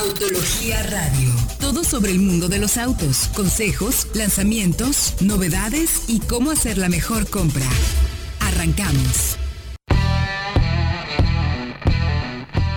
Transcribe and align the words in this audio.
Autología 0.00 0.82
Radio. 0.84 1.28
Todo 1.60 1.84
sobre 1.84 2.10
el 2.10 2.20
mundo 2.20 2.48
de 2.48 2.58
los 2.58 2.78
autos, 2.78 3.28
consejos, 3.36 4.08
lanzamientos, 4.14 5.14
novedades 5.20 6.08
y 6.08 6.20
cómo 6.20 6.50
hacer 6.50 6.78
la 6.78 6.88
mejor 6.88 7.28
compra. 7.28 7.66
Arrancamos. 8.40 9.36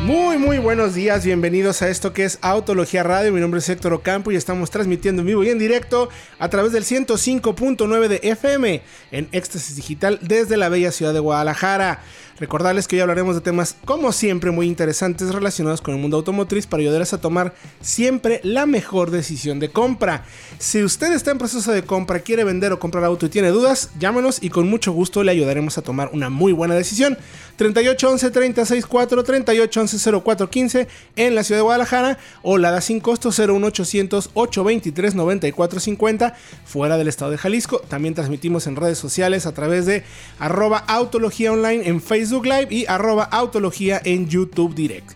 Muy, 0.04 0.38
muy 0.38 0.58
buenos 0.58 0.96
días, 0.96 1.24
bienvenidos 1.24 1.82
a 1.82 1.88
esto 1.88 2.12
que 2.12 2.26
es 2.26 2.38
Autología 2.42 3.04
Radio. 3.04 3.32
Mi 3.32 3.40
nombre 3.40 3.60
es 3.60 3.70
Héctor 3.70 3.94
Ocampo 3.94 4.34
y 4.34 4.36
estamos 4.36 4.70
transmitiendo 4.70 5.22
en 5.22 5.28
vivo 5.28 5.46
y 5.46 5.50
en 5.50 5.60
directo 5.60 6.10
a 6.40 6.50
través 6.50 6.74
del 6.74 6.84
105.9 6.84 8.08
de 8.10 8.20
FM 8.22 8.82
en 9.12 9.30
Éxtasis 9.32 9.78
Digital 9.78 10.20
desde 10.22 10.58
la 10.58 10.68
bella 10.68 10.92
ciudad 10.92 11.14
de 11.14 11.22
Guadalajara. 11.22 12.02
Recordarles 12.40 12.88
que 12.88 12.96
hoy 12.96 13.02
hablaremos 13.02 13.36
de 13.36 13.42
temas, 13.42 13.76
como 13.86 14.12
siempre, 14.12 14.50
muy 14.50 14.66
interesantes 14.66 15.32
relacionados 15.32 15.82
con 15.82 15.94
el 15.94 16.02
mundo 16.02 16.18
automotriz 16.18 16.66
para 16.66 16.82
ayudarles 16.82 17.14
a 17.14 17.22
tomar 17.22 17.54
siempre 17.80 18.42
la 18.44 18.66
mejor 18.66 19.12
decisión 19.12 19.60
de 19.60 19.70
compra. 19.70 20.26
Si 20.58 20.82
usted 20.82 21.14
está 21.14 21.30
en 21.30 21.38
proceso 21.38 21.72
de 21.72 21.84
compra, 21.84 22.22
quiere 22.22 22.44
vender 22.44 22.72
o 22.72 22.80
comprar 22.80 23.04
auto 23.04 23.28
y 23.28 23.30
tiene 23.30 23.50
dudas, 23.50 23.92
llámenos 24.00 24.42
y 24.42 24.50
con 24.50 24.68
mucho 24.68 24.92
gusto 24.94 25.24
le 25.24 25.32
ayudaremos 25.32 25.78
a 25.78 25.84
tomar 25.84 26.10
una 26.12 26.32
muy 26.32 26.54
buena 26.54 26.74
decisión. 26.74 27.20
3811 27.58 28.32
364 28.32 29.24
3811 29.24 30.12
0415 30.24 30.88
en 31.16 31.36
la 31.36 31.44
ciudad 31.44 31.60
de 31.60 31.64
Guadalajara 31.64 32.18
o 32.42 32.58
la 32.58 32.72
da 32.72 32.82
sin 32.82 33.00
costo 33.00 33.30
01800 33.30 34.32
823 34.34 35.14
9450 35.14 36.36
fuera 36.66 36.98
del 36.98 37.08
estado 37.08 37.30
de 37.30 37.38
Jalisco. 37.38 37.78
También 37.88 38.16
transmitimos 38.16 38.66
en 38.66 38.76
redes 38.76 38.98
sociales 38.98 39.46
a 39.46 39.54
través 39.54 39.86
de 39.86 40.04
arroba 40.40 40.80
autología 40.80 41.52
online 41.52 41.88
en 41.88 42.02
Facebook 42.02 42.23
Live 42.32 42.68
y 42.70 42.86
arroba 42.88 43.26
autología 43.26 44.02
en 44.06 44.30
YouTube 44.30 44.74
Direct. 44.74 45.12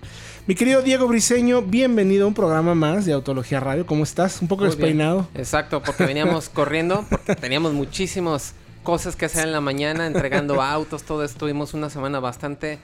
Mi 0.46 0.56
querido 0.56 0.82
Diego 0.82 1.08
Briseño, 1.08 1.62
bienvenido 1.62 2.26
a 2.26 2.28
un 2.28 2.34
programa 2.34 2.76
más 2.76 3.06
de 3.06 3.14
Autología 3.14 3.62
Radio. 3.62 3.86
¿Cómo 3.86 4.04
estás? 4.04 4.42
Un 4.42 4.50
poco 4.50 4.66
despeinado. 4.66 5.26
Exacto, 5.34 5.82
porque 5.82 6.06
veníamos 6.06 6.50
corriendo, 6.54 7.06
porque 7.10 7.36
teníamos 7.36 7.72
muchísimas 7.74 8.56
cosas 8.84 9.16
que 9.16 9.26
hacer 9.26 9.46
en 9.46 9.54
la 9.54 9.62
mañana, 9.62 10.06
entregando 10.06 10.62
autos, 10.62 11.04
todo 11.04 11.24
esto. 11.24 11.40
Tuvimos 11.40 11.74
una 11.74 11.90
semana 11.90 12.20
bastante 12.20 12.78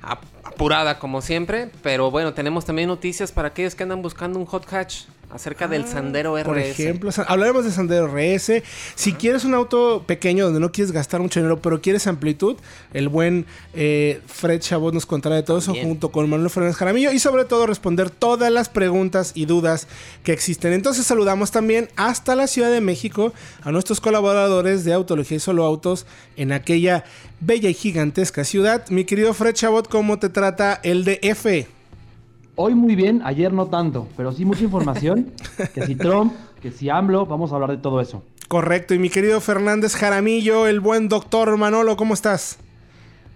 apurada 0.00 0.98
como 0.98 1.20
siempre, 1.20 1.70
pero 1.82 2.10
bueno, 2.10 2.32
tenemos 2.32 2.64
también 2.64 2.88
noticias 2.88 3.30
para 3.30 3.48
aquellos 3.48 3.74
que 3.74 3.82
andan 3.82 4.00
buscando 4.00 4.38
un 4.38 4.46
hot 4.46 4.72
hatch 4.72 5.02
acerca 5.32 5.68
del 5.68 5.82
ah, 5.82 5.86
Sandero 5.86 6.36
RS. 6.36 6.44
Por 6.44 6.58
ejemplo, 6.58 7.10
hablaremos 7.26 7.64
del 7.64 7.72
Sandero 7.72 8.08
RS. 8.08 8.62
Si 8.94 9.12
quieres 9.12 9.44
un 9.44 9.54
auto 9.54 10.04
pequeño 10.06 10.44
donde 10.44 10.60
no 10.60 10.72
quieres 10.72 10.92
gastar 10.92 11.20
mucho 11.20 11.40
dinero, 11.40 11.60
pero 11.60 11.80
quieres 11.80 12.06
amplitud, 12.06 12.56
el 12.92 13.08
buen 13.08 13.46
eh, 13.74 14.20
Fred 14.26 14.60
Chabot 14.60 14.92
nos 14.92 15.06
contará 15.06 15.36
de 15.36 15.42
todo 15.42 15.58
eso 15.58 15.74
junto 15.74 16.10
con 16.10 16.28
Manuel 16.28 16.50
Fernández 16.50 16.76
Jaramillo 16.76 17.12
y 17.12 17.18
sobre 17.18 17.44
todo 17.44 17.66
responder 17.66 18.10
todas 18.10 18.50
las 18.50 18.68
preguntas 18.68 19.32
y 19.34 19.46
dudas 19.46 19.86
que 20.24 20.32
existen. 20.32 20.72
Entonces 20.72 21.06
saludamos 21.06 21.50
también 21.50 21.88
hasta 21.96 22.34
la 22.36 22.46
Ciudad 22.46 22.70
de 22.70 22.80
México 22.80 23.32
a 23.62 23.72
nuestros 23.72 24.00
colaboradores 24.00 24.84
de 24.84 24.92
Autología 24.92 25.36
y 25.36 25.40
Solo 25.40 25.64
Autos 25.64 26.06
en 26.36 26.52
aquella 26.52 27.04
bella 27.40 27.68
y 27.68 27.74
gigantesca 27.74 28.44
ciudad. 28.44 28.88
Mi 28.90 29.04
querido 29.04 29.34
Fred 29.34 29.54
Chabot, 29.54 29.88
¿cómo 29.88 30.18
te 30.18 30.28
trata 30.28 30.80
el 30.82 31.04
DF? 31.04 31.79
Hoy 32.62 32.74
muy 32.74 32.94
bien, 32.94 33.22
ayer 33.24 33.54
no 33.54 33.68
tanto, 33.68 34.06
pero 34.18 34.32
sí 34.32 34.44
mucha 34.44 34.64
información. 34.64 35.32
que 35.74 35.86
si 35.86 35.94
Trump, 35.94 36.34
que 36.60 36.70
si 36.70 36.90
AMLO, 36.90 37.24
vamos 37.24 37.50
a 37.50 37.54
hablar 37.54 37.70
de 37.70 37.78
todo 37.78 38.02
eso. 38.02 38.22
Correcto, 38.48 38.92
y 38.92 38.98
mi 38.98 39.08
querido 39.08 39.40
Fernández 39.40 39.96
Jaramillo, 39.96 40.66
el 40.66 40.80
buen 40.80 41.08
doctor 41.08 41.56
Manolo, 41.56 41.96
¿cómo 41.96 42.12
estás? 42.12 42.58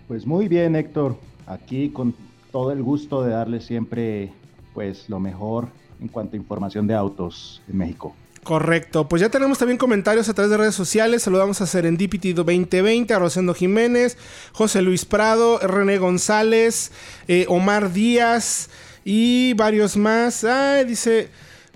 Pues 0.08 0.27
muy 0.27 0.47
bien, 0.47 0.77
Héctor. 0.77 1.17
Aquí 1.47 1.89
con 1.89 2.14
todo 2.52 2.70
el 2.70 2.83
gusto 2.83 3.22
de 3.22 3.30
darle 3.30 3.62
siempre 3.62 4.30
pues 4.75 5.08
lo 5.08 5.19
mejor 5.20 5.69
en 6.02 6.08
cuanto 6.08 6.36
a 6.36 6.36
información 6.36 6.86
de 6.86 6.92
autos 6.92 7.62
en 7.67 7.78
México. 7.78 8.14
Correcto, 8.42 9.08
pues 9.08 9.22
ya 9.22 9.30
tenemos 9.30 9.56
también 9.56 9.78
comentarios 9.78 10.28
a 10.28 10.34
través 10.34 10.50
de 10.50 10.58
redes 10.58 10.75
sociales. 10.75 11.22
Saludamos 11.22 11.62
a 11.62 11.67
Serendipity 11.67 12.35
2020, 12.35 13.14
a 13.14 13.18
Rosendo 13.18 13.55
Jiménez, 13.55 14.18
José 14.52 14.83
Luis 14.83 15.06
Prado, 15.06 15.61
René 15.61 15.96
González, 15.96 16.92
eh, 17.27 17.46
Omar 17.48 17.95
Díaz, 17.95 18.68
y 19.05 19.53
varios 19.55 19.97
más. 19.97 20.45
Ah, 20.45 20.83
dice, 20.85 21.29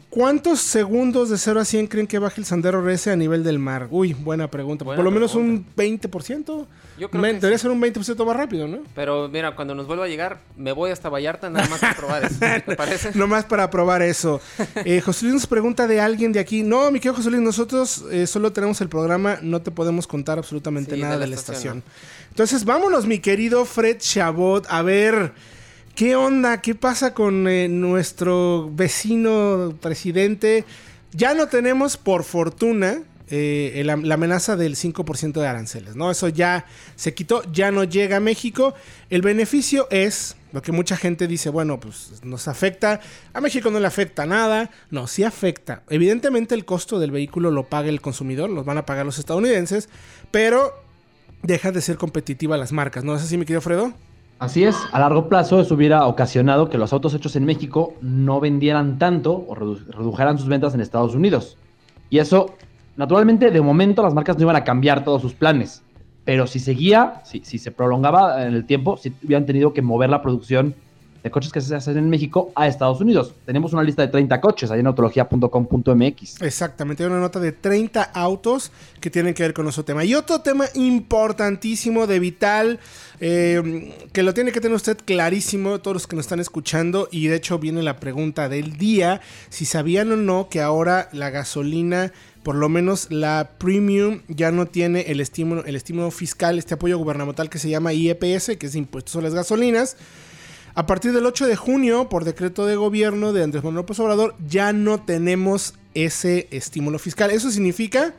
¿cuántos 0.09 0.61
segundos 0.61 1.29
de 1.29 1.39
0 1.39 1.61
a 1.61 1.65
100 1.65 1.87
creen 1.87 2.07
que 2.07 2.19
baje 2.19 2.41
el 2.41 2.47
Sandero 2.47 2.81
RS 2.81 3.09
a 3.09 3.17
nivel 3.17 3.45
del 3.45 3.59
mar? 3.59 3.89
Uy, 3.91 4.15
buena 4.15 4.51
pregunta. 4.51 4.85
Por 4.85 4.99
lo 5.05 5.11
menos 5.11 5.35
un 5.35 5.67
20%. 5.77 6.67
Yo 6.99 7.09
creo 7.11 7.23
que 7.23 7.33
Debería 7.35 7.59
ser 7.59 7.71
un 7.71 7.81
20% 7.81 8.27
más 8.27 8.37
rápido, 8.37 8.67
¿no? 8.67 8.79
Pero 8.95 9.29
mira, 9.29 9.55
cuando 9.55 9.75
nos 9.75 9.87
vuelva 9.87 10.07
a 10.07 10.09
llegar, 10.09 10.41
me 10.57 10.73
voy 10.73 10.91
hasta 10.91 11.09
Vallarta 11.09 11.49
nada 11.49 11.69
más 11.69 11.79
para 11.79 11.95
probar 11.95 12.25
eso. 12.25 12.41
¿Te 12.41 12.77
parece? 12.77 13.27
más 13.27 13.45
para 13.45 13.71
probar 13.71 14.03
eso. 14.03 14.41
Eh, 14.85 15.01
José 15.01 15.27
Luis 15.27 15.35
nos 15.35 15.47
pregunta 15.47 15.87
de 15.87 16.01
alguien 16.01 16.33
de 16.33 16.41
aquí. 16.41 16.63
No, 16.63 16.91
mi 16.91 16.99
querido 16.99 17.15
José 17.15 17.31
Luis, 17.31 17.43
nosotros 17.43 18.05
eh, 18.11 18.27
solo 18.27 18.53
tenemos 18.53 18.81
el 18.81 18.89
programa, 18.89 19.39
no 19.43 19.61
te 19.61 19.71
podemos 19.71 20.07
contar 20.07 20.39
absolutamente 20.39 20.97
nada 20.97 21.19
de 21.19 21.27
la, 21.27 21.35
estación. 21.35 21.83
Entonces, 22.31 22.65
vámonos, 22.65 23.07
mi 23.07 23.19
querido 23.19 23.65
Fred 23.65 23.99
Chabot, 23.99 24.67
a 24.69 24.83
ver. 24.83 25.33
¿Qué 25.99 26.15
onda? 26.15 26.63
¿Qué 26.63 26.77
pasa 26.77 27.13
con 27.13 27.49
eh, 27.49 27.67
nuestro 27.67 28.71
vecino 28.73 29.77
presidente? 29.81 30.65
Ya 31.11 31.35
no 31.35 31.49
tenemos, 31.49 31.97
por 31.97 32.23
fortuna, 32.23 33.03
eh, 33.31 33.83
la, 33.85 33.95
amenaza 33.95 34.55
del 34.55 34.77
5% 34.77 35.41
de 35.41 35.47
aranceles, 35.49 35.97
¿no? 35.97 36.13
Eso 36.13 36.29
ya 36.29 36.67
se 36.95 37.15
quitó, 37.15 37.43
ya 37.53 37.73
no 37.73 37.83
llega 37.83 38.19
a 38.19 38.21
México. 38.21 38.75
El 39.11 39.23
beneficio 39.23 39.89
es, 39.91 40.37
lo 40.53 40.63
que 40.63 40.71
mucha 40.71 40.97
gente 40.97 41.27
dice, 41.27 41.51
bueno, 41.51 41.81
pues 41.81 42.13
nos 42.23 42.47
afecta, 42.47 43.01
a 43.33 43.41
México 43.41 43.69
no 43.73 43.81
le 43.81 43.89
afecta 43.89 44.25
nada, 44.25 44.71
no, 44.93 45.09
sí 45.09 45.25
afecta. 45.25 45.83
Evidentemente 45.89 46.55
el 46.55 46.65
costo 46.65 47.01
del 47.01 47.11
vehículo 47.11 47.51
lo 47.51 47.69
paga 47.69 47.89
el 47.89 48.01
consumidor, 48.01 48.51
los 48.51 48.65
van 48.65 48.79
a 48.79 48.87
pagar 48.87 49.05
los 49.05 49.19
estadounidenses, 49.19 49.89
pero 50.31 50.81
deja 51.43 51.73
de 51.73 51.81
ser 51.81 51.97
competitiva 51.97 52.57
las 52.57 52.71
marcas, 52.71 53.03
¿no 53.03 53.17
es 53.17 53.23
así, 53.23 53.37
mi 53.37 53.47
querido 53.47 53.63
Fredo? 53.63 53.95
Así 54.39 54.63
es, 54.63 54.77
a 54.93 55.01
largo 55.01 55.29
plazo 55.29 55.61
eso 55.61 55.75
hubiera 55.75 56.07
ocasionado 56.07 56.71
que 56.71 56.79
los 56.79 56.93
autos 56.93 57.13
hechos 57.13 57.35
en 57.35 57.45
México 57.45 57.95
no 58.01 58.39
vendieran 58.39 58.99
tanto 58.99 59.45
o 59.49 59.55
redujeran 59.57 60.39
sus 60.39 60.47
ventas 60.47 60.75
en 60.75 60.81
Estados 60.81 61.17
Unidos. 61.17 61.57
Y 62.09 62.19
eso, 62.19 62.55
naturalmente, 62.97 63.51
de 63.51 63.61
momento 63.61 64.01
las 64.01 64.15
marcas 64.15 64.37
no 64.37 64.43
iban 64.43 64.55
a 64.55 64.63
cambiar 64.63 65.03
todos 65.03 65.23
sus 65.23 65.35
planes. 65.35 65.83
Pero 66.25 66.47
si 66.47 66.61
seguía, 66.61 67.21
si, 67.25 67.41
si 67.41 67.59
se 67.59 67.73
prolongaba 67.73 68.47
en 68.47 68.55
el 68.55 68.65
tiempo, 68.65 68.97
si 68.97 69.13
hubieran 69.25 69.45
tenido 69.45 69.73
que 69.73 69.83
mover 69.83 70.11
la 70.11 70.23
producción 70.23 70.77
de 71.23 71.31
coches 71.31 71.53
que 71.53 71.61
se 71.61 71.75
hacen 71.75 71.97
en 71.97 72.09
México 72.09 72.53
a 72.55 72.67
Estados 72.67 73.01
Unidos. 73.01 73.35
Tenemos 73.45 73.73
una 73.73 73.83
lista 73.83 74.03
de 74.03 74.09
30 74.09 74.41
coches 74.41 74.71
ahí 74.71 74.81
en 74.81 74.87
autología.com.mx. 74.87 76.43
Exactamente, 76.43 77.03
hay 77.03 77.11
una 77.11 77.21
nota 77.21 77.41
de 77.41 77.53
30 77.53 78.03
autos 78.03 78.71
que 79.01 79.11
tienen 79.11 79.35
que 79.35 79.43
ver 79.43 79.55
con 79.55 79.65
nuestro 79.65 79.85
tema. 79.85 80.05
Y 80.05 80.15
otro 80.15 80.41
tema 80.41 80.67
importantísimo 80.75 82.07
de 82.07 82.19
vital, 82.19 82.81
eh, 83.21 83.95
que 84.13 84.23
lo 84.23 84.35
tiene 84.35 84.53
que 84.53 84.61
tener 84.61 84.77
usted 84.77 84.99
clarísimo, 85.05 85.81
todos 85.81 85.95
los 85.95 86.07
que 86.07 86.17
nos 86.17 86.27
están 86.27 86.41
escuchando, 86.41 87.09
y 87.11 87.27
de 87.29 87.37
hecho 87.37 87.59
viene 87.59 87.83
la 87.83 87.99
pregunta 87.99 88.49
del 88.49 88.77
día, 88.77 89.21
si 89.49 89.65
sabían 89.65 90.13
o 90.13 90.17
no 90.17 90.49
que 90.49 90.61
ahora 90.61 91.09
la 91.13 91.31
gasolina 91.31 92.13
por 92.49 92.55
lo 92.55 92.71
menos 92.71 93.09
la 93.11 93.51
premium 93.59 94.23
ya 94.29 94.51
no 94.51 94.65
tiene 94.65 95.03
el 95.09 95.21
estímulo, 95.21 95.67
el 95.67 95.77
estímulo 95.77 96.11
fiscal, 96.11 96.59
este 96.59 96.73
apoyo 96.73 96.97
gubernamental 96.97 97.51
que 97.51 97.59
se 97.59 97.69
llama 97.69 97.93
IEPS, 97.93 98.57
que 98.59 98.67
es 98.67 98.75
impuestos 98.75 99.17
a 99.17 99.21
las 99.21 99.35
gasolinas. 99.35 99.99
A 100.79 100.87
partir 100.87 101.13
del 101.13 101.27
8 101.27 101.49
de 101.49 101.57
junio, 101.57 102.09
por 102.09 102.25
decreto 102.25 102.65
de 102.65 102.77
gobierno 102.77 103.33
de 103.33 103.43
Andrés 103.43 103.65
Manuel 103.65 103.83
López 103.83 103.99
Obrador, 103.99 104.37
ya 104.47 104.73
no 104.73 105.03
tenemos 105.03 105.75
ese 105.95 106.47
estímulo 106.53 107.01
fiscal. 107.01 107.33
Eso 107.33 107.51
significa 107.51 108.15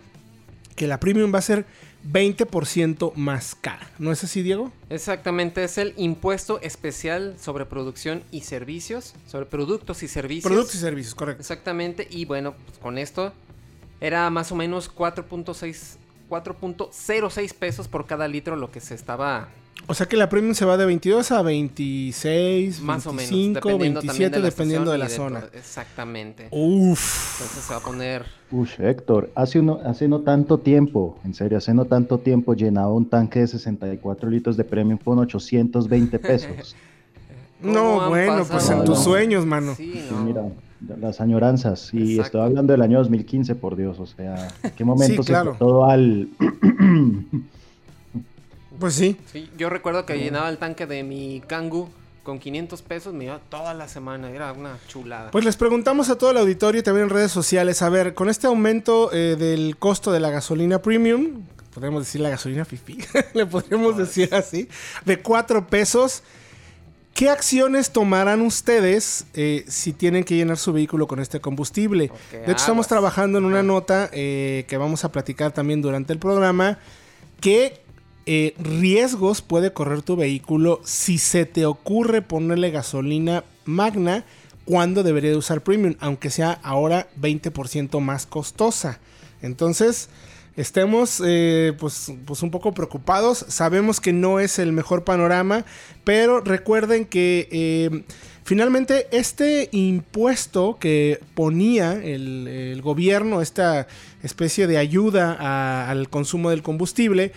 que 0.76 0.86
la 0.86 1.00
premium 1.00 1.34
va 1.34 1.40
a 1.40 1.42
ser 1.42 1.66
20% 2.12 3.14
más 3.16 3.56
cara. 3.56 3.90
¿No 3.98 4.12
es 4.12 4.26
así, 4.26 4.42
Diego? 4.42 4.74
Exactamente, 4.90 5.64
es 5.64 5.78
el 5.78 5.94
impuesto 5.96 6.60
especial 6.60 7.38
sobre 7.40 7.66
producción 7.66 8.24
y 8.30 8.42
servicios, 8.42 9.14
sobre 9.26 9.46
productos 9.46 10.04
y 10.04 10.10
servicios. 10.10 10.52
Productos 10.52 10.76
y 10.76 10.80
servicios, 10.80 11.16
correcto. 11.16 11.40
Exactamente, 11.40 12.10
y 12.12 12.26
bueno, 12.26 12.56
pues 12.66 12.78
con 12.78 12.98
esto 12.98 13.32
era 14.02 14.30
más 14.30 14.52
o 14.52 14.56
menos 14.56 14.94
4.6 14.94 15.96
4.06 16.30 17.54
pesos 17.56 17.88
por 17.88 18.06
cada 18.06 18.28
litro 18.28 18.56
lo 18.56 18.70
que 18.70 18.82
se 18.82 18.94
estaba 18.94 19.50
o 19.88 19.94
sea 19.94 20.06
que 20.08 20.18
la 20.18 20.30
premium 20.30 20.54
se 20.54 20.66
va 20.66 20.78
de 20.78 20.86
22 20.86 21.32
a 21.32 21.42
26, 21.42 22.82
Más 22.82 23.06
25, 23.06 23.60
o 23.68 23.78
menos, 23.78 24.04
27, 24.04 24.42
dependiendo 24.42 24.92
de 24.92 24.98
la 24.98 25.10
zona. 25.10 25.44
exactamente. 25.54 26.48
Uf. 26.52 27.42
Entonces 27.42 27.64
se 27.64 27.74
va 27.74 27.80
a 27.80 27.84
poner. 27.84 28.26
Uf, 28.52 28.80
Héctor, 28.80 29.32
hace, 29.36 29.60
uno, 29.60 29.80
hace 29.86 30.08
no 30.08 30.22
tanto 30.22 30.60
tiempo, 30.60 31.18
en 31.24 31.34
serio, 31.34 31.58
hace 31.58 31.74
no 31.74 31.86
tanto 31.86 32.18
tiempo 32.20 32.54
llenaba 32.54 32.92
un 32.92 33.10
tanque 33.10 33.40
de 33.40 33.48
64 33.48 34.30
litros 34.30 34.58
de 34.58 34.64
premium 34.64 34.98
con 34.98 35.20
820 35.20 36.20
pesos. 36.20 36.76
no, 37.62 38.10
bueno, 38.10 38.46
pues 38.50 38.70
en 38.70 38.84
tus 38.86 39.00
sueños, 39.00 39.46
mano. 39.46 39.76
Sí, 39.76 40.02
mira, 40.24 40.44
las 41.00 41.22
añoranzas. 41.22 41.94
Y 41.94 42.20
estoy 42.20 42.42
hablando 42.42 42.74
del 42.74 42.82
año 42.82 43.00
2015, 43.00 43.56
por 43.56 43.76
Dios, 43.76 44.00
o 44.00 44.06
sea, 44.06 44.48
¿en 44.64 44.72
qué 44.72 44.84
momento 44.84 45.24
se 45.24 45.34
fue 45.36 45.54
todo 45.58 45.86
al. 45.86 46.30
Pues 48.80 48.96
sí. 48.96 49.18
Yo 49.58 49.70
recuerdo 49.70 50.06
que 50.06 50.18
llenaba 50.18 50.50
el 50.50 50.58
tanque 50.58 50.86
de 50.86 51.04
mi 51.04 51.42
Kangoo 51.46 51.90
con 52.24 52.38
500 52.38 52.82
pesos 52.84 53.14
me 53.14 53.26
iba 53.26 53.40
toda 53.50 53.74
la 53.74 53.88
semana, 53.88 54.30
era 54.30 54.52
una 54.54 54.78
chulada. 54.88 55.32
Pues 55.32 55.46
les 55.46 55.58
preguntamos 55.58 56.10
a 56.10 56.18
todo 56.18 56.30
el 56.30 56.38
auditorio 56.38 56.82
y 56.82 56.84
también 56.84 57.06
en 57.06 57.10
redes 57.10 57.32
sociales, 57.32 57.82
a 57.82 57.90
ver, 57.90 58.14
con 58.14 58.30
este 58.30 58.46
aumento 58.46 59.12
eh, 59.12 59.36
del 59.36 59.78
costo 59.78 60.12
de 60.12 60.20
la 60.20 60.30
gasolina 60.30 60.80
premium, 60.80 61.44
podemos 61.74 62.04
decir 62.04 62.22
la 62.22 62.30
gasolina 62.30 62.66
fifi, 62.66 63.00
le 63.34 63.48
podríamos 63.48 63.98
decir 63.98 64.34
así, 64.36 64.70
de 65.06 65.20
4 65.20 65.68
pesos. 65.68 66.22
¿Qué 67.16 67.30
acciones 67.30 67.90
tomarán 67.92 68.42
ustedes 68.42 69.26
eh, 69.34 69.66
si 69.68 69.92
tienen 69.92 70.24
que 70.24 70.36
llenar 70.36 70.58
su 70.58 70.72
vehículo 70.72 71.08
con 71.08 71.20
este 71.20 71.42
combustible? 71.42 72.12
De 72.32 72.44
hecho, 72.44 72.58
estamos 72.58 72.88
trabajando 72.88 73.40
en 73.40 73.46
una 73.46 73.64
nota 73.64 74.10
eh, 74.14 74.66
que 74.70 74.78
vamos 74.78 75.04
a 75.04 75.12
platicar 75.12 75.52
también 75.52 75.82
durante 75.82 76.14
el 76.14 76.20
programa. 76.20 76.78
¿Qué 77.42 77.82
eh, 78.32 78.54
riesgos 78.60 79.42
puede 79.42 79.74
correr 79.74 80.04
tu 80.04 80.16
vehículo 80.16 80.82
si 80.84 81.18
se 81.18 81.48
te 81.48 81.66
ocurre 81.66 82.22
ponerle 82.22 82.70
gasolina 82.70 83.44
magna 83.66 84.24
cuando 84.66 85.02
debería 85.02 85.32
de 85.32 85.38
usar 85.38 85.62
premium, 85.62 85.96
aunque 86.00 86.30
sea 86.30 86.60
ahora 86.62 87.08
20% 87.20 88.00
más 88.02 88.28
costosa? 88.28 89.00
Entonces, 89.42 90.10
estemos 90.56 91.24
eh, 91.26 91.74
pues, 91.80 92.14
pues 92.26 92.44
un 92.44 92.52
poco 92.52 92.72
preocupados. 92.72 93.46
Sabemos 93.48 94.00
que 94.00 94.14
no 94.14 94.40
es 94.40 94.60
el 94.60 94.74
mejor 94.74 95.04
panorama, 95.04 95.66
pero 96.04 96.40
recuerden 96.40 97.06
que 97.06 97.48
eh, 97.52 98.04
finalmente 98.44 99.08
este 99.10 99.70
impuesto 99.72 100.78
que 100.80 101.20
ponía 101.34 101.94
el, 101.94 102.80
gobierno, 102.84 103.42
esta 103.42 103.88
especie 104.22 104.68
de 104.68 104.78
ayuda 104.78 105.90
al 105.90 106.10
consumo 106.10 106.52
del 106.52 106.62
combustible, 106.62 107.32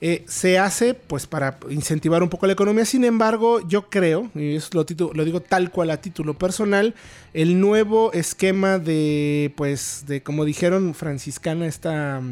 eh, 0.00 0.24
se 0.26 0.58
hace 0.58 0.94
pues 0.94 1.26
para 1.26 1.58
incentivar 1.68 2.22
un 2.22 2.28
poco 2.28 2.46
la 2.46 2.54
economía. 2.54 2.84
Sin 2.84 3.04
embargo, 3.04 3.60
yo 3.68 3.90
creo, 3.90 4.30
y 4.34 4.56
eso 4.56 4.70
lo, 4.72 5.12
lo 5.12 5.24
digo 5.24 5.40
tal 5.40 5.70
cual 5.70 5.90
a 5.90 6.00
título 6.00 6.34
personal, 6.34 6.94
el 7.34 7.60
nuevo 7.60 8.12
esquema 8.12 8.78
de, 8.78 9.52
pues, 9.56 10.04
de 10.06 10.22
como 10.22 10.44
dijeron 10.44 10.94
franciscana, 10.94 11.66
esta... 11.66 12.22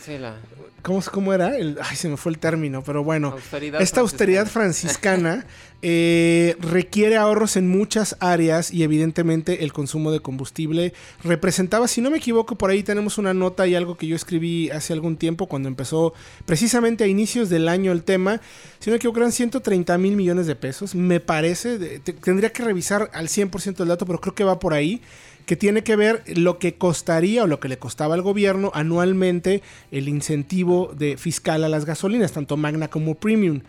Sí, 0.00 0.18
la 0.18 0.36
¿Cómo, 0.82 1.00
cómo 1.10 1.32
era? 1.32 1.56
El- 1.56 1.78
ay, 1.82 1.96
se 1.96 2.08
me 2.10 2.16
fue 2.18 2.30
el 2.32 2.38
término, 2.38 2.82
pero 2.84 3.02
bueno. 3.02 3.28
austeridad 3.30 3.80
Esta 3.80 4.00
austeridad 4.02 4.46
franciscana 4.46 5.46
eh, 5.82 6.56
requiere 6.60 7.16
ahorros 7.16 7.56
en 7.56 7.68
muchas 7.68 8.16
áreas 8.20 8.70
y 8.70 8.82
evidentemente 8.82 9.64
el 9.64 9.72
consumo 9.72 10.12
de 10.12 10.20
combustible 10.20 10.92
representaba, 11.22 11.88
si 11.88 12.02
no 12.02 12.10
me 12.10 12.18
equivoco, 12.18 12.56
por 12.56 12.68
ahí 12.70 12.82
tenemos 12.82 13.16
una 13.16 13.32
nota 13.32 13.66
y 13.66 13.74
algo 13.74 13.96
que 13.96 14.06
yo 14.06 14.14
escribí 14.14 14.68
hace 14.70 14.92
algún 14.92 15.16
tiempo 15.16 15.46
cuando 15.46 15.68
empezó 15.68 16.12
precisamente 16.44 17.04
a 17.04 17.06
inicios 17.06 17.48
del 17.48 17.68
año 17.68 17.90
el 17.90 18.02
tema, 18.02 18.42
si 18.78 18.90
no 18.90 18.92
me 18.92 18.96
equivoco 18.96 19.20
eran 19.20 19.32
130 19.32 19.96
mil 19.96 20.16
millones 20.16 20.46
de 20.46 20.54
pesos, 20.56 20.94
me 20.94 21.18
parece, 21.20 21.78
de- 21.78 21.98
te- 22.00 22.12
tendría 22.12 22.52
que 22.52 22.62
revisar 22.62 23.10
al 23.14 23.28
100% 23.28 23.80
el 23.82 23.88
dato, 23.88 24.04
pero 24.04 24.20
creo 24.20 24.34
que 24.34 24.44
va 24.44 24.58
por 24.58 24.74
ahí 24.74 25.00
que 25.46 25.56
tiene 25.56 25.82
que 25.82 25.96
ver 25.96 26.22
lo 26.26 26.58
que 26.58 26.74
costaría 26.74 27.44
o 27.44 27.46
lo 27.46 27.60
que 27.60 27.68
le 27.68 27.78
costaba 27.78 28.14
al 28.14 28.22
gobierno 28.22 28.70
anualmente 28.74 29.62
el 29.90 30.08
incentivo 30.08 30.92
de 30.96 31.16
fiscal 31.16 31.64
a 31.64 31.68
las 31.68 31.84
gasolinas, 31.84 32.32
tanto 32.32 32.56
magna 32.56 32.88
como 32.88 33.14
premium. 33.14 33.60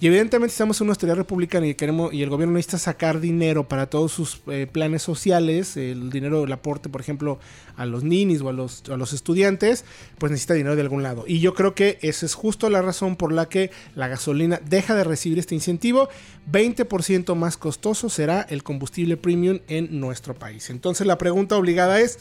Y 0.00 0.06
evidentemente 0.06 0.52
estamos 0.52 0.80
en 0.80 0.84
una 0.84 0.92
autoridad 0.92 1.16
republicana 1.16 1.66
y 1.66 1.74
queremos 1.74 2.14
y 2.14 2.22
el 2.22 2.30
gobierno 2.30 2.54
necesita 2.54 2.78
sacar 2.78 3.18
dinero 3.18 3.66
para 3.66 3.90
todos 3.90 4.12
sus 4.12 4.40
eh, 4.46 4.68
planes 4.70 5.02
sociales, 5.02 5.76
el 5.76 6.10
dinero, 6.10 6.44
el 6.44 6.52
aporte, 6.52 6.88
por 6.88 7.00
ejemplo, 7.00 7.40
a 7.76 7.84
los 7.84 8.04
ninis 8.04 8.40
o 8.42 8.48
a 8.48 8.52
los, 8.52 8.84
a 8.90 8.96
los 8.96 9.12
estudiantes, 9.12 9.84
pues 10.18 10.30
necesita 10.30 10.54
dinero 10.54 10.76
de 10.76 10.82
algún 10.82 11.02
lado. 11.02 11.24
Y 11.26 11.40
yo 11.40 11.52
creo 11.52 11.74
que 11.74 11.98
esa 12.00 12.26
es 12.26 12.34
justo 12.34 12.70
la 12.70 12.80
razón 12.80 13.16
por 13.16 13.32
la 13.32 13.48
que 13.48 13.72
la 13.96 14.06
gasolina 14.06 14.60
deja 14.64 14.94
de 14.94 15.02
recibir 15.02 15.40
este 15.40 15.56
incentivo. 15.56 16.08
20% 16.52 17.34
más 17.34 17.56
costoso 17.56 18.08
será 18.08 18.42
el 18.42 18.62
combustible 18.62 19.16
premium 19.16 19.58
en 19.66 19.98
nuestro 19.98 20.32
país. 20.32 20.70
Entonces 20.70 21.08
la 21.08 21.18
pregunta 21.18 21.56
obligada 21.56 21.98
es, 21.98 22.20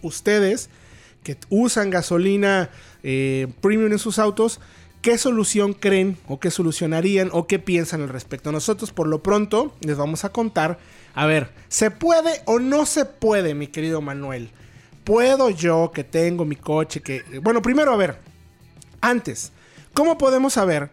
ustedes 0.00 0.70
que 1.22 1.36
usan 1.50 1.90
gasolina 1.90 2.70
eh, 3.02 3.48
premium 3.60 3.92
en 3.92 3.98
sus 3.98 4.18
autos, 4.18 4.58
¿qué 5.02 5.18
solución 5.18 5.72
creen 5.72 6.16
o 6.28 6.40
qué 6.40 6.50
solucionarían 6.50 7.30
o 7.32 7.46
qué 7.46 7.58
piensan 7.58 8.02
al 8.02 8.08
respecto? 8.08 8.52
Nosotros 8.52 8.92
por 8.92 9.06
lo 9.06 9.22
pronto 9.22 9.74
les 9.80 9.96
vamos 9.96 10.24
a 10.24 10.30
contar, 10.30 10.78
a 11.14 11.26
ver, 11.26 11.50
¿se 11.68 11.90
puede 11.90 12.42
o 12.46 12.58
no 12.58 12.86
se 12.86 13.04
puede, 13.04 13.54
mi 13.54 13.66
querido 13.66 14.00
Manuel? 14.00 14.50
¿Puedo 15.04 15.50
yo 15.50 15.90
que 15.94 16.04
tengo 16.04 16.44
mi 16.44 16.56
coche 16.56 17.00
que... 17.00 17.22
Bueno, 17.42 17.62
primero 17.62 17.92
a 17.92 17.96
ver, 17.96 18.18
antes, 19.00 19.52
¿cómo 19.94 20.18
podemos 20.18 20.52
saber 20.52 20.90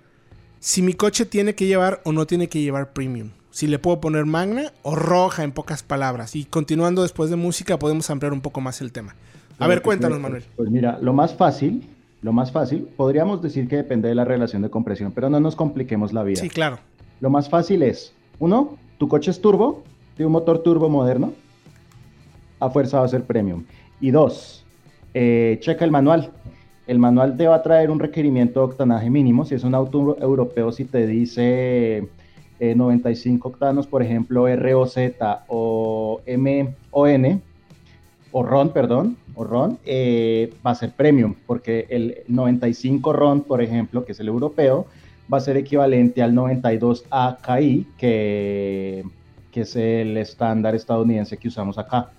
si 0.59 0.81
mi 0.81 0.93
coche 0.93 1.25
tiene 1.25 1.55
que 1.55 1.67
llevar 1.67 2.01
o 2.03 2.13
no 2.13 2.25
tiene 2.25 2.47
que 2.47 2.61
llevar 2.61 2.93
premium? 2.93 3.31
Si 3.51 3.67
le 3.67 3.79
puedo 3.79 3.99
poner 3.99 4.25
magna 4.25 4.71
o 4.83 4.95
roja 4.95 5.43
en 5.43 5.51
pocas 5.51 5.81
palabras. 5.81 6.35
Y 6.35 6.45
continuando 6.45 7.01
después 7.01 7.29
de 7.29 7.35
música 7.35 7.79
podemos 7.79 8.09
ampliar 8.09 8.31
un 8.31 8.41
poco 8.41 8.61
más 8.61 8.81
el 8.81 8.91
tema. 8.91 9.15
A 9.59 9.67
ver, 9.67 9.81
cuéntanos, 9.81 10.19
Manuel. 10.19 10.45
Pues 10.55 10.69
mira, 10.69 10.99
lo 11.01 11.13
más 11.13 11.35
fácil, 11.35 11.89
lo 12.21 12.33
más 12.33 12.51
fácil, 12.51 12.87
podríamos 12.97 13.41
decir 13.41 13.67
que 13.67 13.77
depende 13.77 14.09
de 14.09 14.15
la 14.15 14.25
relación 14.25 14.61
de 14.61 14.69
compresión, 14.69 15.11
pero 15.11 15.29
no 15.29 15.39
nos 15.39 15.55
compliquemos 15.55 16.13
la 16.13 16.23
vida. 16.23 16.41
Sí, 16.41 16.49
claro. 16.49 16.79
Lo 17.19 17.29
más 17.29 17.49
fácil 17.49 17.83
es, 17.83 18.13
uno, 18.39 18.77
tu 18.97 19.07
coche 19.07 19.31
es 19.31 19.41
turbo, 19.41 19.83
tiene 20.15 20.27
un 20.27 20.33
motor 20.33 20.63
turbo 20.63 20.89
moderno, 20.89 21.33
a 22.59 22.69
fuerza 22.69 22.99
va 22.99 23.05
a 23.05 23.09
ser 23.09 23.23
premium. 23.23 23.63
Y 24.01 24.11
dos, 24.11 24.65
eh, 25.13 25.57
checa 25.61 25.85
el 25.85 25.91
manual. 25.91 26.31
El 26.87 26.99
manual 26.99 27.35
te 27.37 27.47
va 27.47 27.55
a 27.55 27.61
traer 27.63 27.91
un 27.91 27.99
requerimiento 27.99 28.61
de 28.61 28.65
octanaje 28.67 29.09
mínimo. 29.09 29.45
Si 29.45 29.55
es 29.55 29.63
un 29.63 29.75
auto 29.75 30.17
europeo, 30.21 30.71
si 30.71 30.85
te 30.85 31.05
dice 31.05 32.07
eh, 32.59 32.75
95 32.75 33.49
octanos, 33.49 33.87
por 33.87 34.01
ejemplo, 34.01 34.47
ROZ 34.47 34.97
o 35.47 36.21
MON, 36.37 37.43
o 38.31 38.43
RON, 38.43 38.69
perdón, 38.69 39.17
o 39.37 39.43
RON, 39.43 39.77
eh, 39.85 40.51
va 40.65 40.71
a 40.71 40.75
ser 40.75 40.91
premium, 40.91 41.35
porque 41.45 41.85
el 41.89 42.23
95 42.27 43.13
RON, 43.13 43.41
por 43.41 43.61
ejemplo, 43.61 44.03
que 44.03 44.11
es 44.11 44.19
el 44.19 44.27
europeo, 44.27 44.87
va 45.31 45.37
a 45.37 45.41
ser 45.41 45.57
equivalente 45.57 46.23
al 46.23 46.33
92 46.33 47.05
AKI, 47.09 47.85
que, 47.97 49.05
que 49.51 49.61
es 49.61 49.75
el 49.75 50.17
estándar 50.17 50.73
estadounidense 50.75 51.37
que 51.37 51.47
usamos 51.47 51.77
acá. 51.77 52.09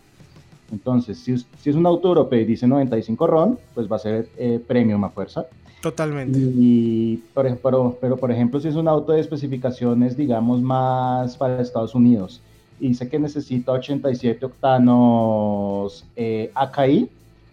Entonces, 0.70 1.18
si, 1.18 1.36
si 1.36 1.70
es 1.70 1.76
un 1.76 1.86
auto 1.86 2.08
europeo 2.08 2.40
y 2.40 2.44
dice 2.44 2.68
95 2.68 3.26
RON, 3.26 3.58
pues 3.74 3.90
va 3.90 3.96
a 3.96 4.00
ser 4.00 4.28
eh, 4.36 4.60
premium 4.64 5.02
a 5.04 5.10
fuerza. 5.10 5.46
Totalmente. 5.82 6.38
Y, 6.38 7.22
por 7.34 7.46
ejemplo, 7.46 7.96
pero 8.00 8.16
por 8.16 8.30
ejemplo, 8.30 8.60
si 8.60 8.68
es 8.68 8.74
un 8.76 8.86
auto 8.86 9.12
de 9.12 9.20
especificaciones, 9.20 10.16
digamos, 10.16 10.60
más 10.60 11.36
para 11.36 11.60
Estados 11.60 11.94
Unidos, 11.94 12.40
y 12.80 12.88
dice 12.88 13.08
que 13.08 13.18
necesita 13.18 13.72
87 13.72 14.44
octanos 14.44 16.04
eh, 16.16 16.50
AKI, 16.54 17.08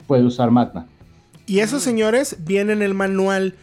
puede 0.07 0.23
usar 0.23 0.51
Magna. 0.51 0.87
Y 1.45 1.59
esos 1.59 1.83
señores 1.83 2.37
vienen 2.39 2.77
en 2.77 2.83
el 2.83 2.93
manual. 2.93 3.55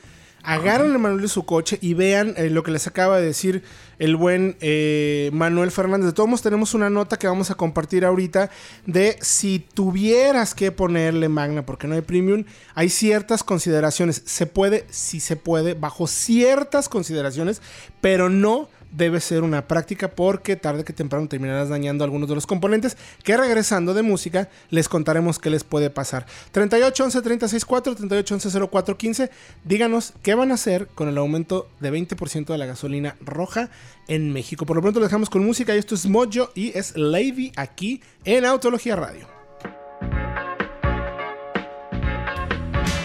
Agarran 0.45 0.91
el 0.91 0.99
manual 0.99 1.23
de 1.23 1.29
su 1.29 1.45
coche 1.45 1.79
y 1.81 1.95
vean 1.95 2.35
eh, 2.37 2.51
lo 2.51 2.65
que 2.65 2.73
les 2.73 2.89
acaba 2.89 3.19
de 3.19 3.27
decir 3.27 3.63
el 4.01 4.17
buen 4.17 4.57
eh, 4.61 5.31
Manuel 5.33 5.71
Fernández. 5.71 6.07
De 6.07 6.13
todos 6.13 6.29
modos, 6.29 6.43
tenemos 6.43 6.75
una 6.75 6.91
nota 6.91 7.17
que 7.17 7.29
vamos 7.29 7.53
a 7.53 7.55
compartir 7.55 8.05
ahorita 8.05 8.51
de 8.85 9.17
si 9.21 9.61
tuvieras 9.61 10.57
que 10.57 10.73
ponerle 10.73 11.29
Magna 11.29 11.65
porque 11.65 11.87
no 11.87 11.95
hay 11.95 12.01
premium, 12.01 12.45
hay 12.75 12.89
ciertas 12.89 13.45
consideraciones. 13.45 14.23
Se 14.25 14.47
puede, 14.47 14.85
sí 14.91 15.21
se 15.21 15.37
puede, 15.37 15.75
bajo 15.75 16.09
ciertas 16.09 16.89
consideraciones, 16.89 17.63
pero 18.01 18.29
no 18.29 18.69
debe 18.93 19.21
ser 19.21 19.43
una 19.43 19.67
práctica 19.67 20.09
porque 20.09 20.57
tarde 20.57 20.85
que 20.85 20.93
temprano 20.93 21.29
terminarás 21.29 21.69
dañando 21.69 22.05
algunos 22.05 22.29
de 22.29 22.35
los 22.35 22.47
componentes 22.47 22.97
que 23.25 23.37
regresando 23.37 23.95
de 23.95 24.03
música 24.03 24.49
les 24.71 24.89
contaremos 24.89 25.39
qué 25.39 25.51
les 25.51 25.65
puede 25.65 25.91
pasar. 25.91 26.27
38 26.53 27.05
11 27.05 27.23
36 27.23 27.65
4 27.65 27.95
38 27.97 28.35
11 28.35 28.61
04 28.71 28.99
15 28.99 29.31
díganos 29.65 30.13
qué 30.23 30.35
van 30.35 30.51
a 30.51 30.55
hacer 30.55 30.87
con 30.95 31.09
el 31.09 31.19
aumento 31.19 31.69
de 31.81 31.93
20% 31.93 32.47
de 32.47 32.59
la 32.59 32.67
gasolina 32.67 33.17
roja 33.21 33.71
en 34.09 34.33
México. 34.33 34.67
Por 34.67 34.77
lo 34.77 34.83
pronto 34.83 35.01
lo 35.01 35.07
dejamos 35.07 35.31
con 35.31 35.45
música 35.45 35.75
y 35.75 35.79
esto 35.79 35.95
es 35.95 36.07
Mojo 36.07 36.51
y 36.55 36.77
es 36.79 36.97
Lady 36.97 37.53
aquí 37.57 38.03
en 38.25 38.45
Autología 38.45 38.97
Radio. 38.97 39.27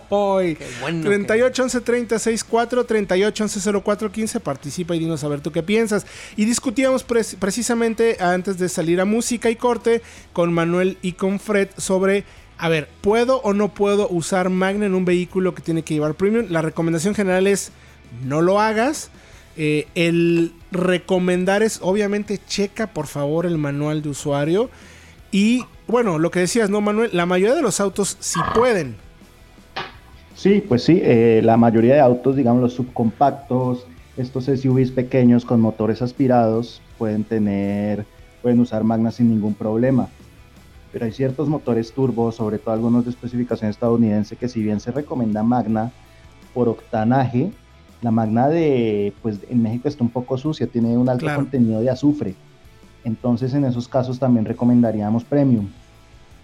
Ay, 0.09 0.55
Qué 0.55 0.65
bueno 0.81 1.03
38 1.03 1.63
11 1.63 1.81
36 1.81 2.43
4 2.45 2.85
38 2.85 3.43
11 3.43 3.71
04 3.83 4.11
15 4.11 4.39
participa 4.39 4.95
y 4.95 4.99
dinos 4.99 5.23
a 5.23 5.27
ver 5.27 5.41
tú 5.41 5.51
qué 5.51 5.61
piensas 5.61 6.07
y 6.37 6.45
discutíamos 6.45 7.05
pres- 7.05 7.35
precisamente 7.37 8.17
antes 8.19 8.57
de 8.57 8.69
salir 8.69 8.99
a 9.01 9.05
música 9.05 9.49
y 9.49 9.55
corte 9.57 10.01
con 10.33 10.53
Manuel 10.53 10.97
y 11.01 11.11
con 11.13 11.39
Fred 11.39 11.67
sobre 11.77 12.23
a 12.57 12.69
ver 12.69 12.87
puedo 13.01 13.41
o 13.41 13.53
no 13.53 13.73
puedo 13.73 14.07
usar 14.09 14.49
Magna 14.49 14.85
en 14.87 14.95
un 14.95 15.05
vehículo 15.05 15.53
que 15.53 15.61
tiene 15.61 15.83
que 15.83 15.93
llevar 15.93 16.15
premium 16.15 16.47
la 16.49 16.61
recomendación 16.63 17.13
general 17.13 17.45
es 17.45 17.71
no 18.23 18.41
lo 18.41 18.59
hagas 18.59 19.11
Eh, 19.58 19.88
el 19.96 20.53
recomendar 20.72 21.63
es 21.63 21.79
obviamente 21.82 22.39
checa 22.48 22.88
por 22.88 23.08
favor 23.08 23.46
el 23.46 23.58
manual 23.58 24.01
de 24.01 24.10
usuario. 24.10 24.70
Y 25.32 25.65
bueno 25.88 26.18
lo 26.20 26.32
que 26.32 26.39
decías 26.39 26.70
no 26.70 26.82
Manuel 26.82 27.10
la 27.13 27.25
mayoría 27.25 27.56
de 27.56 27.62
los 27.62 27.79
autos 27.79 28.18
sí 28.20 28.39
pueden. 28.53 28.96
Sí, 30.39 30.63
pues 30.65 30.84
sí, 30.84 31.01
eh, 31.03 31.41
la 31.44 31.58
mayoría 31.58 31.96
de 31.96 32.00
autos, 32.00 32.38
digamos 32.38 32.62
los 32.62 32.74
subcompactos, 32.74 33.86
estos 34.15 34.46
SUVs 34.46 34.91
pequeños 34.91 35.44
con 35.44 35.60
motores 35.60 36.01
aspirados, 36.01 36.82
pueden 36.98 37.25
tener, 37.25 38.06
pueden 38.41 38.62
usar 38.62 38.86
Magna 38.86 39.12
sin 39.12 39.29
ningún 39.29 39.53
problema. 39.53 40.08
Pero 40.94 41.03
hay 41.03 41.12
ciertos 41.12 41.50
motores 41.50 41.91
turbo, 41.91 42.32
sobre 42.32 42.58
todo 42.58 42.74
algunos 42.74 43.03
de 43.03 43.12
especificación 43.12 43.70
estadounidense, 43.70 44.38
que 44.38 44.48
si 44.48 44.63
bien 44.63 44.79
se 44.79 44.91
recomienda 44.91 45.44
Magna 45.44 45.91
por 46.53 46.70
octanaje, 46.70 47.51
la 48.01 48.12
Magna 48.12 48.48
de, 48.48 49.13
pues 49.22 49.39
en 49.50 49.62
México 49.62 49.88
está 49.88 50.03
un 50.03 50.10
poco 50.10 50.38
sucia, 50.38 50.68
tiene 50.68 50.98
un 50.98 51.10
alto 51.10 51.25
Claro. 51.25 51.41
contenido 51.41 51.82
de 51.82 51.89
azufre. 51.89 52.36
Entonces 53.03 53.53
en 53.53 53.65
esos 53.65 53.88
casos 53.88 54.20
también 54.20 54.46
recomendaríamos 54.46 55.24
Premium. 55.24 55.68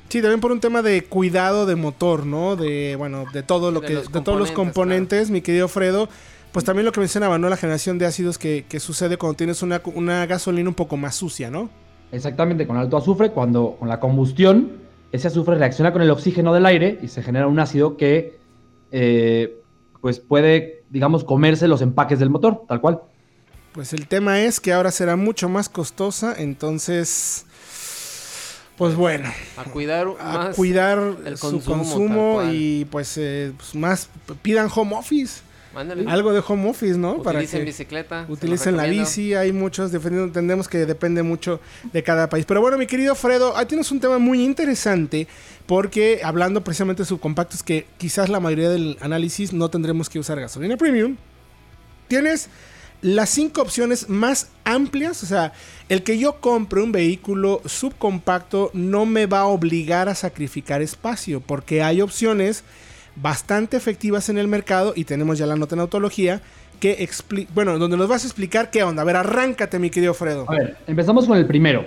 Sí, 0.09 0.21
también 0.21 0.39
por 0.39 0.51
un 0.51 0.59
tema 0.59 0.81
de 0.81 1.03
cuidado 1.03 1.65
de 1.65 1.75
motor, 1.75 2.25
¿no? 2.25 2.55
De, 2.55 2.95
bueno, 2.97 3.25
de 3.33 3.41
todo 3.43 3.71
lo 3.71 3.81
De 3.81 3.87
que, 3.87 3.93
los 3.95 4.11
de 4.11 4.21
todos 4.21 4.37
los 4.37 4.51
componentes, 4.51 5.29
mi 5.31 5.41
querido 5.41 5.67
Fredo. 5.67 6.07
Pues 6.51 6.63
también 6.63 6.85
lo 6.85 6.93
que 6.93 7.01
mencionaba, 7.01 7.37
¿no? 7.37 7.49
La 7.49 7.57
generación 7.57 7.97
de 7.97 8.05
ácidos 8.05 8.37
que, 8.37 8.65
que 8.69 8.79
sucede 8.79 9.17
cuando 9.17 9.35
tienes 9.35 9.61
una, 9.61 9.81
una 9.93 10.25
gasolina 10.25 10.69
un 10.69 10.75
poco 10.75 10.95
más 10.95 11.15
sucia, 11.15 11.49
¿no? 11.51 11.69
Exactamente, 12.13 12.65
con 12.65 12.77
alto 12.77 12.95
azufre, 12.95 13.31
cuando 13.31 13.75
con 13.77 13.89
la 13.89 13.99
combustión, 13.99 14.71
ese 15.11 15.27
azufre 15.27 15.55
reacciona 15.55 15.91
con 15.91 16.01
el 16.01 16.09
oxígeno 16.11 16.53
del 16.53 16.65
aire 16.65 16.97
y 17.01 17.09
se 17.09 17.23
genera 17.23 17.47
un 17.47 17.59
ácido 17.59 17.97
que 17.97 18.37
eh, 18.91 19.57
pues 20.05 20.19
puede, 20.19 20.83
digamos, 20.91 21.23
comerse 21.23 21.67
los 21.67 21.81
empaques 21.81 22.19
del 22.19 22.29
motor, 22.29 22.61
tal 22.67 22.79
cual. 22.79 23.01
Pues 23.71 23.91
el 23.91 24.07
tema 24.07 24.39
es 24.41 24.59
que 24.59 24.71
ahora 24.71 24.91
será 24.91 25.15
mucho 25.15 25.49
más 25.49 25.67
costosa, 25.67 26.35
entonces, 26.37 27.47
pues 28.77 28.93
bueno, 28.93 29.27
A 29.57 29.63
cuidar 29.63 30.05
a 30.19 30.37
más 30.37 30.55
cuidar 30.55 30.99
el 31.25 31.39
su 31.39 31.59
consumo, 31.59 32.43
y 32.51 32.85
pues, 32.91 33.17
eh, 33.17 33.51
pues 33.57 33.73
más 33.73 34.07
pidan 34.43 34.69
home 34.71 34.95
office, 34.95 35.41
Mándale. 35.75 36.09
algo 36.09 36.33
de 36.33 36.41
home 36.47 36.69
office, 36.69 36.97
¿no? 36.97 37.15
Utilicen 37.17 37.59
que- 37.59 37.65
bicicleta. 37.65 38.25
Utilicen 38.29 38.77
la 38.77 38.85
bici, 38.85 39.33
hay 39.33 39.51
muchos, 39.51 39.93
entendemos 39.93 40.67
que 40.67 40.85
depende 40.85 41.21
mucho 41.21 41.59
de 41.93 42.01
cada 42.01 42.29
país. 42.29 42.45
Pero 42.47 42.61
bueno, 42.61 42.77
mi 42.77 42.87
querido 42.87 43.13
Fredo, 43.13 43.55
ahí 43.57 43.65
tienes 43.65 43.91
un 43.91 43.99
tema 43.99 44.17
muy 44.17 44.41
interesante 44.43 45.27
porque 45.65 46.21
hablando 46.23 46.63
precisamente 46.63 47.03
de 47.03 47.07
subcompactos 47.07 47.61
que 47.61 47.85
quizás 47.97 48.29
la 48.29 48.39
mayoría 48.39 48.69
del 48.69 48.97
análisis 49.01 49.51
no 49.53 49.69
tendremos 49.69 50.09
que 50.09 50.17
usar 50.17 50.39
gasolina 50.39 50.77
premium, 50.77 51.17
tienes 52.07 52.49
las 53.01 53.29
cinco 53.29 53.61
opciones 53.61 54.09
más 54.09 54.47
amplias, 54.63 55.21
o 55.21 55.25
sea, 55.25 55.53
el 55.89 56.01
que 56.03 56.17
yo 56.17 56.39
compre 56.39 56.81
un 56.81 56.91
vehículo 56.91 57.61
subcompacto 57.65 58.71
no 58.73 59.05
me 59.05 59.25
va 59.25 59.39
a 59.41 59.45
obligar 59.45 60.09
a 60.09 60.15
sacrificar 60.15 60.81
espacio 60.81 61.39
porque 61.41 61.83
hay 61.83 62.01
opciones 62.01 62.63
bastante 63.15 63.77
efectivas 63.77 64.29
en 64.29 64.37
el 64.37 64.47
mercado 64.47 64.93
y 64.95 65.05
tenemos 65.05 65.37
ya 65.37 65.45
la 65.45 65.55
nota 65.55 65.75
en 65.75 65.81
autología 65.81 66.41
que 66.79 67.03
expli 67.03 67.47
bueno, 67.53 67.77
donde 67.79 67.95
nos 67.97 68.07
vas 68.09 68.23
a 68.23 68.27
explicar 68.27 68.69
qué 68.69 68.83
onda. 68.83 69.01
A 69.01 69.05
ver, 69.05 69.15
arráncate, 69.15 69.79
mi 69.79 69.89
querido 69.89 70.13
Fredo. 70.13 70.45
A 70.49 70.53
ver, 70.53 70.77
empezamos 70.87 71.25
con 71.25 71.37
el 71.37 71.45
primero, 71.45 71.85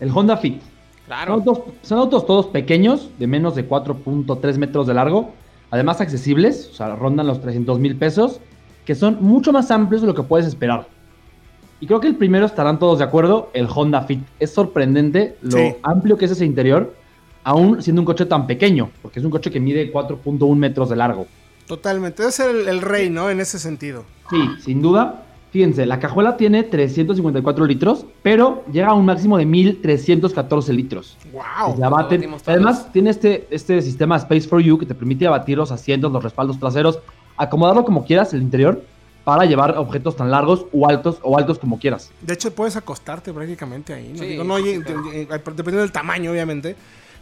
el 0.00 0.10
Honda 0.10 0.36
Fit. 0.36 0.60
Son 0.60 0.70
Claro. 1.06 1.32
autos, 1.34 1.60
son 1.82 1.98
autos 1.98 2.26
todos 2.26 2.46
pequeños, 2.46 3.10
de 3.18 3.26
menos 3.28 3.54
de 3.54 3.68
4.3 3.68 4.58
metros 4.58 4.86
de 4.88 4.94
largo, 4.94 5.32
además 5.70 6.00
accesibles, 6.00 6.68
o 6.72 6.74
sea, 6.74 6.96
rondan 6.96 7.26
los 7.28 7.40
300 7.40 7.78
mil 7.78 7.96
pesos, 7.96 8.40
que 8.84 8.94
son 8.96 9.18
mucho 9.20 9.52
más 9.52 9.70
amplios 9.70 10.00
de 10.02 10.08
lo 10.08 10.14
que 10.14 10.22
puedes 10.24 10.46
esperar. 10.46 10.88
Y 11.80 11.86
creo 11.86 12.00
que 12.00 12.08
el 12.08 12.16
primero 12.16 12.46
estarán 12.46 12.78
todos 12.78 12.98
de 12.98 13.04
acuerdo, 13.04 13.50
el 13.52 13.68
Honda 13.72 14.02
Fit. 14.02 14.20
Es 14.40 14.52
sorprendente 14.54 15.36
lo 15.42 15.58
Sí. 15.58 15.74
amplio 15.82 16.16
que 16.16 16.24
es 16.24 16.30
ese 16.32 16.44
interior, 16.44 16.94
aún 17.46 17.80
siendo 17.80 18.02
un 18.02 18.06
coche 18.06 18.26
tan 18.26 18.44
pequeño, 18.46 18.90
porque 19.00 19.20
es 19.20 19.24
un 19.24 19.30
coche 19.30 19.52
que 19.52 19.60
mide 19.60 19.92
4.1 19.92 20.56
metros 20.56 20.90
de 20.90 20.96
largo. 20.96 21.26
Totalmente. 21.66 22.22
Debe 22.22 22.32
ser 22.32 22.50
el, 22.50 22.68
el 22.68 22.80
rey, 22.82 23.08
¿no? 23.08 23.30
En 23.30 23.38
ese 23.40 23.58
sentido. 23.60 24.04
Sí, 24.30 24.36
sin 24.64 24.82
duda. 24.82 25.22
Fíjense, 25.52 25.86
la 25.86 26.00
cajuela 26.00 26.36
tiene 26.36 26.64
354 26.64 27.64
litros, 27.66 28.04
pero 28.22 28.64
llega 28.72 28.88
a 28.88 28.94
un 28.94 29.06
máximo 29.06 29.38
de 29.38 29.46
1314 29.46 30.72
litros. 30.72 31.16
¡Wow! 31.32 31.76
Se 31.76 31.84
abaten. 31.84 32.34
Además, 32.46 32.92
tiene 32.92 33.10
este, 33.10 33.46
este 33.50 33.80
sistema 33.80 34.16
Space 34.16 34.48
for 34.48 34.60
You 34.60 34.76
que 34.76 34.84
te 34.86 34.94
permite 34.94 35.26
abatir 35.26 35.56
los 35.56 35.70
asientos, 35.70 36.10
los 36.12 36.22
respaldos 36.22 36.58
traseros, 36.58 36.98
acomodarlo 37.36 37.84
como 37.84 38.04
quieras 38.04 38.34
el 38.34 38.42
interior 38.42 38.82
para 39.24 39.44
llevar 39.44 39.78
objetos 39.78 40.16
tan 40.16 40.30
largos 40.32 40.66
o 40.72 40.88
altos 40.88 41.18
o 41.22 41.38
altos 41.38 41.58
como 41.60 41.78
quieras. 41.78 42.10
De 42.20 42.34
hecho, 42.34 42.52
puedes 42.52 42.76
acostarte 42.76 43.32
prácticamente 43.32 43.94
ahí. 43.94 44.10
¿no? 44.12 44.18
Sí, 44.18 44.26
Digo, 44.26 44.44
no, 44.44 44.54
oye, 44.54 44.76
sí, 44.76 44.82
claro. 44.82 45.02
de- 45.04 45.26
de- 45.26 45.26
dependiendo 45.26 45.80
del 45.80 45.92
tamaño, 45.92 46.32
obviamente. 46.32 46.76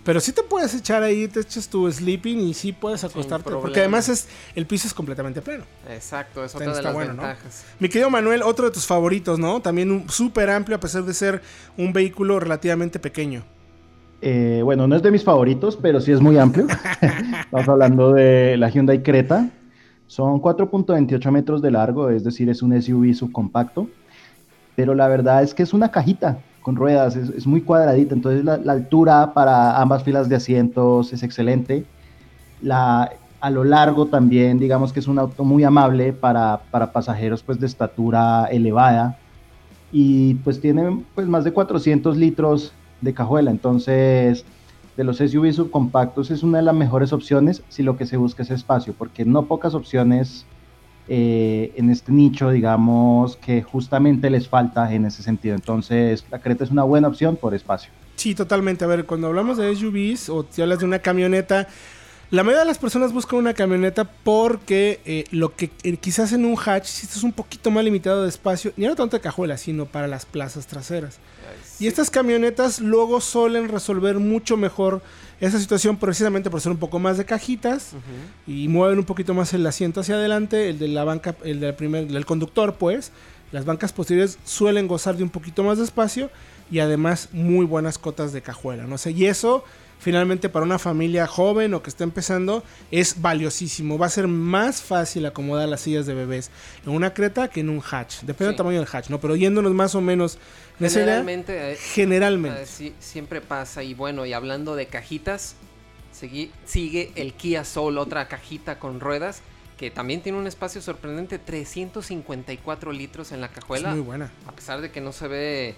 Pero 0.04 0.20
sí 0.20 0.32
te 0.32 0.42
puedes 0.42 0.74
echar 0.74 1.02
ahí, 1.02 1.26
te 1.28 1.40
echas 1.40 1.66
tu 1.68 1.90
sleeping 1.90 2.38
y 2.40 2.52
sí 2.52 2.72
puedes 2.72 3.02
acostarte. 3.04 3.50
Porque 3.50 3.80
además 3.80 4.08
es 4.10 4.28
el 4.54 4.66
piso 4.66 4.86
es 4.86 4.92
completamente 4.92 5.40
plano. 5.40 5.64
Exacto, 5.88 6.44
es 6.44 6.52
Está- 6.52 6.58
otra 6.58 6.72
de 6.72 6.78
está 6.78 6.82
las 6.88 6.94
bueno, 6.94 7.12
¿no? 7.14 7.22
ventajas. 7.22 7.64
Mi 7.80 7.88
querido 7.88 8.10
Manuel, 8.10 8.42
otro 8.42 8.66
de 8.66 8.70
tus 8.70 8.86
favoritos, 8.86 9.38
¿no? 9.38 9.60
También 9.62 9.90
un 9.90 10.08
súper 10.10 10.50
amplio 10.50 10.76
a 10.76 10.80
pesar 10.80 11.04
de 11.04 11.14
ser 11.14 11.40
un 11.78 11.92
vehículo 11.94 12.38
relativamente 12.38 12.98
pequeño. 12.98 13.44
Eh, 14.20 14.60
bueno, 14.62 14.86
no 14.86 14.94
es 14.96 15.02
de 15.02 15.10
mis 15.10 15.24
favoritos, 15.24 15.78
pero 15.80 16.00
sí 16.00 16.12
es 16.12 16.20
muy 16.20 16.36
amplio. 16.38 16.66
Estamos 17.44 17.68
hablando 17.68 18.12
de 18.12 18.56
la 18.58 18.68
Hyundai 18.68 19.02
Creta. 19.02 19.48
Son 20.06 20.40
4.28 20.40 21.30
metros 21.30 21.62
de 21.62 21.70
largo, 21.70 22.10
es 22.10 22.24
decir, 22.24 22.48
es 22.50 22.60
un 22.62 22.80
SUV 22.80 23.14
subcompacto. 23.14 23.88
Pero 24.76 24.94
la 24.94 25.08
verdad 25.08 25.42
es 25.42 25.54
que 25.54 25.62
es 25.62 25.72
una 25.72 25.90
cajita 25.90 26.38
con 26.64 26.76
ruedas, 26.76 27.14
es, 27.14 27.28
es 27.28 27.46
muy 27.46 27.60
cuadradita. 27.60 28.14
Entonces 28.14 28.42
la, 28.42 28.56
la 28.56 28.72
altura 28.72 29.34
para 29.34 29.80
ambas 29.80 30.02
filas 30.02 30.30
de 30.30 30.36
asientos 30.36 31.12
es 31.12 31.22
excelente. 31.22 31.84
La, 32.62 33.12
a 33.44 33.50
lo 33.50 33.62
largo 33.62 34.06
también, 34.06 34.58
digamos 34.58 34.94
que 34.94 35.00
es 35.00 35.06
un 35.06 35.18
auto 35.18 35.44
muy 35.44 35.64
amable 35.64 36.14
para, 36.14 36.62
para 36.70 36.90
pasajeros 36.92 37.42
pues, 37.42 37.60
de 37.60 37.66
estatura 37.66 38.46
elevada. 38.46 39.18
Y 39.92 40.36
pues 40.36 40.62
tiene 40.62 41.04
pues, 41.14 41.28
más 41.28 41.44
de 41.44 41.52
400 41.52 42.16
litros 42.16 42.72
de 43.02 43.12
cajuela. 43.12 43.50
Entonces, 43.50 44.46
de 44.96 45.04
los 45.04 45.18
SUV 45.18 45.52
subcompactos 45.52 46.30
es 46.30 46.42
una 46.42 46.58
de 46.58 46.64
las 46.64 46.74
mejores 46.74 47.12
opciones 47.12 47.62
si 47.68 47.82
lo 47.82 47.98
que 47.98 48.06
se 48.06 48.16
busca 48.16 48.42
es 48.42 48.50
espacio, 48.50 48.94
porque 48.96 49.26
no 49.26 49.44
pocas 49.44 49.74
opciones 49.74 50.46
eh, 51.08 51.72
en 51.76 51.90
este 51.90 52.12
nicho, 52.12 52.50
digamos, 52.50 53.36
que 53.36 53.62
justamente 53.62 54.30
les 54.30 54.48
falta 54.48 54.92
en 54.92 55.04
ese 55.04 55.22
sentido. 55.22 55.54
Entonces, 55.54 56.24
la 56.30 56.40
Creta 56.40 56.64
es 56.64 56.70
una 56.70 56.84
buena 56.84 57.08
opción 57.08 57.36
por 57.36 57.54
espacio. 57.54 57.90
Sí, 58.16 58.34
totalmente. 58.34 58.84
A 58.84 58.88
ver, 58.88 59.04
cuando 59.04 59.26
hablamos 59.26 59.58
de 59.58 59.74
SUVs 59.74 60.28
o 60.28 60.46
si 60.48 60.62
hablas 60.62 60.78
de 60.78 60.86
una 60.86 61.00
camioneta, 61.00 61.68
La 62.30 62.42
mayoría 62.42 62.60
de 62.60 62.66
las 62.66 62.78
personas 62.78 63.12
buscan 63.12 63.38
una 63.38 63.54
camioneta 63.54 64.04
porque 64.04 65.00
eh, 65.04 65.24
lo 65.30 65.54
que 65.54 65.70
eh, 65.82 65.96
quizás 65.98 66.32
en 66.32 66.44
un 66.44 66.56
hatch 66.58 66.86
si 66.86 67.06
estás 67.06 67.22
un 67.22 67.32
poquito 67.32 67.70
más 67.70 67.84
limitado 67.84 68.22
de 68.22 68.28
espacio, 68.28 68.72
y 68.76 68.82
no 68.82 68.96
tanto 68.96 69.16
de 69.16 69.20
cajuela, 69.20 69.56
sino 69.58 69.86
para 69.86 70.08
las 70.08 70.24
plazas 70.26 70.66
traseras. 70.66 71.18
Y 71.78 71.86
estas 71.86 72.10
camionetas 72.10 72.80
luego 72.80 73.20
suelen 73.20 73.68
resolver 73.68 74.18
mucho 74.18 74.56
mejor 74.56 75.02
esa 75.40 75.58
situación 75.58 75.96
precisamente 75.96 76.50
por 76.50 76.60
ser 76.60 76.72
un 76.72 76.78
poco 76.78 76.98
más 76.98 77.18
de 77.18 77.24
cajitas 77.24 77.90
y 78.46 78.68
mueven 78.68 78.98
un 78.98 79.04
poquito 79.04 79.34
más 79.34 79.52
el 79.52 79.66
asiento 79.66 80.00
hacia 80.00 80.14
adelante, 80.14 80.70
el 80.70 80.78
de 80.78 80.88
la 80.88 81.04
banca, 81.04 81.34
el 81.44 81.60
del 81.60 81.74
primer, 81.74 82.06
del 82.06 82.24
conductor, 82.24 82.76
pues. 82.76 83.12
Las 83.52 83.64
bancas 83.64 83.92
posteriores 83.92 84.38
suelen 84.44 84.88
gozar 84.88 85.16
de 85.16 85.22
un 85.22 85.30
poquito 85.30 85.62
más 85.62 85.78
de 85.78 85.84
espacio 85.84 86.30
y 86.70 86.78
además 86.78 87.28
muy 87.32 87.66
buenas 87.66 87.98
cotas 87.98 88.32
de 88.32 88.42
cajuela, 88.42 88.84
no 88.84 88.98
sé, 88.98 89.12
y 89.12 89.26
eso 89.26 89.64
finalmente 90.04 90.50
para 90.50 90.66
una 90.66 90.78
familia 90.78 91.26
joven 91.26 91.72
o 91.72 91.82
que 91.82 91.88
está 91.88 92.04
empezando 92.04 92.62
es 92.90 93.22
valiosísimo. 93.22 93.96
Va 93.96 94.04
a 94.04 94.10
ser 94.10 94.28
más 94.28 94.82
fácil 94.82 95.24
acomodar 95.24 95.66
las 95.66 95.80
sillas 95.80 96.04
de 96.04 96.12
bebés 96.12 96.50
en 96.84 96.92
una 96.92 97.14
creta 97.14 97.48
que 97.48 97.60
en 97.60 97.70
un 97.70 97.80
hatch. 97.82 98.20
Depende 98.20 98.48
del 98.48 98.56
tamaño 98.56 98.80
del 98.80 98.88
hatch, 98.92 99.08
¿no? 99.08 99.18
Pero 99.18 99.34
yéndonos 99.34 99.72
más 99.72 99.94
o 99.94 100.02
menos 100.02 100.38
generalmente, 100.78 101.72
eh, 101.72 101.76
generalmente. 101.76 102.62
Eh, 102.62 102.66
sí, 102.66 102.94
siempre 102.98 103.40
pasa. 103.40 103.82
Y 103.82 103.94
bueno, 103.94 104.26
y 104.26 104.34
hablando 104.34 104.76
de 104.76 104.88
cajitas, 104.88 105.56
sigue, 106.12 106.50
sigue 106.66 107.10
el 107.14 107.32
Kia 107.32 107.64
Soul, 107.64 107.96
otra 107.96 108.28
cajita 108.28 108.78
con 108.78 109.00
ruedas 109.00 109.40
que 109.78 109.90
también 109.90 110.20
tiene 110.20 110.38
un 110.38 110.46
espacio 110.46 110.82
sorprendente, 110.82 111.38
354 111.38 112.92
litros 112.92 113.32
en 113.32 113.40
la 113.40 113.48
cajuela. 113.48 113.88
Es 113.88 113.96
muy 113.96 114.04
buena. 114.04 114.30
A 114.46 114.52
pesar 114.52 114.82
de 114.82 114.92
que 114.92 115.00
no 115.00 115.12
se 115.12 115.28
ve 115.28 115.74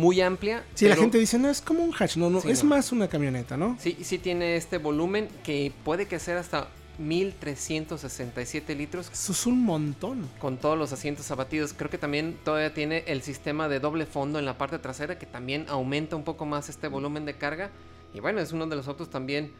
muy 0.00 0.20
amplia. 0.20 0.64
Sí, 0.74 0.88
la 0.88 0.96
gente 0.96 1.18
dice, 1.18 1.38
no, 1.38 1.50
es 1.50 1.60
como 1.60 1.84
un 1.84 1.92
hatch, 1.96 2.16
no, 2.16 2.30
no, 2.30 2.38
es 2.40 2.64
más 2.64 2.90
una 2.90 3.08
camioneta, 3.08 3.56
¿no? 3.56 3.76
Sí, 3.78 3.96
sí 4.02 4.18
tiene 4.18 4.56
este 4.56 4.78
volumen 4.78 5.28
que 5.44 5.72
puede 5.84 6.06
que 6.06 6.18
sea 6.18 6.40
hasta 6.40 6.68
1367 7.00 8.74
litros. 8.74 9.10
Eso 9.12 9.32
es 9.32 9.46
un 9.46 9.64
montón. 9.64 10.28
Con 10.38 10.58
todos 10.58 10.78
los 10.78 10.92
asientos 10.92 11.30
abatidos. 11.30 11.72
Creo 11.72 11.90
que 11.90 11.98
también 11.98 12.36
todavía 12.44 12.74
tiene 12.74 13.04
el 13.06 13.22
sistema 13.22 13.68
de 13.68 13.80
doble 13.80 14.06
fondo 14.06 14.38
en 14.38 14.44
la 14.44 14.58
parte 14.58 14.78
trasera 14.78 15.18
que 15.18 15.26
también 15.26 15.66
aumenta 15.68 16.16
un 16.16 16.24
poco 16.24 16.46
más 16.46 16.68
este 16.68 16.88
volumen 16.88 17.24
de 17.24 17.34
carga. 17.34 17.70
Y 18.14 18.20
bueno, 18.20 18.40
es 18.40 18.52
uno 18.52 18.66
de 18.66 18.76
los 18.76 18.86
autos 18.88 19.10
también 19.10 19.52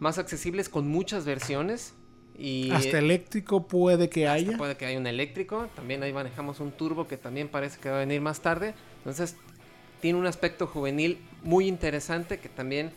más 0.00 0.18
accesibles 0.18 0.68
con 0.68 0.88
muchas 0.88 1.24
versiones. 1.24 1.94
Y 2.38 2.70
hasta 2.70 2.98
eléctrico 2.98 3.66
puede 3.66 4.08
que 4.08 4.26
haya. 4.28 4.56
Puede 4.56 4.76
que 4.76 4.86
haya 4.86 4.98
un 4.98 5.06
eléctrico. 5.06 5.68
También 5.74 6.02
ahí 6.02 6.12
manejamos 6.12 6.60
un 6.60 6.72
turbo 6.72 7.06
que 7.06 7.16
también 7.16 7.48
parece 7.48 7.78
que 7.78 7.88
va 7.90 7.96
a 7.96 8.00
venir 8.00 8.20
más 8.20 8.40
tarde. 8.40 8.74
Entonces 8.98 9.36
tiene 10.02 10.18
un 10.18 10.26
aspecto 10.26 10.66
juvenil 10.66 11.18
muy 11.44 11.68
interesante 11.68 12.38
que 12.38 12.48
también 12.48 12.90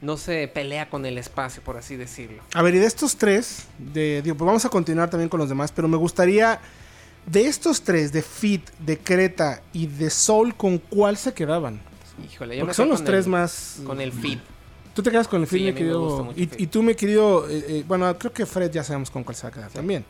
no 0.00 0.16
se 0.16 0.48
pelea 0.48 0.90
con 0.90 1.06
el 1.06 1.16
espacio, 1.16 1.62
por 1.62 1.76
así 1.76 1.96
decirlo. 1.96 2.42
A 2.52 2.62
ver, 2.62 2.74
y 2.74 2.78
de 2.78 2.86
estos 2.86 3.16
tres, 3.16 3.68
de, 3.78 4.22
digo, 4.22 4.36
pues 4.36 4.46
vamos 4.46 4.64
a 4.64 4.68
continuar 4.68 5.08
también 5.08 5.28
con 5.28 5.38
los 5.38 5.48
demás, 5.48 5.70
pero 5.70 5.86
me 5.86 5.96
gustaría, 5.96 6.58
de 7.26 7.46
estos 7.46 7.82
tres, 7.82 8.12
de 8.12 8.22
Fit, 8.22 8.68
de 8.80 8.98
Creta 8.98 9.62
y 9.72 9.86
de 9.86 10.10
Soul, 10.10 10.56
¿con 10.56 10.78
cuál 10.78 11.16
se 11.16 11.32
quedaban? 11.32 11.80
Híjole, 12.28 12.56
yo 12.56 12.62
Porque 12.62 12.74
son 12.74 12.88
los 12.88 13.04
tres 13.04 13.28
más... 13.28 13.80
Con 13.86 14.00
el 14.00 14.12
Fit. 14.12 14.40
Tú 14.94 15.02
te 15.02 15.12
quedas 15.12 15.28
con 15.28 15.40
el 15.40 15.46
Fit, 15.46 15.64
mi 15.64 15.72
querido... 15.72 16.32
Y, 16.34 16.42
y, 16.42 16.66
tú, 16.66 16.82
mi 16.82 16.96
querido... 16.96 17.48
Eh, 17.48 17.64
eh, 17.68 17.84
bueno, 17.86 18.18
creo 18.18 18.32
que 18.32 18.44
Fred 18.46 18.72
ya 18.72 18.82
sabemos 18.82 19.12
con 19.12 19.22
cuál 19.22 19.36
se 19.36 19.44
va 19.44 19.50
a 19.50 19.52
quedar 19.52 19.70
también. 19.70 20.04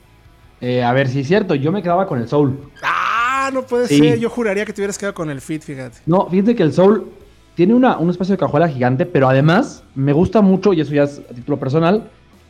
Eh, 0.63 0.83
a 0.83 0.95
ver, 0.95 1.09
si 1.09 1.21
es 1.21 1.29
cierto, 1.29 1.55
yo 1.55 1.71
me 1.73 1.83
quedaba 1.83 2.07
con 2.07 2.19
el 2.19 2.27
Soul. 2.27 2.73
¡Ah! 2.83 3.08
No 3.51 3.63
puede 3.63 3.89
ser. 3.89 4.19
Yo 4.19 4.31
juraría 4.31 4.65
que 4.65 4.73
te 4.73 4.81
hubieras 4.81 4.99
quedado 4.99 5.15
con 5.15 5.31
el 5.31 5.41
Fit, 5.41 5.63
fíjate. 5.63 5.99
No, 6.07 6.29
fíjate 6.29 6.55
que 6.55 6.63
el 6.63 6.73
Soul 6.73 7.07
tiene 7.55 7.75
una, 7.75 7.99
un 7.99 8.11
espacio 8.11 8.35
de 8.35 8.39
cajuela 8.39 8.69
gigante, 8.69 9.05
pero 9.07 9.29
además 9.29 9.83
me 9.95 10.13
gusta 10.13 10.41
mucho, 10.41 10.73
y 10.73 10.81
eso 10.81 10.93
ya 10.95 11.05
es 11.05 11.21
a 11.31 11.35
título 11.35 11.59
personal, 11.59 12.09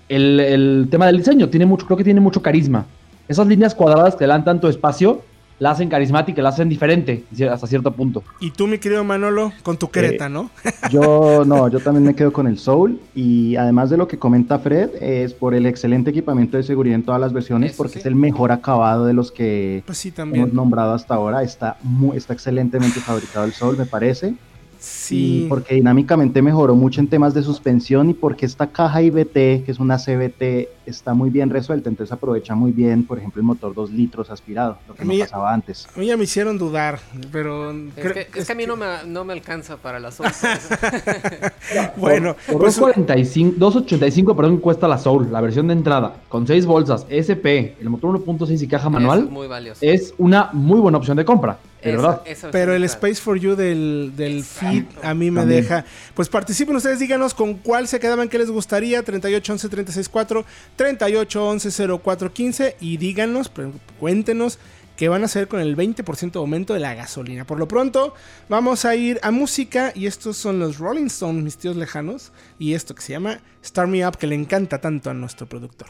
el, 0.09 0.40
el 0.40 0.88
tema 0.90 1.07
del 1.07 1.19
diseño. 1.19 1.49
Tiene 1.49 1.67
mucho, 1.67 1.87
creo 1.87 1.97
que 1.97 2.05
tiene 2.05 2.21
mucho 2.21 2.43
carisma. 2.43 2.87
Esas 3.26 3.47
líneas 3.47 3.75
cuadradas 3.75 4.17
que 4.17 4.25
le 4.26 4.33
dan 4.33 4.45
tanto 4.45 4.69
espacio, 4.69 5.23
la 5.59 5.71
hacen 5.73 5.88
carismática, 5.88 6.43
la 6.43 6.50
hacen 6.50 6.69
diferente 6.69 7.25
hasta 7.50 7.67
cierto 7.67 7.93
punto. 7.93 8.23
Y 8.41 8.50
tú, 8.50 8.67
mi 8.67 8.79
querido 8.79 9.05
Manolo, 9.05 9.53
con 9.62 9.77
tu 9.77 9.88
Creta, 9.88 10.27
eh, 10.27 10.31
¿no? 10.31 10.50
yo 10.91 11.45
no, 11.45 11.69
yo 11.69 11.81
también 11.81 12.05
me 12.05 12.15
quedo 12.15 12.33
con 12.33 12.47
el 12.47 12.59
Soul 12.59 13.00
y 13.15 13.57
además 13.57 13.91
de 13.91 13.97
lo 13.97 14.09
que 14.09 14.19
comenta 14.19 14.59
Fred, 14.59 14.90
es 15.01 15.35
por 15.35 15.55
el 15.55 15.66
excelente 15.66 16.11
equipamiento 16.11 16.57
de 16.57 16.62
seguridad 16.62 16.97
en 16.97 17.03
todas 17.03 17.21
las 17.21 17.33
versiones, 17.33 17.75
porque 17.77 17.99
es 17.99 18.07
el 18.07 18.14
mejor 18.14 18.53
acabado 18.53 19.05
de 19.05 19.12
los 19.12 19.33
que 19.33 19.83
pues 19.87 20.05
hemos 20.16 20.53
nombrado 20.53 20.94
hasta 20.94 21.14
ahora. 21.14 21.42
Está, 21.42 21.77
muy, 21.83 22.16
está 22.16 22.33
excelentemente 22.33 23.01
fabricado 23.01 23.44
el 23.44 23.53
Soul, 23.53 23.77
me 23.77 23.87
parece. 23.87 24.35
Sí. 24.79 25.47
porque 25.49 25.75
dinámicamente 25.75 26.41
mejoró 26.43 26.75
mucho 26.75 27.01
en 27.01 27.09
temas 27.09 27.35
de 27.35 27.43
suspensión 27.43 28.11
y 28.11 28.14
porque 28.14 28.47
esta 28.47 28.69
caja 28.69 29.03
IBT, 29.03 29.64
que 29.64 29.64
es 29.67 29.79
una 29.79 29.99
CBT, 29.99 30.69
está 30.87 31.14
muy 31.14 31.31
bien 31.31 31.51
resuelta. 31.51 31.88
Entonces 31.88 32.12
aprovecha 32.12 32.55
muy 32.55 32.73
bien, 32.73 33.05
por 33.05 33.19
ejemplo, 33.19 33.41
el 33.41 33.47
motor 33.47 33.75
2 33.75 33.91
litros 33.91 34.31
aspirado, 34.31 34.79
lo 34.87 34.95
que 34.95 35.05
no 35.05 35.19
pasaba 35.19 35.53
antes. 35.53 35.87
A 35.95 35.99
mí 35.99 36.07
ya 36.07 36.17
me 36.17 36.25
hicieron 36.25 36.59
dudar, 36.59 37.01
pero. 37.33 37.71
Es, 37.71 38.47
que, 38.47 38.53
a 38.53 38.55
mí 38.55 38.67
no 38.67 38.77
me, 38.77 38.87
no 39.07 39.25
me 39.25 39.33
alcanza 39.33 39.77
para 39.77 39.99
las 39.99 40.14
Soul. 40.14 40.29
bueno, 41.97 42.37
por, 42.51 42.62
285, 42.62 44.37
perdón, 44.37 44.59
cuesta 44.59 44.88
la 44.88 44.99
Soul, 44.99 45.31
la 45.31 45.41
versión 45.41 45.69
de 45.69 45.75
entrada, 45.75 46.17
con 46.29 46.47
6 46.47 46.67
bolsas, 46.67 47.07
SP, 47.11 47.77
el 47.81 47.91
motor 47.91 48.19
1.6 48.25 48.62
y 48.62 48.69
caja 48.69 48.88
manual. 48.88 49.25
Es 49.25 49.31
muy 49.31 49.47
valioso. 49.47 49.81
Es 49.83 50.14
una 50.19 50.51
muy 50.53 50.81
buena 50.81 50.99
opción 50.99 51.17
de 51.17 51.25
compra. 51.25 51.59
Pero 51.81 52.75
el 52.75 52.85
Space 52.85 53.17
for 53.17 53.38
You 53.38 53.55
del, 53.55 54.12
del 54.17 54.43
feed 54.45 54.85
a 55.03 55.14
mí 55.14 55.31
me 55.31 55.47
deja. 55.47 55.85
Pues 56.14 56.29
participen 56.29 56.77
ustedes, 56.77 56.99
díganos 56.99 57.35
con 57.35 57.55
cuál 57.55 57.88
se 57.88 58.01
quedaban, 58.01 58.29
qué 58.29 58.38
les 58.38 58.51
gustaría. 58.51 59.03
3811 59.03 59.69
364 59.69 60.45
3811 60.77 61.99
0415 62.03 62.77
y 62.81 62.97
díganos, 62.97 63.51
cuéntenos 63.99 64.59
qué 64.97 65.09
van 65.09 65.23
a 65.23 65.27
hacer 65.27 65.47
con 65.47 65.61
el 65.61 65.77
20% 65.77 66.33
de 66.33 66.38
aumento 66.41 66.75
de 66.75 66.81
la 66.81 66.95
gasolina. 66.95 67.47
Por 67.47 67.59
lo 67.59 67.69
pronto, 67.69 68.14
vamos 68.49 68.85
a 68.85 68.97
ir 68.97 69.21
a 69.23 69.31
música 69.31 69.93
y 69.95 70.07
estos 70.07 70.37
son 70.37 70.59
los 70.59 70.79
Rolling 70.79 71.07
Stones, 71.07 71.45
mis 71.45 71.57
tíos 71.57 71.77
lejanos, 71.77 72.33
y 72.59 72.75
esto 72.75 72.97
que 72.97 73.03
se 73.03 73.12
llama 73.12 73.41
Start 73.64 73.88
Me 73.88 74.07
Up, 74.07 74.17
que 74.17 74.27
le 74.27 74.35
encanta 74.35 74.81
tanto 74.81 75.09
a 75.09 75.14
nuestro 75.14 75.49
productor. 75.49 75.88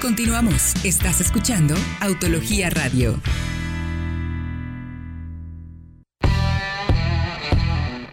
Continuamos. 0.00 0.72
Estás 0.82 1.20
escuchando 1.20 1.74
Autología 2.00 2.70
Radio. 2.70 3.20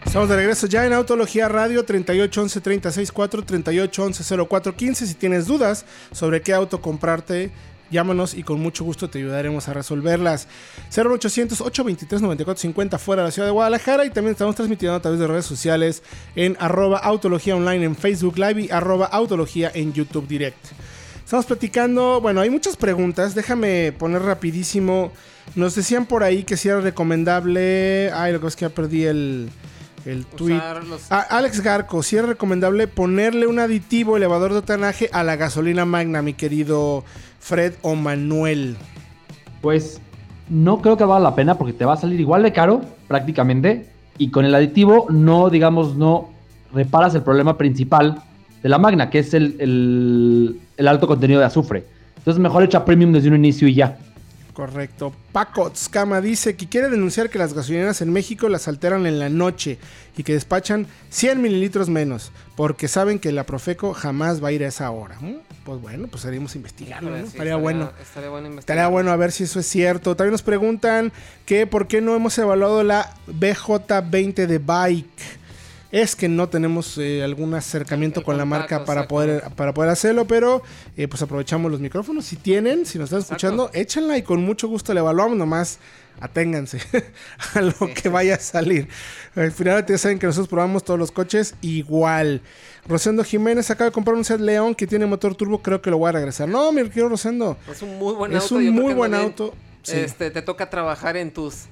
Estamos 0.06 0.28
de 0.28 0.36
regreso 0.36 0.67
ya 0.67 0.86
en 0.86 0.91
Autología 0.91 1.47
Radio 1.47 1.86
3811 1.86 2.60
364 2.60 3.41
3811 3.43 4.38
0415. 4.50 5.08
Si 5.08 5.13
tienes 5.13 5.47
dudas 5.47 5.86
sobre 6.12 6.41
qué 6.41 6.54
auto 6.54 6.82
comprarte, 6.82 7.52
llámanos 7.89 8.34
y 8.34 8.43
con 8.43 8.60
mucho 8.60 8.84
gusto 8.84 9.10
te 9.10 9.19
ayudaremos 9.19 9.69
a 9.69 9.73
resolverlas. 9.73 10.50
0800 10.93 11.62
823 11.62 12.21
9450 12.21 12.97
fuera 12.97 13.21
de 13.21 13.28
la 13.30 13.32
ciudad 13.32 13.47
de 13.47 13.54
Guadalajara 13.54 14.04
y 14.04 14.10
también 14.10 14.34
estamos 14.34 14.56
transmitiendo 14.56 14.97
a 14.97 15.02
través 15.02 15.21
de 15.21 15.28
redes 15.28 15.45
sociales 15.45 16.04
en 16.36 16.58
arroba 16.60 16.97
Autología 16.97 17.56
Online 17.56 17.86
en 17.86 17.95
Facebook 17.95 18.38
Live 18.38 18.63
y 18.63 18.71
arroba 18.71 19.06
Autología 19.06 19.71
en 19.73 19.93
YouTube 19.93 20.28
Direct. 20.28 20.58
Estamos 21.28 21.46
platicando, 21.46 22.22
bueno, 22.22 22.40
hay 22.40 22.50
muchas 22.50 22.78
preguntas, 22.78 23.36
déjame 23.36 23.92
poner 23.92 24.22
rapidísimo. 24.22 25.12
Nos 25.58 25.76
decían 25.76 26.06
por 26.06 26.24
ahí 26.24 26.46
que 26.46 26.56
si 26.56 26.70
era 26.70 26.80
recomendable, 26.80 28.10
ay, 28.13 28.32
lo 28.32 28.40
que 28.40 28.48
es 28.48 28.56
que 28.56 28.62
ya 28.62 28.70
perdí 28.70 29.04
el, 29.04 29.50
el 30.06 30.26
tweet. 30.26 30.58
Ah, 31.10 31.26
Alex 31.30 31.60
Garco, 31.60 32.02
si 32.02 32.16
era 32.16 32.28
recomendable 32.28 32.88
ponerle 32.88 33.46
un 33.46 33.60
aditivo 33.60 34.16
elevador 34.16 34.54
de 34.54 34.62
tanaje 34.62 35.10
a 35.12 35.22
la 35.26 35.36
gasolina 35.36 35.84
magna, 35.84 36.22
mi 36.22 36.32
querido 36.32 37.04
Fred 37.42 37.74
o 37.82 37.96
Manuel. 37.96 38.78
Pues 39.60 40.00
no 40.48 40.82
creo 40.82 40.96
que 40.96 41.04
valga 41.04 41.32
la 41.32 41.36
pena 41.36 41.58
porque 41.58 41.74
te 41.74 41.84
va 41.84 41.96
a 41.96 41.98
salir 41.98 42.22
igual 42.22 42.44
de 42.44 42.54
caro 42.54 42.80
prácticamente 43.10 43.90
y 44.18 44.32
con 44.32 44.46
el 44.46 44.56
aditivo 44.56 45.08
no, 45.10 45.50
digamos, 45.50 45.98
no 45.98 46.30
reparas 46.74 47.16
el 47.16 47.24
problema 47.24 47.58
principal 47.58 48.24
de 48.63 48.70
la 48.70 48.78
magna, 48.78 49.10
que 49.10 49.20
es 49.20 49.34
el, 49.34 49.58
el 49.60 50.62
alto 50.86 51.08
contenido 51.08 51.40
de 51.40 51.46
azufre. 51.46 51.86
Entonces 52.18 52.42
mejor 52.42 52.63
echa 52.63 52.84
premium 52.84 53.13
desde 53.13 53.30
un 53.30 53.36
inicio 53.36 53.70
y 53.70 53.76
ya. 53.76 53.98
Correcto. 54.58 55.13
Paco 55.32 55.70
Tzkama 55.70 56.20
dice 56.20 56.56
que 56.56 56.68
quiere 56.68 56.90
denunciar 56.90 57.30
que 57.30 57.38
las 57.38 57.54
gasolineras 57.54 58.02
en 58.02 58.12
México 58.12 58.50
las 58.50 58.68
alteran 58.68 59.06
en 59.06 59.20
la 59.20 59.30
noche 59.30 59.78
y 60.18 60.24
que 60.24 60.34
despachan 60.34 60.88
100 61.12 61.40
mililitros 61.40 61.90
menos, 61.90 62.32
porque 62.56 62.88
saben 62.88 63.20
que 63.20 63.32
la 63.32 63.46
Profeco 63.46 63.94
jamás 63.94 64.44
va 64.44 64.48
a 64.48 64.52
ir 64.52 64.63
a 64.63 64.68
esa 64.70 64.90
hora. 64.90 65.16
¿Mm? 65.22 65.36
Pues 65.63 65.80
bueno, 65.80 66.08
pues 66.08 66.26
haríamos 66.26 66.56
investigarlo. 66.56 67.16
estaría, 67.16 67.56
bueno. 67.56 67.92
Estaría 68.02 68.30
bueno, 68.30 68.58
estaría 68.58 68.88
bueno 68.88 69.12
a 69.12 69.16
ver 69.16 69.32
si 69.32 69.44
eso 69.44 69.60
es 69.60 69.68
cierto. 69.68 70.16
También 70.16 70.32
nos 70.32 70.42
preguntan 70.42 71.13
que 71.46 71.68
por 71.68 71.88
qué 71.88 72.02
no 72.02 72.16
hemos 72.16 72.36
evaluado 72.40 72.84
la 72.84 73.13
BJ20 73.28 74.48
de 74.48 74.58
Bike. 74.58 75.38
Es 75.91 76.15
que 76.15 76.28
no 76.28 76.50
tenemos 76.50 76.97
eh, 76.97 77.23
algún 77.23 77.54
acercamiento 77.54 78.19
El 78.21 78.26
con 78.26 78.38
la 78.38 78.45
marca 78.45 78.84
para 78.86 79.02
exacto. 79.02 79.08
poder, 79.15 79.43
para 79.56 79.73
poder 79.73 79.91
hacerlo, 79.91 80.26
pero 80.28 80.62
eh, 80.97 81.08
pues 81.08 81.21
aprovechamos 81.21 81.71
los 81.71 81.80
micrófonos. 81.80 82.26
Si 82.26 82.36
tienen, 82.36 82.86
si 82.86 82.97
nos 82.97 83.06
están 83.06 83.19
Exacto. 83.21 83.36
escuchando, 83.36 83.69
échenla 83.73 84.17
y 84.17 84.21
con 84.23 84.41
mucho 84.43 84.67
gusto 84.67 84.93
le 84.93 85.00
evaluamos, 85.00 85.38
nomás 85.38 85.80
aténganse 86.19 86.80
a 87.54 87.62
lo 87.62 87.71
Sí. 87.71 87.93
que 87.93 88.10
vaya 88.10 88.36
a 88.36 88.39
salir. 88.39 88.88
Al 89.36 89.52
final 89.52 89.86
ya 89.86 89.97
saben 89.97 90.17
que 90.19 90.26
nosotros 90.26 90.47
probamos 90.50 90.84
todos 90.84 91.00
los 91.00 91.12
coches 91.12 91.56
igual. 91.62 92.41
Rosendo 92.88 93.23
Jiménez 93.23 93.69
acaba 93.69 93.89
de 93.89 93.93
comprar 93.93 94.15
un 94.15 94.26
Seat 94.26 94.39
León 94.39 94.73
que 94.76 94.88
tiene 94.88 95.06
motor 95.06 95.36
turbo, 95.36 95.62
creo 95.62 95.82
que 95.82 95.89
lo 95.91 95.97
voy 96.00 96.10
a 96.10 96.13
regresar. 96.13 96.47
No, 96.50 96.71
mi 96.71 96.84
querido 96.84 97.10
Rosendo, 97.10 97.58
Es 97.71 97.82
un 97.82 97.97
muy 98.00 98.13
buen 98.15 98.36
es 98.36 98.43
auto. 98.43 98.56
un 98.56 98.63
yo 98.63 98.71
creo 98.71 98.84
muy 98.84 98.93
buen 98.93 99.13
auto. 99.13 99.54
Sí. 99.84 99.95
Este, 99.97 100.32
te 100.32 100.41
toca 100.41 100.69
trabajar 100.69 101.15
en 101.17 101.32
tus 101.32 101.65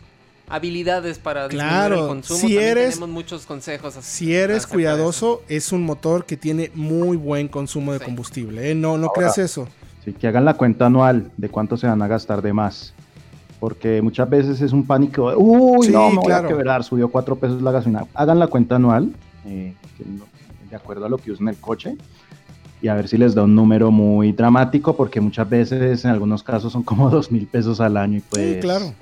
habilidades 0.47 1.19
para 1.19 1.47
disminuir 1.47 1.69
Claro, 1.71 2.01
el 2.03 2.07
consumo. 2.07 2.39
si 2.39 2.47
También 2.47 2.63
eres- 2.63 2.89
tenemos 2.91 3.09
muchos 3.09 3.45
consejos. 3.45 3.97
así 3.97 4.25
Si 4.25 4.35
eres 4.35 4.67
cuidadoso, 4.67 5.41
es 5.49 5.71
un 5.71 5.83
motor 5.83 6.25
que 6.25 6.37
tiene 6.37 6.71
muy 6.75 7.17
buen 7.17 7.47
consumo 7.47 7.93
de 7.93 7.99
Sí. 7.99 8.05
combustible. 8.05 8.71
¿eh? 8.71 8.75
No, 8.75 8.97
no 8.97 9.07
Ahora- 9.07 9.13
creas 9.15 9.37
eso. 9.37 9.67
Sí, 10.03 10.13
que 10.13 10.27
hagan 10.27 10.45
la 10.45 10.53
cuenta 10.53 10.85
anual 10.85 11.31
de 11.35 11.49
cuánto 11.49 11.77
se 11.77 11.87
van 11.87 12.01
a 12.01 12.07
gastar 12.07 12.41
de 12.41 12.53
más. 12.53 12.93
Porque 13.59 14.01
muchas 14.01 14.29
veces 14.29 14.61
es 14.61 14.71
un 14.73 14.85
pánico. 14.85 15.29
de, 15.31 15.35
Uy, 15.37 15.87
Sí, 15.87 15.91
no, 15.93 16.09
me 16.09 16.15
voy 16.17 16.25
claro. 16.25 16.45
a 16.45 16.49
quebrar, 16.49 16.83
subió 16.83 17.07
cuatro 17.09 17.35
pesos 17.37 17.61
la 17.61 17.71
gasolina. 17.71 18.05
Hagan 18.13 18.37
la 18.37 18.47
cuenta 18.47 18.75
anual, 18.75 19.11
eh, 19.45 19.73
de 20.69 20.75
acuerdo 20.75 21.05
a 21.05 21.09
lo 21.09 21.17
que 21.17 21.31
usen 21.31 21.47
el 21.47 21.55
coche, 21.55 21.95
y 22.81 22.87
a 22.89 22.93
ver 22.93 23.07
si 23.07 23.17
les 23.17 23.33
da 23.33 23.43
un 23.43 23.55
número 23.55 23.89
muy 23.89 24.33
dramático, 24.33 24.95
porque 24.95 25.21
muchas 25.21 25.49
veces, 25.49 26.03
en 26.05 26.11
algunos 26.11 26.43
casos, 26.43 26.71
son 26.73 26.83
como 26.83 27.09
dos 27.09 27.31
mil 27.31 27.47
pesos 27.47 27.79
al 27.81 27.97
año. 27.97 28.17
Y 28.17 28.21
pues, 28.21 28.55
sí, 28.55 28.59
claro. 28.59 28.93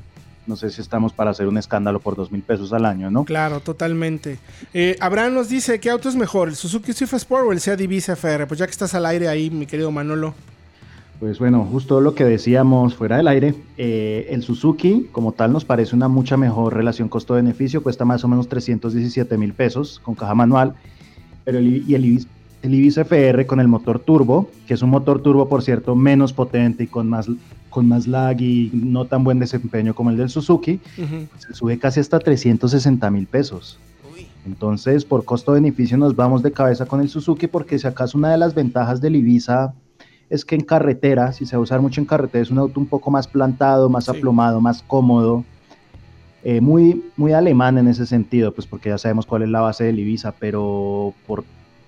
No 0.47 0.55
sé 0.55 0.69
si 0.69 0.81
estamos 0.81 1.13
para 1.13 1.31
hacer 1.31 1.47
un 1.47 1.57
escándalo 1.57 1.99
por 1.99 2.15
dos 2.15 2.31
mil 2.31 2.41
pesos 2.41 2.73
al 2.73 2.85
año, 2.85 3.09
¿no? 3.09 3.25
Claro, 3.25 3.59
totalmente. 3.59 4.39
Eh, 4.73 4.95
Abraham 4.99 5.33
nos 5.35 5.49
dice, 5.49 5.79
¿qué 5.79 5.89
auto 5.89 6.09
es 6.09 6.15
mejor, 6.15 6.49
el 6.49 6.55
Suzuki 6.55 6.93
Swift 6.93 7.13
Sport 7.13 7.47
o 7.47 7.51
el 7.51 7.59
Seat 7.59 7.79
Ibiza 7.79 8.13
FR? 8.13 8.47
Pues 8.47 8.59
ya 8.59 8.65
que 8.65 8.71
estás 8.71 8.93
al 8.93 9.05
aire 9.05 9.27
ahí, 9.27 9.49
mi 9.49 9.65
querido 9.65 9.91
Manolo. 9.91 10.33
Pues 11.19 11.39
bueno, 11.39 11.63
justo 11.63 12.01
lo 12.01 12.15
que 12.15 12.25
decíamos 12.25 12.95
fuera 12.95 13.15
del 13.15 13.29
aire, 13.29 13.55
eh, 13.77 14.27
el 14.29 14.43
Suzuki 14.43 15.07
como 15.11 15.31
tal 15.31 15.53
nos 15.53 15.63
parece 15.63 15.95
una 15.95 16.09
mucha 16.09 16.35
mejor 16.35 16.73
relación 16.73 17.07
costo-beneficio, 17.07 17.81
cuesta 17.81 18.03
más 18.03 18.25
o 18.25 18.27
menos 18.27 18.49
317 18.49 19.37
mil 19.37 19.53
pesos 19.53 20.01
con 20.03 20.15
caja 20.15 20.35
manual, 20.35 20.73
pero 21.45 21.59
el, 21.59 21.89
y 21.89 21.95
el, 21.95 22.03
Ibis, 22.03 22.27
el 22.61 22.73
Ibiza 22.73 23.01
FR 23.01 23.45
con 23.45 23.61
el 23.61 23.69
motor 23.69 23.99
turbo, 23.99 24.49
que 24.67 24.73
es 24.73 24.81
un 24.81 24.89
motor 24.89 25.21
turbo 25.21 25.47
por 25.47 25.63
cierto 25.63 25.95
menos 25.95 26.33
potente 26.33 26.83
y 26.83 26.87
con 26.87 27.07
más, 27.07 27.29
con 27.73 27.87
más 27.87 28.05
lag 28.07 28.39
y 28.39 28.69
no 28.71 29.05
tan 29.05 29.23
buen 29.23 29.39
desempeño 29.39 29.95
como 29.95 30.11
el 30.11 30.17
del 30.17 30.29
Suzuki, 30.29 30.79
se 31.39 31.53
sube 31.53 31.79
casi 31.79 31.99
hasta 31.99 32.19
360 32.19 33.09
mil 33.09 33.25
pesos. 33.25 33.79
Uy, 34.15 34.27
Entonces, 34.45 35.03
por 35.05 35.25
costo-beneficio 35.25 35.97
nos 35.97 36.15
vamos 36.15 36.43
de 36.43 36.51
cabeza 36.51 36.85
con 36.85 37.01
el 37.01 37.09
Suzuki 37.09 37.47
porque 37.47 37.79
si 37.79 37.87
acaso 37.87 38.17
una 38.17 38.31
de 38.31 38.37
las 38.37 38.53
ventajas 38.53 39.01
del 39.01 39.15
Ibiza 39.15 39.73
es 40.29 40.45
que 40.45 40.55
en 40.55 40.61
carretera, 40.61 41.31
si 41.33 41.45
se 41.47 41.55
va 41.55 41.59
a 41.61 41.63
usar 41.63 41.81
mucho 41.81 41.99
en 41.99 42.05
carretera, 42.05 42.43
es 42.43 42.51
un 42.51 42.59
auto 42.59 42.79
un 42.79 42.85
poco 42.85 43.09
más 43.09 43.27
plantado, 43.27 43.89
más 43.89 44.05
Sí. 44.05 44.11
aplomado, 44.11 44.61
más 44.61 44.83
cómodo, 44.83 45.43
eh, 46.43 46.61
muy, 46.61 47.03
muy 47.17 47.33
alemán 47.33 47.77
en 47.79 47.87
ese 47.87 48.05
sentido, 48.05 48.53
pues 48.53 48.67
porque 48.67 48.89
ya 48.89 48.97
sabemos 48.99 49.25
cuál 49.25 49.43
es 49.43 49.49
la 49.49 49.61
base 49.61 49.85
del 49.85 49.99
Ibiza, 49.99 50.31
pero, 50.39 51.13
por, 51.25 51.43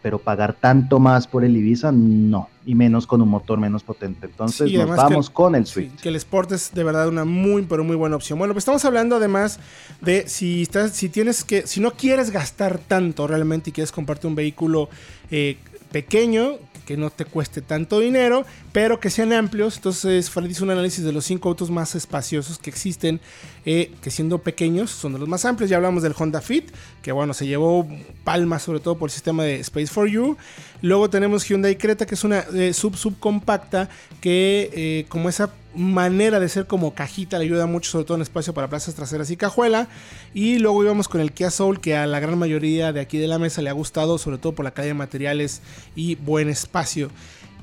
pero 0.06 0.20
pagar 0.20 0.54
tanto 0.54 1.00
más 1.00 1.26
por 1.26 1.44
el 1.44 1.58
Ibiza, 1.58 1.92
no, 1.92 2.48
y 2.64 2.76
menos 2.76 3.08
con 3.08 3.24
un 3.24 3.28
motor 3.28 3.60
menos 3.60 3.82
potente. 3.82 4.28
Entonces 4.28 4.70
Sí, 4.70 4.78
nos 4.78 4.96
vamos 4.96 5.32
con 5.32 5.56
el 5.56 5.66
Sí, 5.66 5.74
Swift. 5.74 6.00
que 6.00 6.10
el 6.10 6.16
Sport 6.18 6.52
es 6.52 6.72
de 6.76 6.84
verdad 6.84 7.08
una 7.08 7.26
muy, 7.26 7.64
pero 7.64 7.84
muy 7.84 7.96
buena 7.96 8.16
opción. 8.16 8.38
Bueno, 8.38 8.54
pues 8.54 8.62
estamos 8.62 8.86
hablando 8.86 9.16
además 9.16 9.60
de 10.02 10.30
si 10.30 10.62
estás, 10.62 10.92
si 10.92 11.10
tienes 11.10 11.44
que, 11.44 11.66
si 11.66 11.80
no 11.80 11.90
quieres 11.94 12.30
gastar 12.30 12.78
tanto 12.78 13.26
realmente 13.26 13.72
y 13.72 13.74
quieres 13.74 13.92
comprarte 13.92 14.28
un 14.28 14.36
vehículo 14.36 14.90
eh, 15.32 15.58
pequeño, 15.92 16.52
que 16.86 16.98
no 16.98 17.10
te 17.10 17.26
cueste 17.26 17.62
tanto 17.62 18.00
dinero, 18.00 18.46
pero 18.72 19.00
que 19.00 19.10
sean 19.10 19.34
amplios. 19.34 19.78
Entonces, 19.78 20.30
Fred 20.30 20.50
hizo 20.50 20.64
un 20.64 20.72
análisis 20.72 21.04
de 21.04 21.12
los 21.12 21.26
cinco 21.26 21.50
autos 21.50 21.70
más 21.72 21.96
espaciosos 21.96 22.58
que 22.58 22.70
existen, 22.70 23.20
eh, 23.66 23.92
que 24.02 24.12
siendo 24.12 24.38
pequeños 24.40 24.92
son 24.92 25.14
de 25.14 25.20
los 25.20 25.28
más 25.28 25.46
amplios. 25.46 25.70
Ya 25.70 25.78
hablamos 25.78 26.04
del 26.04 26.14
Honda 26.18 26.42
Fit, 26.42 26.72
que 27.02 27.12
bueno, 27.12 27.34
se 27.34 27.48
llevó 27.48 27.88
palmas 28.24 28.64
sobre 28.64 28.80
todo 28.80 28.98
por 28.98 29.10
el 29.10 29.14
sistema 29.14 29.44
de 29.44 29.60
Space 29.60 29.88
for 29.88 30.08
You. 30.08 30.38
Luego 30.82 31.10
tenemos 31.10 31.44
Hyundai 31.46 31.78
Creta, 31.78 32.06
que 32.06 32.16
es 32.16 32.24
una 32.24 32.46
eh, 32.54 32.74
sub 32.74 32.96
subcompacta 32.96 33.90
que 34.22 34.70
eh, 34.74 35.06
como 35.10 35.30
esa 35.30 35.52
manera 35.76 36.40
de 36.40 36.50
ser 36.50 36.68
como 36.68 36.94
cajita 36.94 37.38
le 37.38 37.46
ayuda 37.46 37.66
mucho, 37.66 37.92
sobre 37.92 38.06
todo 38.06 38.16
en 38.16 38.22
espacio 38.22 38.54
para 38.54 38.70
plazas 38.70 38.96
traseras 38.96 39.30
y 39.32 39.38
cajuela. 39.38 39.88
Y 40.34 40.60
luego 40.60 40.84
íbamos 40.84 41.08
con 41.08 41.22
el 41.22 41.32
Kia 41.32 41.52
Soul, 41.52 41.80
que 41.80 41.96
a 41.96 42.08
la 42.08 42.20
gran 42.20 42.38
mayoría 42.38 42.94
de 42.94 43.02
aquí 43.02 43.18
de 43.18 43.28
la 43.28 43.40
mesa 43.40 43.62
le 43.62 43.70
ha 43.70 43.74
gustado, 43.74 44.18
sobre 44.18 44.38
todo 44.38 44.54
por 44.54 44.66
la 44.66 44.72
calidad 44.72 44.92
de 44.92 44.98
materiales 45.00 45.62
y 45.96 46.16
buen 46.16 46.50
espacio. 46.50 47.10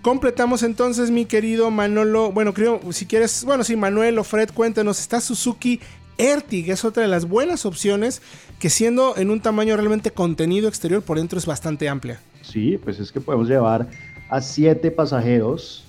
Completamos 0.02 0.64
entonces, 0.64 1.10
mi 1.10 1.26
querido 1.26 1.70
Manolo. 1.70 2.32
Bueno, 2.32 2.52
creo, 2.54 2.80
si 2.90 3.06
quieres, 3.06 3.44
bueno, 3.44 3.62
sí, 3.62 3.76
Manuel 3.76 4.18
o 4.18 4.24
Fred, 4.24 4.50
cuéntanos. 4.52 4.98
Está 4.98 5.20
Suzuki 5.20 5.80
Ertiga, 6.18 6.74
es 6.74 6.84
otra 6.84 7.02
de 7.02 7.08
las 7.08 7.26
buenas 7.26 7.64
opciones 7.66 8.20
que 8.58 8.68
siendo 8.70 9.16
en 9.16 9.30
un 9.30 9.40
tamaño 9.40 9.76
realmente 9.76 10.10
contenido 10.10 10.68
exterior 10.68 11.02
por 11.02 11.18
dentro 11.18 11.38
es 11.38 11.46
bastante 11.46 11.88
amplia. 11.88 12.20
Sí, 12.42 12.78
pues 12.82 12.98
es 12.98 13.12
que 13.12 13.20
podemos 13.20 13.48
llevar 13.48 13.88
a 14.28 14.40
siete 14.40 14.90
pasajeros 14.90 15.84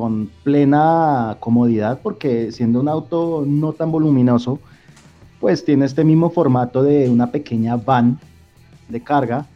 con 0.00 0.30
plena 0.42 1.36
comodidad, 1.40 2.00
porque 2.02 2.52
siendo 2.52 2.80
un 2.80 2.88
auto 2.88 3.44
no 3.46 3.72
tan 3.72 3.92
voluminoso, 3.92 4.58
pues 5.40 5.64
tiene 5.64 5.84
este 5.84 6.04
mismo 6.04 6.30
formato 6.30 6.82
de 6.82 7.10
una 7.10 7.30
pequeña 7.30 7.76
van 7.76 8.18
de 8.88 9.02
carga, 9.02 9.46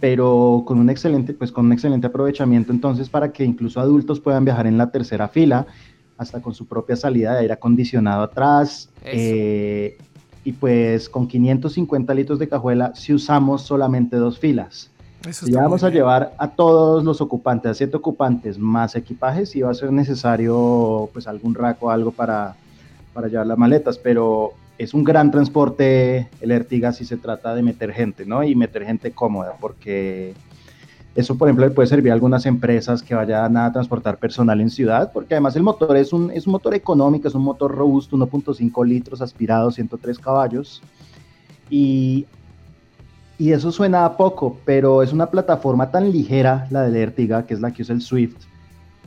pero 0.00 0.64
con 0.66 0.78
un 0.78 0.88
excelente, 0.88 1.34
pues 1.34 1.52
con 1.52 1.66
un 1.66 1.72
excelente 1.72 2.06
aprovechamiento 2.06 2.72
entonces 2.72 3.08
para 3.08 3.32
que 3.32 3.44
incluso 3.44 3.80
adultos 3.80 4.20
puedan 4.20 4.44
viajar 4.44 4.66
en 4.66 4.78
la 4.78 4.90
tercera 4.90 5.28
fila, 5.28 5.66
hasta 6.16 6.40
con 6.40 6.54
su 6.54 6.66
propia 6.66 6.96
salida 6.96 7.34
de 7.34 7.40
aire 7.40 7.52
acondicionado 7.52 8.22
atrás. 8.22 8.90
Eh, 9.04 9.98
y 10.44 10.52
pues 10.52 11.08
con 11.08 11.26
550 11.26 12.14
litros 12.14 12.38
de 12.38 12.48
cajuela 12.48 12.94
si 12.94 13.12
usamos 13.12 13.62
solamente 13.62 14.16
dos 14.16 14.38
filas. 14.38 14.90
Eso 15.26 15.46
Si 15.46 15.52
ya 15.52 15.62
vamos 15.62 15.82
a 15.82 15.90
llevar 15.90 16.34
a 16.38 16.48
todos 16.48 17.02
los 17.02 17.20
ocupantes, 17.20 17.70
a 17.70 17.74
siete 17.74 17.96
ocupantes 17.96 18.58
más 18.58 18.94
equipajes, 18.94 19.54
y 19.56 19.62
va 19.62 19.70
a 19.70 19.74
ser 19.74 19.92
necesario 19.92 21.10
pues 21.12 21.26
algún 21.26 21.54
rack 21.54 21.82
o 21.82 21.90
algo 21.90 22.12
para, 22.12 22.54
para 23.12 23.28
llevar 23.28 23.46
las 23.46 23.58
maletas, 23.58 23.98
pero 23.98 24.52
es 24.78 24.94
un 24.94 25.04
gran 25.04 25.30
transporte 25.30 26.28
el 26.40 26.50
Ertiga 26.50 26.92
si 26.92 27.04
se 27.04 27.16
trata 27.16 27.54
de 27.54 27.62
meter 27.62 27.92
gente, 27.92 28.26
¿no? 28.26 28.44
Y 28.44 28.54
meter 28.54 28.84
gente 28.84 29.10
cómoda, 29.10 29.54
porque 29.60 30.34
eso, 31.14 31.38
por 31.38 31.48
ejemplo, 31.48 31.66
le 31.66 31.72
puede 31.72 31.88
servir 31.88 32.12
a 32.12 32.14
algunas 32.14 32.44
empresas 32.44 33.02
que 33.02 33.14
vayan 33.14 33.56
a 33.56 33.72
transportar 33.72 34.18
personal 34.18 34.60
en 34.60 34.68
ciudad, 34.68 35.12
porque 35.12 35.34
además 35.34 35.56
el 35.56 35.62
motor 35.62 35.96
es 35.96 36.12
un, 36.12 36.30
es 36.30 36.46
un 36.46 36.52
motor 36.52 36.74
económico, 36.74 37.26
es 37.26 37.34
un 37.34 37.42
motor 37.42 37.74
robusto, 37.74 38.16
1.5 38.16 38.86
litros 38.86 39.22
aspirado, 39.22 39.70
103 39.70 40.18
caballos, 40.18 40.82
y 41.70 42.26
y 43.38 43.52
eso 43.52 43.70
suena 43.70 44.04
a 44.04 44.16
poco, 44.16 44.58
pero 44.64 45.02
es 45.02 45.12
una 45.12 45.26
plataforma 45.26 45.90
tan 45.90 46.10
ligera, 46.10 46.66
la 46.70 46.82
del 46.82 46.96
Ertiga, 46.96 47.44
que 47.44 47.54
es 47.54 47.60
la 47.60 47.72
que 47.72 47.82
usa 47.82 47.94
el 47.94 48.00
Swift, 48.00 48.36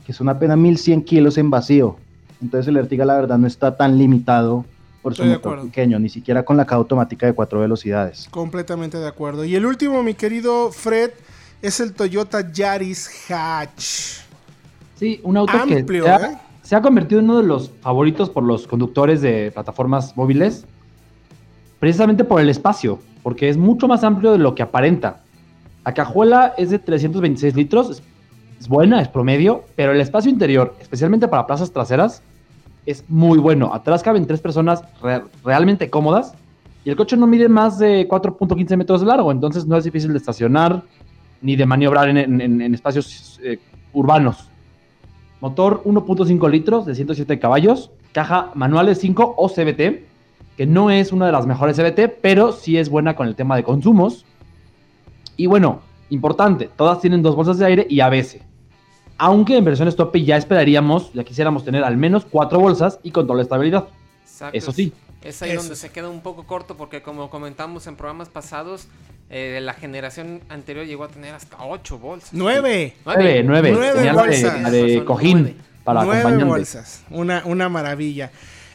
que 0.06 0.12
son 0.12 0.28
apenas 0.28 0.56
1100 0.56 1.02
kilos 1.02 1.36
en 1.38 1.50
vacío. 1.50 1.96
Entonces 2.40 2.68
el 2.68 2.76
Ertiga, 2.76 3.04
la 3.04 3.16
verdad, 3.16 3.38
no 3.38 3.46
está 3.46 3.76
tan 3.76 3.98
limitado 3.98 4.64
por 5.02 5.14
su 5.14 5.22
Estoy 5.22 5.36
motor 5.36 5.66
pequeño, 5.66 5.98
ni 5.98 6.08
siquiera 6.08 6.44
con 6.44 6.56
la 6.56 6.64
caja 6.64 6.76
automática 6.76 7.26
de 7.26 7.32
cuatro 7.32 7.60
velocidades. 7.60 8.28
Completamente 8.30 8.98
de 8.98 9.08
acuerdo. 9.08 9.44
Y 9.44 9.56
el 9.56 9.66
último, 9.66 10.02
mi 10.02 10.14
querido 10.14 10.70
Fred, 10.70 11.10
es 11.62 11.80
el 11.80 11.92
Toyota 11.92 12.52
Yaris 12.52 13.10
Hatch. 13.30 14.20
Sí, 14.96 15.20
un 15.24 15.36
auto 15.36 15.56
Amplio, 15.56 16.04
que 16.04 16.10
se 16.10 16.14
ha, 16.14 16.30
¿eh? 16.30 16.38
se 16.62 16.76
ha 16.76 16.82
convertido 16.82 17.20
en 17.20 17.30
uno 17.30 17.40
de 17.40 17.46
los 17.46 17.70
favoritos 17.80 18.30
por 18.30 18.44
los 18.44 18.66
conductores 18.66 19.22
de 19.22 19.50
plataformas 19.50 20.16
móviles, 20.16 20.66
precisamente 21.80 22.22
por 22.22 22.40
el 22.40 22.48
espacio, 22.48 23.00
porque 23.24 23.48
es 23.48 23.56
mucho 23.56 23.88
más 23.88 24.04
amplio 24.04 24.30
de 24.32 24.38
lo 24.38 24.54
que 24.54 24.62
aparenta. 24.62 25.22
La 25.84 25.94
cajuela 25.94 26.54
es 26.56 26.70
de 26.70 26.78
326 26.78 27.56
litros, 27.56 28.02
es, 28.60 28.68
buena, 28.68 29.00
es 29.00 29.08
promedio, 29.08 29.64
pero 29.74 29.92
el 29.92 30.00
espacio 30.00 30.30
interior, 30.30 30.76
especialmente 30.80 31.26
para 31.26 31.46
plazas 31.46 31.72
traseras, 31.72 32.22
es 32.86 33.04
muy 33.08 33.38
bueno. 33.38 33.72
Atrás 33.74 34.02
caben 34.02 34.26
tres 34.26 34.40
personas 34.40 34.82
re- 35.02 35.22
realmente 35.44 35.88
cómodas 35.90 36.34
y 36.84 36.90
el 36.90 36.96
coche 36.96 37.16
no 37.16 37.26
mide 37.26 37.48
más 37.48 37.78
de 37.78 38.06
4.15 38.06 38.76
metros 38.76 39.00
de 39.00 39.06
largo, 39.06 39.32
entonces 39.32 39.66
no 39.66 39.76
es 39.76 39.84
difícil 39.84 40.12
de 40.12 40.18
estacionar 40.18 40.82
ni 41.42 41.56
de 41.56 41.64
maniobrar 41.64 42.08
en 42.10 42.74
espacios 42.74 43.40
eh, 43.42 43.58
urbanos. 43.94 44.48
Motor 45.40 45.82
1.5 45.84 46.50
litros 46.50 46.84
de 46.84 46.94
107 46.94 47.38
caballos, 47.38 47.90
caja 48.12 48.50
manual 48.54 48.86
de 48.86 48.94
5 48.94 49.34
o 49.38 49.48
CVT, 49.48 50.04
que 50.60 50.66
no 50.66 50.90
es 50.90 51.10
una 51.10 51.24
de 51.24 51.32
las 51.32 51.46
mejores 51.46 51.78
CVT, 51.78 52.18
pero 52.20 52.52
sí 52.52 52.76
es 52.76 52.90
buena 52.90 53.16
con 53.16 53.26
el 53.26 53.34
tema 53.34 53.56
de 53.56 53.62
consumos. 53.62 54.26
Y 55.38 55.46
bueno, 55.46 55.80
importante, 56.10 56.68
todas 56.76 57.00
tienen 57.00 57.22
dos 57.22 57.34
bolsas 57.34 57.56
de 57.56 57.64
aire 57.64 57.86
y 57.88 58.00
ABS. 58.00 58.36
Aunque 59.16 59.56
en 59.56 59.64
versiones 59.64 59.96
tope 59.96 60.22
ya 60.22 60.36
esperaríamos, 60.36 61.14
ya 61.14 61.24
quisiéramos 61.24 61.64
tener 61.64 61.82
al 61.82 61.96
menos 61.96 62.26
cuatro 62.30 62.60
bolsas 62.60 62.98
y 63.02 63.10
control 63.10 63.38
de 63.38 63.44
estabilidad. 63.44 63.86
exacto. 64.22 64.58
Eso 64.58 64.70
sí, 64.72 64.92
Es 65.22 65.40
ahí 65.40 65.52
Eso 65.52 65.60
donde 65.62 65.76
se 65.76 65.88
queda 65.88 66.10
un 66.10 66.20
poco 66.20 66.42
corto 66.44 66.76
porque 66.76 67.00
como 67.00 67.30
comentamos 67.30 67.86
en 67.86 67.96
programas 67.96 68.28
pasados, 68.28 68.86
eh, 69.30 69.60
la 69.62 69.72
generación 69.72 70.42
anterior 70.50 70.84
llegó 70.84 71.04
a 71.04 71.08
tener 71.08 71.34
hasta 71.34 71.56
8 71.64 71.98
bolsas. 71.98 72.34
¡Nueve! 72.34 72.96
Nueve, 73.06 73.42
nueve. 73.46 73.70
Nueve 73.72 73.92
Tenía 73.94 74.12
la 74.12 74.22
de- 74.24 74.28
bolsas. 74.28 74.60
la 74.60 74.70
de, 74.70 75.04
cojín 75.06 75.38
nueve. 75.40 75.56
para 75.84 76.04
Nueve 76.04 76.44
bolsas. 76.44 77.02
Una, 77.08 77.44
una 77.46 77.70
maravilla. 77.70 78.30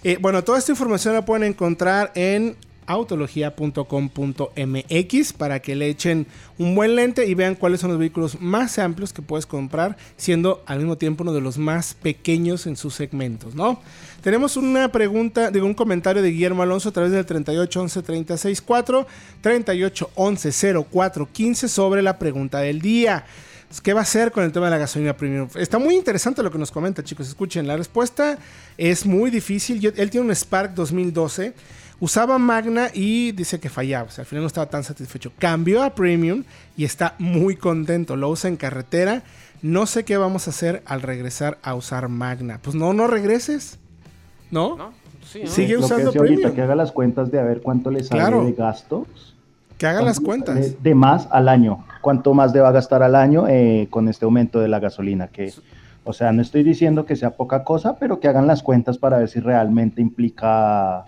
Eh, 0.07 0.19
bueno, 0.21 0.43
toda 0.43 0.59
esta 0.59 0.71
información 0.71 1.15
la 1.15 1.25
pueden 1.25 1.45
encontrar 1.45 2.11
en 2.13 2.55
autología.com.mx 2.85 5.33
para 5.33 5.59
que 5.59 5.73
le 5.73 5.89
echen 5.89 6.27
un 6.59 6.75
buen 6.75 6.95
lente 6.95 7.25
y 7.25 7.33
vean 7.33 7.55
cuáles 7.55 7.79
son 7.79 7.89
los 7.89 7.97
vehículos 7.97 8.39
más 8.39 8.77
amplios 8.77 9.13
que 9.13 9.23
puedes 9.23 9.47
comprar, 9.47 9.97
siendo 10.15 10.61
al 10.67 10.77
mismo 10.77 10.95
tiempo 10.95 11.23
uno 11.23 11.33
de 11.33 11.41
los 11.41 11.57
más 11.57 11.95
pequeños 11.95 12.67
en 12.67 12.75
sus 12.75 12.93
segmentos, 12.93 13.55
¿no? 13.55 13.81
Tenemos 14.21 14.57
una 14.57 14.91
pregunta, 14.91 15.49
digo, 15.49 15.65
un 15.65 15.73
comentario 15.73 16.21
de 16.21 16.29
Guillermo 16.29 16.61
Alonso 16.61 16.89
a 16.89 16.91
través 16.91 17.11
del 17.11 17.25
3811 17.25 18.03
364 18.03 19.07
3811 19.41 20.75
0415 20.91 21.67
sobre 21.67 22.03
la 22.03 22.19
pregunta 22.19 22.59
del 22.59 22.79
día. 22.79 23.25
¿Qué 23.83 23.93
va 23.93 23.99
a 23.99 24.03
hacer 24.03 24.31
con 24.31 24.43
el 24.43 24.51
tema 24.51 24.65
de 24.67 24.71
la 24.71 24.77
gasolina 24.77 25.15
premium? 25.17 25.47
Está 25.55 25.79
muy 25.79 25.95
interesante 25.95 26.41
lo 26.41 26.49
que 26.51 26.57
nos 26.57 26.71
comenta, 26.71 27.03
chicos. 27.03 27.27
Escuchen, 27.27 27.67
la 27.67 27.75
respuesta 27.75 28.37
es 28.77 29.05
muy 29.05 29.29
difícil. 29.31 29.79
Yo- 29.79 29.91
él 29.95 30.09
tiene 30.09 30.27
un 30.27 30.35
Spark 30.35 30.73
2012. 30.73 31.53
Usaba 31.99 32.37
Magna 32.37 32.89
y 32.93 33.31
dice 33.33 33.59
que 33.59 33.69
fallaba. 33.69 34.07
O 34.07 34.11
sea, 34.11 34.21
al 34.23 34.25
final 34.27 34.43
no 34.43 34.47
estaba 34.47 34.67
tan 34.69 34.83
satisfecho. 34.83 35.31
Cambió 35.39 35.83
a 35.83 35.93
Premium 35.95 36.43
y 36.77 36.83
está 36.85 37.15
muy 37.19 37.55
contento. 37.55 38.15
Lo 38.15 38.29
usa 38.29 38.49
en 38.49 38.55
carretera. 38.57 39.23
No 39.61 39.85
sé 39.85 40.03
qué 40.05 40.17
vamos 40.17 40.47
a 40.47 40.51
hacer 40.51 40.81
al 40.85 41.01
regresar 41.01 41.57
a 41.63 41.73
usar 41.75 42.07
Magna. 42.09 42.59
Pues 42.61 42.75
no, 42.75 42.93
no 42.93 43.07
regreses. 43.07 43.79
¿No? 44.51 44.75
¿No? 44.77 44.93
Sí, 45.25 45.41
¿no? 45.43 45.49
Sigue 45.49 45.73
Lo 45.73 45.79
que 45.79 45.85
usando 45.85 46.09
hace 46.09 46.19
ahorita, 46.19 46.35
Premium. 46.35 46.55
que 46.55 46.61
haga 46.61 46.75
las 46.75 46.91
cuentas 46.91 47.31
de 47.31 47.39
a 47.39 47.43
ver 47.43 47.61
cuánto 47.61 47.89
le 47.91 48.03
sale 48.03 48.21
Claro. 48.21 48.45
de 48.45 48.53
gastos. 48.53 49.34
Que 49.77 49.87
haga 49.87 50.01
las 50.01 50.19
¿Cuánto 50.19 50.53
le 50.53 50.59
cuentas. 50.59 50.71
sale 50.71 50.83
De 50.83 50.95
más 50.95 51.27
al 51.31 51.49
año. 51.49 51.85
¿Cuánto 52.01 52.33
más 52.33 52.53
deba 52.53 52.71
gastar 52.71 53.03
al 53.03 53.15
año 53.15 53.47
eh, 53.47 53.87
con 53.89 54.07
este 54.07 54.25
aumento 54.25 54.59
de 54.59 54.67
la 54.67 54.79
gasolina? 54.79 55.27
Que, 55.27 55.53
o 56.03 56.13
sea, 56.13 56.31
no 56.31 56.41
estoy 56.41 56.63
diciendo 56.63 57.05
que 57.05 57.15
sea 57.15 57.31
poca 57.31 57.63
cosa, 57.63 57.97
pero 57.97 58.19
que 58.19 58.27
hagan 58.27 58.47
las 58.47 58.63
cuentas 58.63 58.97
para 58.97 59.17
ver 59.17 59.27
si 59.27 59.39
realmente 59.39 60.01
implica 60.01 61.05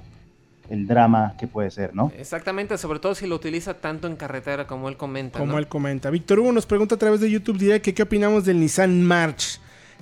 el 0.69 0.87
drama 0.87 1.35
que 1.39 1.47
puede 1.47 1.71
ser, 1.71 1.95
¿no? 1.95 2.11
Exactamente, 2.17 2.77
sobre 2.77 2.99
todo 2.99 3.15
si 3.15 3.25
lo 3.25 3.35
utiliza 3.35 3.75
tanto 3.75 4.07
en 4.07 4.15
carretera 4.15 4.67
como 4.67 4.89
él 4.89 4.97
comenta. 4.97 5.39
Como 5.39 5.53
¿no? 5.53 5.59
él 5.59 5.67
comenta. 5.67 6.09
Víctor 6.09 6.39
Hugo 6.39 6.51
nos 6.51 6.65
pregunta 6.65 6.95
a 6.95 6.97
través 6.97 7.21
de 7.21 7.31
YouTube 7.31 7.57
direct 7.57 7.85
que 7.85 7.93
qué 7.93 8.03
opinamos 8.03 8.45
del 8.45 8.59
Nissan 8.59 9.01
March. 9.01 9.59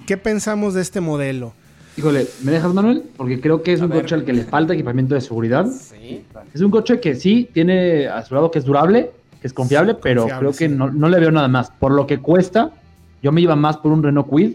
¿Qué 0.07 0.17
pensamos 0.17 0.73
de 0.73 0.81
este 0.81 1.01
modelo? 1.01 1.53
Híjole, 1.97 2.27
¿me 2.43 2.51
dejas, 2.51 2.73
Manuel? 2.73 3.03
Porque 3.15 3.39
creo 3.39 3.63
que 3.63 3.73
es 3.73 3.81
A 3.81 3.85
un 3.85 3.91
ver. 3.91 4.01
coche 4.01 4.15
al 4.15 4.25
que 4.25 4.33
le 4.33 4.43
falta 4.43 4.73
equipamiento 4.73 5.15
de 5.15 5.21
seguridad. 5.21 5.65
Sí. 5.67 6.23
Es 6.53 6.61
un 6.61 6.69
coche 6.71 6.99
que 6.99 7.15
sí 7.15 7.49
tiene 7.53 8.07
asegurado 8.07 8.51
que 8.51 8.59
es 8.59 8.65
durable, 8.65 9.11
que 9.39 9.47
es 9.47 9.53
confiable, 9.53 9.93
Sí, 9.93 9.99
pero 10.03 10.21
confiable, 10.23 10.39
creo 10.39 10.51
que 10.51 10.67
sí. 10.69 10.77
no, 10.77 10.91
no 10.91 11.07
le 11.07 11.19
veo 11.19 11.31
nada 11.31 11.47
más. 11.47 11.71
Por 11.71 11.91
lo 11.93 12.05
que 12.05 12.17
cuesta, 12.19 12.71
yo 13.23 13.31
me 13.31 13.39
iba 13.41 13.55
más 13.55 13.77
por 13.77 13.93
un 13.93 14.03
Renault 14.03 14.27
Kwid 14.27 14.51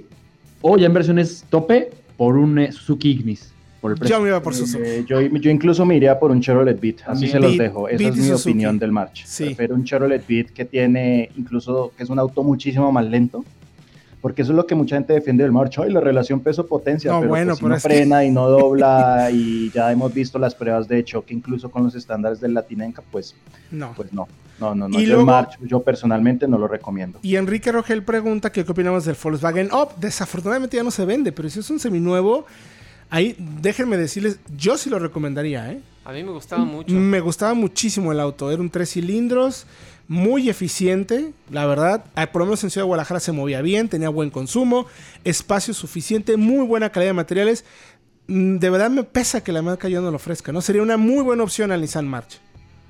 o 0.61 0.77
ya 0.77 0.87
en 0.87 0.93
versiones 0.93 1.45
tope 1.49 1.91
por 2.19 2.37
un 2.37 2.59
eh, 2.59 2.73
Suzuki 2.73 3.11
Ignis. 3.13 3.53
Por 3.81 3.93
el 3.93 3.97
precio. 3.99 4.19
Yo 4.19 4.23
me 4.23 4.29
iba 4.29 4.43
por 4.43 4.55
Suzuki. 4.55 4.83
Eh, 4.85 5.05
yo, 5.09 5.23
yo 5.23 5.51
incluso 5.51 5.87
me 5.87 5.97
iría 5.97 6.19
por 6.21 6.31
un 6.31 6.43
Chevrolet 6.43 6.79
Beat, 6.79 6.97
así 7.07 7.27
se 7.27 7.41
los 7.41 7.53
Beat- 7.53 7.59
dejo. 7.63 7.89
Esa 7.89 7.97
Beat 7.97 8.13
es 8.13 8.19
mi 8.21 8.29
Suzuki. 8.29 8.51
opinión 8.51 8.79
del 8.79 8.93
March. 8.93 9.23
Sí. 9.25 9.45
Prefiero 9.47 9.75
un 9.75 9.85
Chevrolet 9.85 10.23
Beat 10.29 10.49
que 10.51 10.67
tiene, 10.67 11.31
incluso, 11.39 11.91
que 11.97 12.03
es 12.03 12.11
un 12.11 12.19
auto 12.19 12.43
muchísimo 12.43 12.93
más 12.93 13.07
lento. 13.07 13.43
Porque 14.21 14.43
eso 14.43 14.53
es 14.53 14.57
lo 14.57 14.67
que 14.67 14.75
mucha 14.75 14.97
gente 14.97 15.15
defiende 15.15 15.43
del 15.45 15.53
March. 15.53 15.79
Ay, 15.79 15.91
la 15.91 16.01
relación 16.01 16.41
peso-potencia. 16.41 17.11
No, 17.11 17.21
pero 17.21 17.31
bueno, 17.31 17.47
pues, 17.53 17.59
si 17.59 17.63
pero 17.63 17.69
no 17.71 17.77
es 17.77 17.83
que- 17.83 17.89
frena 17.89 18.25
y 18.25 18.31
no 18.31 18.49
dobla 18.51 19.31
y 19.33 19.71
ya 19.71 19.91
hemos 19.91 20.13
visto 20.13 20.39
las 20.39 20.55
pruebas 20.55 20.89
de 20.89 21.03
choque 21.05 21.33
incluso 21.33 21.71
con 21.71 21.85
los 21.85 21.95
estándares 21.95 22.39
del 22.41 22.53
Latinenca, 22.55 23.03
pues, 23.11 23.35
No. 23.71 23.93
pues 23.97 24.13
no. 24.13 24.29
No, 24.59 24.75
no, 24.75 24.89
no. 24.91 24.99
Y 25.01 25.05
Yo 25.07 25.15
luego- 25.15 25.21
el 25.23 25.27
March, 25.27 25.59
yo 25.63 25.81
personalmente 25.81 26.47
no 26.47 26.59
lo 26.59 26.69
recomiendo. 26.69 27.19
Y 27.23 27.37
Enrique 27.37 27.73
Rogel 27.73 28.03
pregunta 28.03 28.53
que 28.53 28.63
qué 28.63 28.73
opinamos 28.73 29.07
del 29.07 29.17
Volkswagen 29.23 29.71
Up. 29.73 29.97
Desafortunadamente 29.99 30.77
ya 30.77 30.83
no 30.83 30.91
se 30.91 31.07
vende, 31.07 31.33
pero 31.33 31.49
si 31.49 31.61
es 31.61 31.71
un 31.71 31.79
seminuevo, 31.79 32.45
ahí 33.09 33.35
déjenme 33.39 33.97
decirles, 33.97 34.39
yo 34.55 34.77
sí 34.77 34.91
lo 34.91 34.99
recomendaría, 34.99 35.73
¿eh? 35.73 35.81
A 36.05 36.13
mí 36.13 36.23
me 36.23 36.33
gustaba 36.33 36.63
mucho. 36.65 36.93
Me 36.95 37.21
gustaba 37.21 37.55
muchísimo 37.55 38.13
el 38.13 38.21
auto. 38.21 38.51
Era 38.51 38.61
un 38.61 38.69
tres 38.69 38.91
cilindros, 38.91 39.67
muy 40.11 40.51
eficiente, 40.51 41.33
la 41.53 41.67
verdad. 41.67 42.05
Ah, 42.17 42.27
Por 42.33 42.41
lo 42.41 42.47
menos 42.47 42.65
en 42.65 42.71
Ciudad 42.71 42.83
de 42.85 42.89
Guadalajara 42.89 43.21
se 43.21 43.31
movía 43.31 43.63
bien, 43.63 43.89
tenía 43.89 44.09
buen 44.09 44.29
consumo, 44.31 44.87
espacio 45.23 45.73
suficiente, 45.73 46.37
muy 46.37 46.67
buena 46.67 46.91
calidad 46.91 47.11
de 47.11 47.15
materiales. 47.15 47.65
Mm, 48.27 48.57
De 48.59 48.71
verdad 48.71 48.91
me 48.91 49.05
pesa 49.05 49.45
que 49.45 49.53
la 49.53 49.63
marca 49.63 49.89
ya 49.89 50.01
no 50.01 50.11
lo 50.11 50.17
ofrezca, 50.17 50.51
¿no? 50.51 50.63
Sería 50.63 50.83
una 50.83 50.97
muy 50.97 51.23
buena 51.23 51.45
opción 51.45 51.71
al 51.71 51.81
Nissan 51.81 52.09
March. 52.09 52.41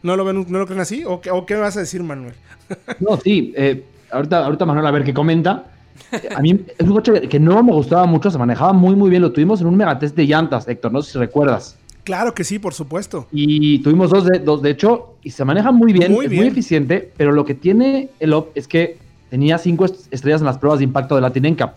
¿No 0.03 0.17
lo, 0.17 0.25
ven, 0.25 0.47
¿no 0.49 0.59
lo 0.61 0.65
creen 0.67 0.81
así? 0.81 1.05
¿O 1.05 1.21
qué, 1.21 1.31
o 1.31 1.45
qué 1.45 1.57
vas 1.57 1.77
a 1.77 1.81
decir, 1.81 2.03
Manuel? 2.03 2.33
No, 3.01 3.19
sí. 3.19 3.53
eh, 3.55 3.85
ahorita, 4.11 4.47
ahorita 4.47 4.65
Manuel 4.65 4.87
a 4.87 4.91
ver 4.91 5.05
qué 5.05 5.13
comenta. 5.13 5.67
Eh, 6.13 6.31
A 6.35 6.41
mí 6.41 6.59
es 6.79 6.87
un 6.87 6.95
coche 6.95 7.29
que 7.29 7.39
no 7.39 7.63
me 7.63 7.73
gustaba 7.73 8.07
mucho, 8.07 8.31
se 8.31 8.39
manejaba 8.39 8.73
muy 8.73 8.97
muy 8.97 9.11
bien. 9.11 9.21
Lo 9.21 9.31
tuvimos 9.31 9.61
en 9.61 9.67
un 9.67 9.77
megatest 9.77 10.17
de 10.17 10.25
llantas, 10.27 10.67
Héctor, 10.67 10.91
no 10.91 11.03
sé 11.03 11.13
si 11.13 11.19
recuerdas. 11.19 11.77
Claro 12.11 12.35
que 12.35 12.43
sí, 12.43 12.59
por 12.59 12.75
supuesto. 12.75 13.29
Y 13.31 13.79
tuvimos 13.85 14.11
dos 14.11 14.25
de, 14.25 14.41
dos 14.41 14.63
de 14.63 14.71
hecho, 14.71 15.15
y 15.23 15.31
se 15.31 15.45
maneja 15.45 15.71
muy 15.71 15.93
bien, 15.93 16.11
Muy 16.11 16.25
es 16.25 16.31
bien. 16.33 16.43
muy 16.43 16.51
eficiente, 16.51 17.09
pero 17.17 17.31
lo 17.31 17.45
que 17.45 17.55
tiene 17.55 18.09
el 18.19 18.33
OP 18.33 18.51
es 18.59 18.67
que 18.67 18.99
tenía 19.31 19.59
cinco 19.59 19.85
est- 19.85 20.13
estrellas 20.13 20.41
en 20.41 20.47
las 20.47 20.59
pruebas 20.59 20.81
de 20.81 20.87
impacto 20.87 21.15
de 21.15 21.21
Latin 21.21 21.45
NCAP. 21.47 21.77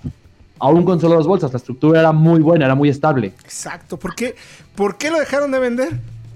Aún 0.57 0.83
con 0.85 0.99
solo 0.99 1.13
dos 1.15 1.27
bolsas, 1.27 1.53
la 1.53 1.57
estructura 1.57 1.99
era 1.99 2.11
muy 2.11 2.41
buena, 2.41 2.65
era 2.65 2.73
muy 2.73 2.89
estable. 2.89 3.27
Exacto. 3.43 3.97
¿Por 3.97 4.15
qué, 4.15 4.33
¿Por 4.73 4.97
qué 4.97 5.11
lo 5.11 5.19
dejaron 5.19 5.51
de 5.51 5.59
vender? 5.59 5.89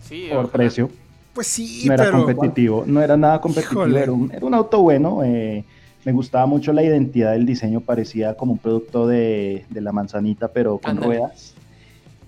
Sí, 0.08 0.28
Por 0.30 0.38
ojalá. 0.46 0.52
precio. 0.52 0.92
Pues 1.34 1.48
sí, 1.48 1.86
no 1.88 1.94
era 1.96 2.04
pero... 2.04 2.24
competitivo, 2.24 2.84
no 2.86 3.02
era 3.02 3.18
nada 3.18 3.42
competitivo, 3.42 3.84
era 3.88 4.12
un, 4.12 4.32
era 4.32 4.46
un 4.46 4.54
auto 4.54 4.80
bueno, 4.84 5.24
eh, 5.24 5.64
me 6.06 6.12
gustaba 6.12 6.46
mucho 6.46 6.72
la 6.72 6.84
identidad 6.84 7.32
del 7.32 7.48
diseño, 7.48 7.82
parecía 7.82 8.36
como 8.36 8.52
un 8.54 8.58
producto 8.60 9.08
de, 9.08 9.66
de 9.72 9.82
la 9.82 9.92
manzanita, 9.92 10.50
pero 10.50 10.78
con 10.78 10.98
ruedas. 10.98 11.56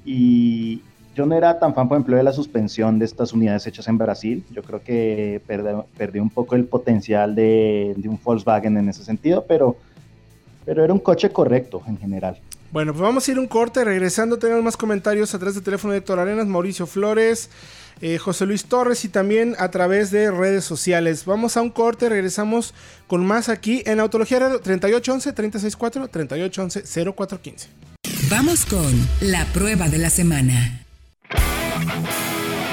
Y 0.06 0.82
yo 1.20 1.26
no 1.26 1.36
era 1.36 1.60
tan 1.60 1.76
fan, 1.76 1.90
por 1.90 1.98
ejemplo, 1.98 2.16
de 2.16 2.24
la 2.24 2.32
suspensión 2.32 2.98
de 2.98 3.04
estas 3.04 3.34
unidades 3.34 3.68
hechas 3.68 3.90
en 3.90 3.98
Brasil, 3.98 4.42
yo 4.52 4.64
creo 4.64 4.82
que 4.82 5.42
perdí 5.98 6.20
un 6.20 6.30
poco 6.30 6.56
el 6.56 6.64
potencial 6.64 7.36
de, 7.36 7.94
de 7.98 8.08
un 8.08 8.18
Volkswagen 8.24 8.78
en 8.78 8.88
ese 8.88 9.04
sentido, 9.04 9.44
pero, 9.46 9.76
pero 10.64 10.82
era 10.82 10.94
un 10.94 11.00
coche 11.00 11.30
correcto 11.30 11.82
en 11.88 11.98
general. 11.98 12.40
Bueno, 12.72 12.94
pues 12.94 13.02
vamos 13.02 13.28
a 13.28 13.32
ir 13.34 13.38
a 13.38 13.42
un 13.42 13.48
corte. 13.48 13.84
Regresando, 13.84 14.40
tenemos 14.40 14.64
más 14.64 14.78
comentarios 14.78 15.36
a 15.36 15.40
través 15.40 15.56
del 15.56 15.64
teléfono 15.66 15.92
de 15.92 16.00
Héctor 16.00 16.20
Arenas, 16.20 16.48
Mauricio 16.48 16.88
Flores, 16.88 17.50
eh, 18.00 18.18
José 18.18 18.46
Luis 18.46 18.64
Torres 18.64 19.04
y 19.04 19.10
también 19.10 19.56
a 19.60 19.72
través 19.72 20.12
de 20.12 20.32
redes 20.32 20.64
sociales. 20.64 21.26
Vamos 21.26 21.58
a 21.58 21.62
un 21.62 21.70
corte, 21.70 22.08
regresamos 22.08 22.74
con 23.08 23.26
más 23.26 23.50
aquí 23.50 23.84
en 23.86 24.00
Autología 24.00 24.40
Radio 24.40 24.62
3811 24.62 25.34
364 25.34 26.08
3811 26.08 27.12
0415. 27.14 27.68
Vamos 28.30 28.66
con 28.66 29.08
la 29.20 29.44
prueba 29.48 29.90
de 29.90 29.98
la 29.98 30.10
semana. 30.10 30.86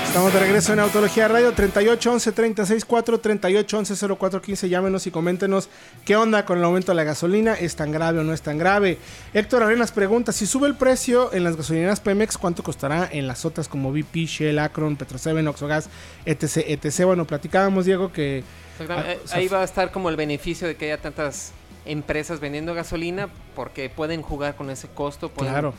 Estamos 0.06 0.32
de 0.32 0.40
regreso 0.40 0.72
en 0.72 0.80
Autología 0.80 1.28
Radio 1.28 1.52
3811 1.52 2.32
364 2.32 3.20
3811 3.20 3.94
0415. 4.16 4.68
Llámenos 4.70 5.06
y 5.06 5.10
coméntenos 5.10 5.68
qué 6.06 6.16
onda 6.16 6.46
con 6.46 6.56
el 6.58 6.64
aumento 6.64 6.92
de 6.92 6.96
la 6.96 7.04
gasolina. 7.04 7.52
¿Es 7.52 7.76
tan 7.76 7.92
grave 7.92 8.20
o 8.20 8.24
no 8.24 8.32
es 8.32 8.40
tan 8.40 8.56
grave? 8.56 8.98
Héctor 9.34 9.62
Arenas 9.62 9.92
pregunta: 9.92 10.32
si 10.32 10.46
sube 10.46 10.68
el 10.68 10.74
precio 10.74 11.32
en 11.34 11.44
las 11.44 11.56
gasolineras 11.56 12.00
Pemex, 12.00 12.38
¿cuánto 12.38 12.62
costará 12.62 13.06
en 13.12 13.26
las 13.26 13.44
otras 13.44 13.68
como 13.68 13.92
BP, 13.92 14.24
Shell, 14.26 14.58
Akron, 14.58 14.96
Petroseven, 14.96 15.46
Oxogas, 15.48 15.90
etc, 16.24 16.64
etc? 16.66 17.04
Bueno, 17.04 17.26
platicábamos, 17.26 17.84
Diego, 17.84 18.10
que. 18.10 18.42
Ah, 18.88 19.04
Eh, 19.08 19.18
Ahí 19.32 19.48
va 19.48 19.60
a 19.60 19.64
estar 19.64 19.90
como 19.92 20.08
el 20.08 20.16
beneficio 20.16 20.66
de 20.66 20.76
que 20.76 20.86
haya 20.86 21.00
tantas 21.02 21.52
empresas 21.84 22.40
vendiendo 22.40 22.74
gasolina 22.74 23.28
porque 23.54 23.90
pueden 23.90 24.22
jugar 24.22 24.56
con 24.56 24.70
ese 24.70 24.88
costo. 24.88 25.28
pueden- 25.28 25.52
Claro. 25.52 25.74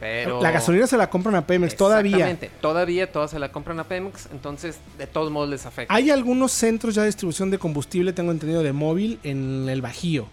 Pero... 0.00 0.42
La 0.42 0.50
gasolina 0.50 0.86
se 0.86 0.96
la 0.96 1.10
compran 1.10 1.34
a 1.34 1.46
Pemex 1.46 1.76
todavía. 1.76 2.16
Exactamente. 2.16 2.50
Todavía 2.62 3.12
todas 3.12 3.30
se 3.30 3.38
la 3.38 3.52
compran 3.52 3.78
a 3.80 3.84
Pemex, 3.84 4.28
entonces 4.32 4.78
de 4.96 5.06
todos 5.06 5.30
modos 5.30 5.50
les 5.50 5.66
afecta. 5.66 5.94
Hay 5.94 6.10
algunos 6.10 6.52
centros 6.52 6.94
ya 6.94 7.02
de 7.02 7.08
distribución 7.08 7.50
de 7.50 7.58
combustible, 7.58 8.14
tengo 8.14 8.32
entendido, 8.32 8.62
de 8.62 8.72
móvil 8.72 9.20
en 9.22 9.68
el 9.68 9.82
Bajío. 9.82 10.26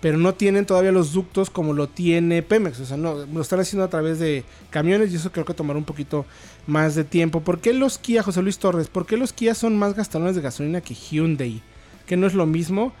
Pero 0.00 0.16
no 0.16 0.34
tienen 0.34 0.64
todavía 0.64 0.92
los 0.92 1.12
ductos 1.12 1.50
como 1.50 1.74
lo 1.74 1.88
tiene 1.88 2.42
Pemex. 2.42 2.80
O 2.80 2.86
sea, 2.86 2.96
no, 2.96 3.26
lo 3.26 3.42
están 3.42 3.60
haciendo 3.60 3.84
a 3.84 3.88
través 3.88 4.18
de 4.18 4.44
camiones 4.70 5.12
y 5.12 5.16
eso 5.16 5.30
creo 5.30 5.44
que 5.44 5.54
tomará 5.54 5.78
un 5.78 5.84
poquito 5.84 6.24
más 6.66 6.94
de 6.94 7.04
tiempo. 7.04 7.40
¿Por 7.40 7.60
qué 7.60 7.74
los 7.74 7.98
Kia, 7.98 8.22
José 8.22 8.40
Luis 8.40 8.58
Torres, 8.58 8.88
por 8.88 9.04
qué 9.04 9.18
los 9.18 9.34
Kia 9.34 9.54
son 9.54 9.78
más 9.78 9.94
gastadores 9.94 10.36
de 10.36 10.42
gasolina 10.42 10.80
que 10.80 10.94
Hyundai? 10.94 11.60
Que 12.06 12.16
no 12.16 12.26
es 12.26 12.32
lo 12.32 12.46
mismo. 12.46 12.94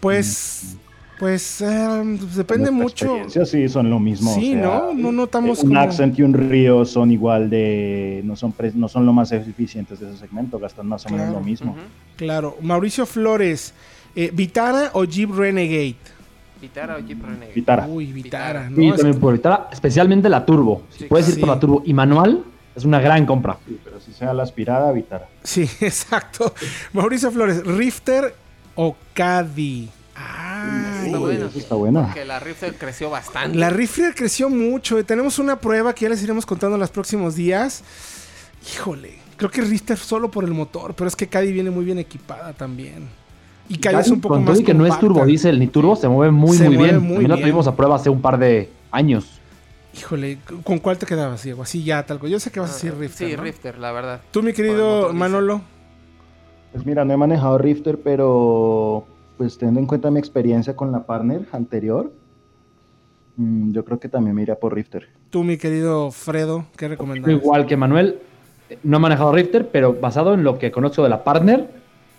Pues, 0.00 0.76
pues 1.18 1.60
eh, 1.60 2.18
depende 2.36 2.70
Nuestra 2.70 2.72
mucho. 2.72 3.04
experiencia 3.06 3.46
sí 3.46 3.68
son 3.68 3.88
lo 3.90 3.98
mismo. 4.00 4.34
Sí, 4.34 4.54
o 4.54 4.58
sea, 4.58 4.62
¿no? 4.62 4.94
No 4.94 5.12
notamos 5.12 5.60
un 5.62 5.68
como- 5.70 5.80
Accent 5.80 6.18
y 6.18 6.22
un 6.22 6.34
Río 6.34 6.84
son 6.84 7.10
igual 7.12 7.48
de 7.50 8.20
no 8.24 8.36
son 8.36 8.52
pre- 8.52 8.72
no 8.74 8.88
son 8.88 9.06
lo 9.06 9.12
más 9.12 9.32
eficientes 9.32 10.00
de 10.00 10.08
ese 10.10 10.18
segmento 10.18 10.58
gastan 10.58 10.86
más 10.86 11.06
o 11.06 11.10
menos 11.10 11.26
Claro. 11.26 11.38
lo 11.40 11.44
mismo. 11.44 11.76
Claro. 12.16 12.56
Mauricio 12.62 13.06
Flores, 13.06 13.74
eh, 14.16 14.30
¿Vitara 14.32 14.90
o 14.94 15.04
Jeep 15.04 15.30
Renegade? 15.30 15.96
Vitara 16.60 16.96
o 16.96 16.98
Jeep 17.00 17.22
Renegade. 17.22 17.52
Vitara 17.54 17.86
Uy, 17.86 18.06
Vitara, 18.12 18.62
Vitara. 18.62 18.70
¿no? 18.70 18.82
Y 18.82 18.88
Es- 18.90 18.96
también 18.96 19.20
por 19.20 19.34
evitar, 19.34 19.68
especialmente 19.72 20.28
la 20.28 20.44
turbo. 20.46 20.82
Si 20.90 21.00
Sí, 21.00 21.04
puedes 21.06 21.26
claro. 21.26 21.38
ir 21.38 21.40
por 21.46 21.54
la 21.54 21.60
turbo 21.60 21.82
y 21.84 21.92
manual, 21.94 22.44
Es 22.76 22.84
una 22.84 22.98
gran 22.98 23.24
compra. 23.24 23.56
Sí, 23.68 23.78
pero 23.84 24.00
si 24.00 24.12
sea 24.12 24.34
la 24.34 24.42
aspirada, 24.42 24.90
Vitara. 24.90 25.28
Sí, 25.44 25.62
exacto. 25.80 26.52
Mauricio 26.92 27.30
Flores, 27.30 27.64
Rifter 27.64 28.34
o 28.74 28.96
Caddy. 29.12 29.88
Ah, 30.16 30.53
Está 31.14 31.74
bueno. 31.74 32.00
Eso 32.00 32.04
está. 32.04 32.06
Porque 32.14 32.24
la 32.24 32.40
Rifter 32.40 32.74
creció 32.76 33.10
bastante. 33.10 33.56
La 33.58 33.70
Rifter 33.70 34.14
creció 34.14 34.48
mucho. 34.50 34.98
y 34.98 35.04
Tenemos 35.04 35.38
una 35.38 35.56
prueba 35.60 35.94
que 35.94 36.02
ya 36.04 36.08
les 36.10 36.22
iremos 36.22 36.44
contando 36.46 36.76
en 36.76 36.80
los 36.80 36.90
próximos 36.90 37.34
días. 37.34 37.82
Híjole, 38.74 39.18
creo 39.36 39.50
que 39.50 39.60
Rifter 39.62 39.98
solo 39.98 40.30
por 40.30 40.44
el 40.44 40.52
motor, 40.52 40.94
pero 40.94 41.08
es 41.08 41.16
que 41.16 41.26
Caddy 41.26 41.52
viene 41.52 41.70
muy 41.70 41.84
bien 41.84 41.98
equipada 41.98 42.52
también. 42.52 43.08
Y 43.68 43.78
Caddy 43.78 43.96
es 44.00 44.08
un 44.10 44.20
poco 44.20 44.34
Con 44.34 44.44
más 44.44 44.54
todo 44.56 44.66
que 44.66 44.74
no 44.74 44.86
es 44.86 44.98
turbo 44.98 45.24
diésel 45.24 45.58
ni 45.58 45.66
turbo, 45.68 45.96
se 45.96 46.08
mueve 46.08 46.32
muy, 46.32 46.56
Se 46.56 46.64
muy 46.64 46.76
mueve 46.76 46.92
bien. 46.92 47.02
muy 47.02 47.08
También 47.12 47.30
la 47.30 47.36
bien. 47.36 47.46
tuvimos 47.48 47.66
a 47.66 47.74
prueba 47.76 47.96
hace 47.96 48.10
un 48.10 48.20
par 48.20 48.38
de 48.38 48.70
años. 48.90 49.40
Híjole, 49.96 50.38
¿con 50.64 50.78
cuál 50.80 50.98
te 50.98 51.06
quedabas, 51.06 51.42
Diego? 51.44 51.62
Así 51.62 51.84
ya, 51.84 52.04
tal 52.04 52.18
cual. 52.18 52.32
Yo 52.32 52.40
sé 52.40 52.50
que 52.50 52.58
vas 52.60 52.70
a 52.70 52.72
Ah, 52.72 52.76
decir 52.76 52.94
Rifter. 52.98 53.28
Sí, 53.30 53.36
¿no? 53.36 53.42
Rifter, 53.42 53.78
la 53.78 53.92
verdad. 53.92 54.20
Tú, 54.32 54.42
mi 54.42 54.52
querido 54.52 55.12
Manolo. 55.14 55.60
Pues 56.72 56.84
mira, 56.84 57.04
no 57.04 57.14
he 57.14 57.16
manejado 57.16 57.56
Rifter, 57.58 58.00
pero 58.02 59.06
pues 59.36 59.58
teniendo 59.58 59.80
en 59.80 59.86
cuenta 59.86 60.10
mi 60.10 60.18
experiencia 60.18 60.76
con 60.76 60.92
la 60.92 61.04
partner 61.04 61.46
anterior, 61.52 62.12
mm, 63.36 63.72
yo 63.72 63.84
creo 63.84 63.98
que 63.98 64.08
también 64.08 64.36
me 64.36 64.42
iría 64.42 64.58
por 64.58 64.74
Rifter. 64.74 65.08
Tú, 65.30 65.42
mi 65.42 65.56
querido 65.56 66.10
Fredo, 66.10 66.66
¿qué 66.76 66.88
recomendas? 66.88 67.30
Igual 67.30 67.66
que 67.66 67.76
Manuel, 67.76 68.18
no 68.82 68.96
he 68.96 69.00
manejado 69.00 69.32
Rifter, 69.32 69.68
pero 69.70 69.94
basado 69.94 70.34
en 70.34 70.44
lo 70.44 70.58
que 70.58 70.70
conozco 70.70 71.02
de 71.02 71.08
la 71.08 71.24
partner, 71.24 71.68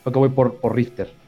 creo 0.04 0.14
que 0.14 0.20
voy 0.20 0.30
por, 0.30 0.56
por 0.56 0.76
Rifter. 0.76 1.25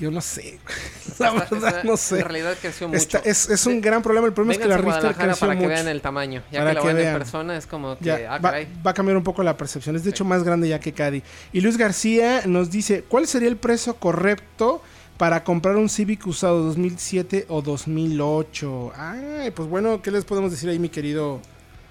Yo 0.00 0.10
no 0.10 0.20
sé. 0.20 0.58
La 1.18 1.28
Esta- 1.28 1.30
verdad, 1.54 1.68
esta- 1.76 1.84
no 1.84 1.96
sé. 1.96 2.16
En 2.18 2.22
realidad 2.24 2.56
creció 2.60 2.88
mucho. 2.88 2.98
Esta- 2.98 3.18
es, 3.18 3.48
es 3.48 3.66
un 3.66 3.80
gran 3.80 4.02
problema. 4.02 4.26
El 4.26 4.32
problema 4.32 4.54
es 4.54 4.58
que 4.58 4.66
la 4.68 4.78
Guadalajara 4.80 5.14
creció 5.28 5.46
para 5.46 5.58
que 5.60 5.66
vean 5.66 5.88
el 5.88 6.00
tamaño. 6.00 6.42
Ya 6.50 6.60
Para 6.60 6.70
que 6.70 6.74
la 6.74 6.80
que 6.82 6.94
vean. 6.94 7.12
en 7.12 7.18
persona 7.18 7.56
es 7.56 7.66
como 7.66 7.96
que, 7.98 8.04
Ya, 8.04 8.18
ah, 8.34 8.38
va, 8.38 8.54
va 8.84 8.90
a 8.90 8.94
cambiar 8.94 9.16
un 9.16 9.22
poco 9.24 9.42
la 9.42 9.56
percepción. 9.56 9.94
Es 9.96 10.04
de 10.04 10.10
hecho 10.10 10.24
más 10.24 10.42
grande 10.42 10.68
ya 10.68 10.80
que 10.80 10.92
Caddy. 10.92 11.22
Y 11.52 11.60
Luis 11.60 11.76
García 11.76 12.42
nos 12.46 12.70
dice, 12.70 13.04
¿cuál 13.08 13.26
sería 13.26 13.48
el 13.48 13.56
precio 13.56 13.94
correcto 13.94 14.82
para 15.18 15.44
comprar 15.44 15.76
un 15.76 15.88
Civic 15.88 16.26
usado 16.26 16.62
2007 16.64 17.46
o 17.48 17.62
2008? 17.62 18.92
Ay, 18.96 19.50
pues 19.52 19.68
bueno, 19.68 20.02
¿qué 20.02 20.10
les 20.10 20.24
podemos 20.24 20.50
decir 20.50 20.68
ahí, 20.70 20.78
mi 20.78 20.88
querido? 20.88 21.40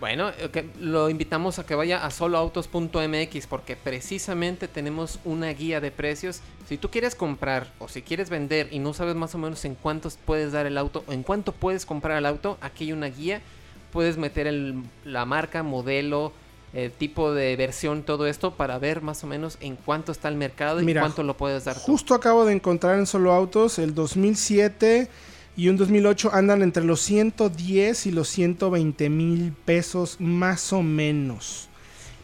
Bueno, 0.04 0.32
eh, 0.38 0.70
lo 0.82 1.10
invitamos 1.10 1.60
a 1.60 1.66
que 1.66 1.76
vaya 1.76 2.06
a 2.06 2.12
soloautos.mx 2.12 3.48
porque 3.48 3.78
precisamente 3.78 4.68
tenemos 4.68 5.18
una 5.24 5.48
guía 5.54 5.80
de 5.80 5.92
precios. 5.92 6.42
Si 6.68 6.78
tú 6.78 6.90
quieres 6.90 7.16
comprar 7.16 7.72
o 7.80 7.88
si 7.88 8.02
quieres 8.02 8.30
vender 8.30 8.68
y 8.72 8.80
no 8.80 8.94
sabes 8.94 9.16
más 9.16 9.34
o 9.34 9.38
menos 9.38 9.64
en 9.64 9.76
cuántos 9.76 10.18
puedes 10.26 10.52
dar 10.52 10.66
el 10.66 10.78
auto 10.78 11.06
o 11.08 11.14
en 11.14 11.24
cuánto 11.24 11.54
puedes 11.54 11.86
comprar 11.86 12.18
el 12.18 12.26
auto, 12.26 12.58
aquí 12.60 12.84
hay 12.84 12.92
una 12.92 13.08
guía. 13.08 13.40
Puedes 13.94 14.18
meter 14.18 14.46
el- 14.46 14.84
la 15.06 15.24
marca, 15.24 15.64
modelo, 15.64 16.34
eh, 16.74 16.92
tipo 16.98 17.32
de 17.34 17.56
versión, 17.56 18.04
todo 18.04 18.28
esto 18.28 18.56
para 18.56 18.78
ver 18.80 19.02
más 19.02 19.24
o 19.24 19.28
menos 19.28 19.58
en 19.62 19.78
cuánto 19.78 20.12
está 20.12 20.28
el 20.28 20.36
mercado 20.36 20.82
y 20.82 20.84
Mira, 20.86 21.00
cuánto 21.00 21.24
lo 21.24 21.38
puedes 21.38 21.64
dar 21.64 21.76
tú. 21.76 21.82
Justo 21.82 22.14
acabo 22.14 22.44
de 22.44 22.52
encontrar 22.52 23.00
en 23.00 23.06
Solo 23.06 23.32
Autos 23.32 23.80
el 23.80 23.96
2007 23.96 25.08
y 25.56 25.70
un 25.70 25.78
2008 25.78 26.32
andan 26.34 26.62
entre 26.64 26.84
los 26.84 27.02
110 27.02 28.06
y 28.08 28.12
los 28.12 28.28
120 28.30 29.10
mil 29.10 29.54
pesos 29.66 30.18
más 30.20 30.74
o 30.74 30.82
menos. 30.82 31.70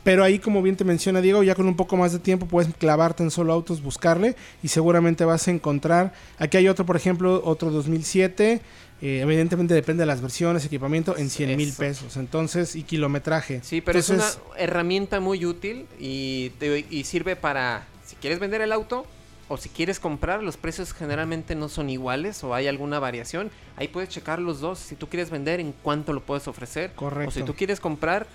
Pero 0.03 0.23
ahí, 0.23 0.39
como 0.39 0.61
bien 0.61 0.77
te 0.77 0.85
menciona 0.85 1.19
Diego, 1.21 1.43
ya 1.43 1.53
con 1.55 1.67
un 1.67 1.75
poco 1.75 1.97
más 1.97 2.13
de 2.13 2.19
tiempo 2.19 2.45
puedes 2.47 2.73
clavarte 2.73 3.21
en 3.21 3.29
Solo 3.31 3.51
Autos, 3.53 3.83
buscarle 3.83 4.35
y 4.63 4.69
seguramente 4.69 5.25
vas 5.25 5.47
a 5.47 5.51
encontrar. 5.51 6.13
Aquí 6.37 6.57
hay 6.57 6.67
otro, 6.69 6.85
por 6.85 6.95
ejemplo, 6.95 7.41
otro 7.43 7.69
2007. 7.69 8.61
eh, 9.01 9.19
evidentemente 9.21 9.73
depende 9.73 10.01
de 10.01 10.07
las 10.07 10.21
versiones, 10.21 10.65
equipamiento, 10.65 11.15
en 11.17 11.29
100 11.29 11.55
mil 11.55 11.69
Eso. 11.69 11.77
pesos. 11.77 12.17
Entonces, 12.17 12.75
y 12.75 12.83
kilometraje. 12.83 13.61
Sí, 13.63 13.79
pero 13.81 13.99
Entonces, 13.99 14.29
es 14.31 14.39
una 14.49 14.57
herramienta 14.59 15.19
muy 15.19 15.45
útil 15.45 15.85
y, 15.99 16.49
te- 16.59 16.85
y 16.89 17.03
sirve 17.03 17.35
para 17.35 17.85
si 18.05 18.15
quieres 18.17 18.39
vender 18.39 18.61
el 18.61 18.71
auto 18.71 19.05
o 19.49 19.57
si 19.57 19.67
quieres 19.67 19.99
comprar, 19.99 20.41
los 20.41 20.55
precios 20.57 20.93
generalmente 20.93 21.55
no 21.55 21.67
son 21.67 21.89
iguales 21.89 22.43
o 22.43 22.53
hay 22.55 22.67
alguna 22.67 22.99
variación. 22.99 23.51
Ahí 23.75 23.87
puedes 23.89 24.09
checar 24.09 24.39
los 24.39 24.61
dos. 24.61 24.79
Si 24.79 24.95
tú 24.95 25.07
quieres 25.09 25.29
vender, 25.29 25.59
en 25.59 25.73
cuánto 25.83 26.13
lo 26.13 26.21
puedes 26.21 26.47
ofrecer. 26.47 26.93
Correcto. 26.93 27.29
O 27.29 27.31
si 27.31 27.43
tú 27.43 27.53
quieres 27.55 27.79
comprar, 27.79 28.27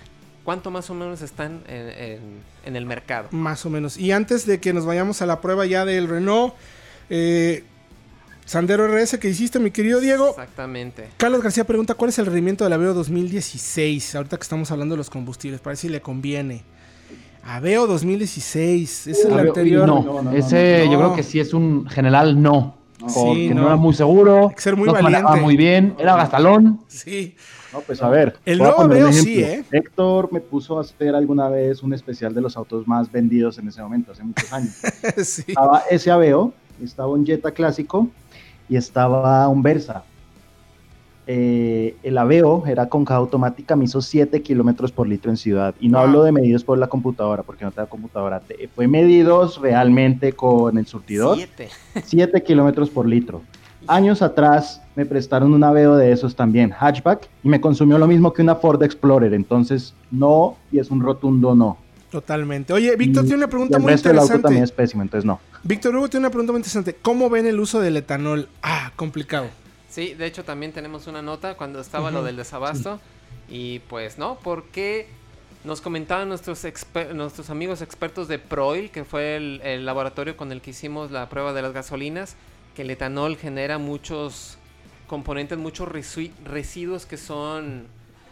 cuánto 0.43 0.69
más 0.69 0.89
o 0.91 0.93
menos 0.93 1.21
están 1.23 1.63
en, 1.67 1.89
en- 1.89 2.55
en 2.65 2.75
el 2.75 2.85
mercado. 2.85 3.29
Más 3.31 3.65
o 3.65 3.69
menos. 3.71 3.97
Y 3.97 4.11
antes 4.11 4.45
de 4.45 4.59
que 4.59 4.73
nos 4.73 4.85
vayamos 4.85 5.21
a 5.21 5.25
la 5.25 5.41
prueba 5.41 5.65
ya 5.65 5.85
del 5.85 6.07
Renault, 6.07 6.53
eh, 7.09 7.63
Sandero 8.45 8.85
RS 8.87 9.17
que 9.19 9.27
hiciste, 9.29 9.57
mi 9.57 9.71
querido 9.71 9.99
Diego. 9.99 10.29
Exactamente. 10.29 11.07
Carlos 11.17 11.41
García 11.41 11.63
pregunta 11.63 11.95
cuál 11.95 12.09
es 12.09 12.19
el 12.19 12.27
rendimiento 12.27 12.63
del 12.63 12.73
Aveo 12.73 12.93
2016. 12.93 14.13
Ahorita 14.15 14.37
que 14.37 14.43
estamos 14.43 14.69
hablando 14.69 14.93
de 14.93 14.97
los 14.97 15.09
combustibles, 15.09 15.61
para 15.61 15.71
ver 15.71 15.77
si 15.77 15.89
le 15.89 16.01
conviene. 16.01 16.63
Aveo 17.47 17.85
2016, 17.87 19.07
es 19.07 19.25
el 19.25 19.39
anterior. 19.39 19.87
No, 19.87 20.01
No, 20.03 20.13
no, 20.13 20.21
no, 20.23 20.31
ese 20.31 20.83
no. 20.85 20.91
yo 20.91 20.97
creo 20.97 21.15
que 21.15 21.23
sí 21.23 21.39
es 21.39 21.53
un 21.53 21.87
general 21.87 22.41
no. 22.41 22.75
Porque 22.99 23.13
Sí, 23.13 23.49
no. 23.49 23.61
no. 23.61 23.67
era 23.67 23.75
muy 23.75 23.93
seguro. 23.93 24.47
Hay 24.49 24.55
que 24.55 24.61
ser 24.61 24.75
muy 24.75 24.87
no 24.87 24.93
manejaba 24.93 25.35
muy 25.35 25.55
bien. 25.55 25.95
Era 25.99 26.15
gastalón. 26.15 26.79
Sí. 26.87 27.35
No, 27.71 27.81
pues 27.81 28.01
a 28.01 28.09
ver. 28.09 28.37
El 28.45 28.57
nuevo 28.59 28.81
Aveo 28.81 29.11
sí, 29.11 29.43
ejemplo. 29.43 29.77
Héctor 29.79 30.29
me 30.31 30.39
puso 30.39 30.77
a 30.77 30.81
hacer 30.81 31.13
alguna 31.13 31.49
vez 31.49 31.83
un 31.83 31.93
especial 31.93 32.33
de 32.33 32.41
los 32.41 32.55
autos 32.57 32.87
más 32.87 33.11
vendidos 33.11 33.57
en 33.59 33.67
ese 33.67 33.81
momento, 33.81 34.13
hace 34.13 34.23
muchos 34.23 34.51
años. 34.51 34.73
sí. 35.23 35.43
estaba 35.47 35.83
ese 35.91 36.09
Aveo, 36.09 36.53
estaba 36.81 37.09
un 37.09 37.25
Jetta 37.25 37.51
clásico 37.51 38.07
y 38.69 38.77
estaba 38.77 39.47
un 39.49 39.61
Versa. 39.61 40.03
Eh, 41.27 41.95
el 42.03 42.17
Aveo 42.17 42.63
era 42.67 42.87
con 42.87 43.03
caja 43.03 43.17
automática, 43.17 43.75
me 43.75 43.85
hizo 43.85 44.01
7 44.01 44.41
kilómetros 44.41 44.91
por 44.91 45.07
litro 45.07 45.31
en 45.31 45.37
ciudad. 45.37 45.73
Y 45.79 45.89
no 45.89 45.97
Wow. 45.97 46.07
hablo 46.07 46.23
de 46.23 46.31
medidos 46.31 46.63
por 46.63 46.77
la 46.77 46.87
computadora, 46.87 47.41
porque 47.43 47.65
no 47.65 47.71
tengo 47.71 47.89
computadora. 47.89 48.39
Te- 48.41 48.67
Fue 48.75 48.87
medidos 48.87 49.59
realmente 49.59 50.33
con 50.33 50.77
el 50.77 50.85
surtidor, 50.85 51.37
Siete. 51.37 51.69
7 52.05 52.43
kilómetros 52.43 52.89
por 52.89 53.07
litro. 53.07 53.41
Años 53.87 54.21
atrás 54.21 54.81
me 54.95 55.05
prestaron 55.05 55.53
un 55.53 55.63
Aveo 55.63 55.95
de 55.95 56.11
esos 56.11 56.35
también, 56.35 56.71
hatchback, 56.71 57.27
y 57.43 57.49
me 57.49 57.61
consumió 57.61 57.97
lo 57.97 58.07
mismo 58.07 58.33
que 58.33 58.41
una 58.41 58.55
Ford 58.55 58.81
Explorer. 58.81 59.33
Entonces, 59.33 59.93
no, 60.11 60.57
y 60.71 60.79
es 60.79 60.89
un 60.89 61.01
rotundo 61.01 61.53
no. 61.55 61.77
Totalmente. 62.09 62.71
Oye, 62.71 62.95
Víctor 62.95 63.23
tiene 63.23 63.37
una 63.37 63.45
y 63.45 63.49
pregunta 63.49 63.77
el 63.77 63.83
muy 63.83 63.91
resto 63.91 64.09
del 64.09 64.19
auto 64.19 64.29
también 64.33 64.63
interesante. 64.63 64.73
es 64.73 64.77
pésimo, 64.89 65.01
entonces 65.03 65.25
no. 65.25 65.39
Víctor 65.63 65.95
Hugo 65.95 66.07
tiene 66.07 66.21
una 66.25 66.29
pregunta 66.31 66.53
muy 66.53 66.59
interesante. 66.59 66.95
¿Cómo 67.01 67.29
ven 67.29 67.45
el 67.45 67.59
uso 67.59 67.79
del 67.81 67.97
etanol? 67.97 68.47
Ah, 68.63 68.91
complicado. 68.95 69.47
Sí, 69.95 70.13
de 70.13 70.25
hecho 70.25 70.43
también 70.43 70.73
tenemos 70.73 71.07
una 71.07 71.21
nota 71.21 71.55
cuando 71.55 71.79
estaba 71.79 72.11
lo 72.11 72.21
del 72.21 72.35
desabasto. 72.35 72.99
Y 73.47 73.79
pues 73.79 74.17
no, 74.17 74.37
porque 74.43 75.07
nos 75.63 75.79
comentaban 75.79 76.27
nuestros, 76.27 76.67
nuestros 77.13 77.49
amigos 77.49 77.81
expertos 77.81 78.27
de 78.27 78.37
Proil, 78.37 78.91
que 78.91 79.05
fue 79.05 79.37
el, 79.37 79.61
el 79.63 79.85
laboratorio 79.85 80.35
con 80.35 80.51
el 80.51 80.59
que 80.59 80.71
hicimos 80.71 81.11
la 81.11 81.29
prueba 81.29 81.53
de 81.53 81.61
las 81.61 81.71
gasolinas, 81.71 82.35
que 82.75 82.81
el 82.81 82.89
etanol 82.89 83.37
genera 83.37 83.77
muchos 83.77 84.57
componentes, 85.07 85.57
muchos 85.57 85.87
residuos 85.87 87.05
que 87.05 87.15
son, 87.15 87.87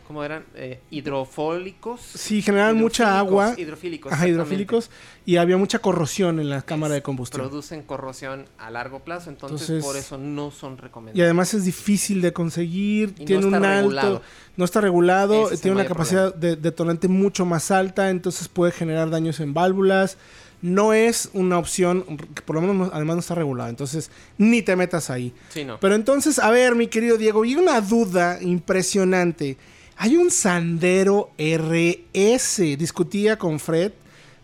¿cómo 0.07 0.23
eran? 0.23 0.45
Eh, 0.55 0.79
hidrofólicos. 0.91 2.01
Sí, 2.01 2.41
generan 2.41 2.77
mucha 2.77 3.17
agua. 3.17 3.53
Hidrofílicos. 3.57 4.11
Ajá, 4.11 4.27
hidrofílicos. 4.27 4.89
Y 5.25 5.37
había 5.37 5.57
mucha 5.57 5.79
corrosión 5.79 6.39
en 6.39 6.49
la 6.49 6.61
cámara 6.61 6.93
de 6.95 7.01
combustible. 7.01 7.47
Producen 7.47 7.83
corrosión 7.83 8.45
a 8.57 8.69
largo 8.69 8.99
plazo, 8.99 9.29
entonces, 9.29 9.61
Entonces- 9.69 9.83
por 9.85 9.97
eso 9.97 10.17
no 10.17 10.51
son 10.51 10.77
recomendables. 10.77 11.17
Y 11.19 11.23
además 11.23 11.53
es 11.53 11.65
difícil 11.65 12.21
de 12.21 12.33
conseguir, 12.33 13.13
Y 13.17 13.21
no 13.21 13.25
tiene 13.25 13.45
está 13.45 13.47
un 13.57 13.65
alto, 13.65 13.81
regulado. 13.89 14.21
no 14.57 14.65
está 14.65 14.81
regulado, 14.81 15.47
Ese 15.51 15.61
tiene 15.61 15.75
una 15.75 15.85
capacidad 15.85 16.33
de 16.33 16.55
detonante 16.55 17.07
mucho 17.07 17.45
más 17.45 17.71
alta, 17.71 18.09
entonces 18.09 18.47
puede 18.47 18.71
generar 18.71 19.09
daños 19.09 19.39
en 19.39 19.53
válvulas. 19.53 20.17
No 20.61 20.93
es 20.93 21.29
una 21.33 21.57
opción, 21.57 22.03
que 22.33 22.41
por 22.41 22.55
lo 22.55 22.61
menos 22.61 22.75
no- 22.77 22.89
además 22.93 23.17
no 23.17 23.19
está 23.19 23.35
regulado, 23.35 23.69
entonces 23.69 24.09
ni 24.37 24.61
te 24.61 24.77
metas 24.77 25.09
ahí. 25.09 25.33
Sí, 25.49 25.65
no. 25.65 25.77
Pero 25.81 25.93
entonces, 25.95 26.39
a 26.39 26.49
ver, 26.51 26.73
mi 26.75 26.87
querido 26.87 27.17
Diego, 27.17 27.43
y 27.43 27.55
una 27.55 27.81
duda 27.81 28.39
impresionante. 28.41 29.57
Hay 29.97 30.17
un 30.17 30.32
Sandero 30.32 31.29
RS, 31.38 32.77
discutía 32.77 33.38
con 33.38 33.60
Fred, 33.60 33.91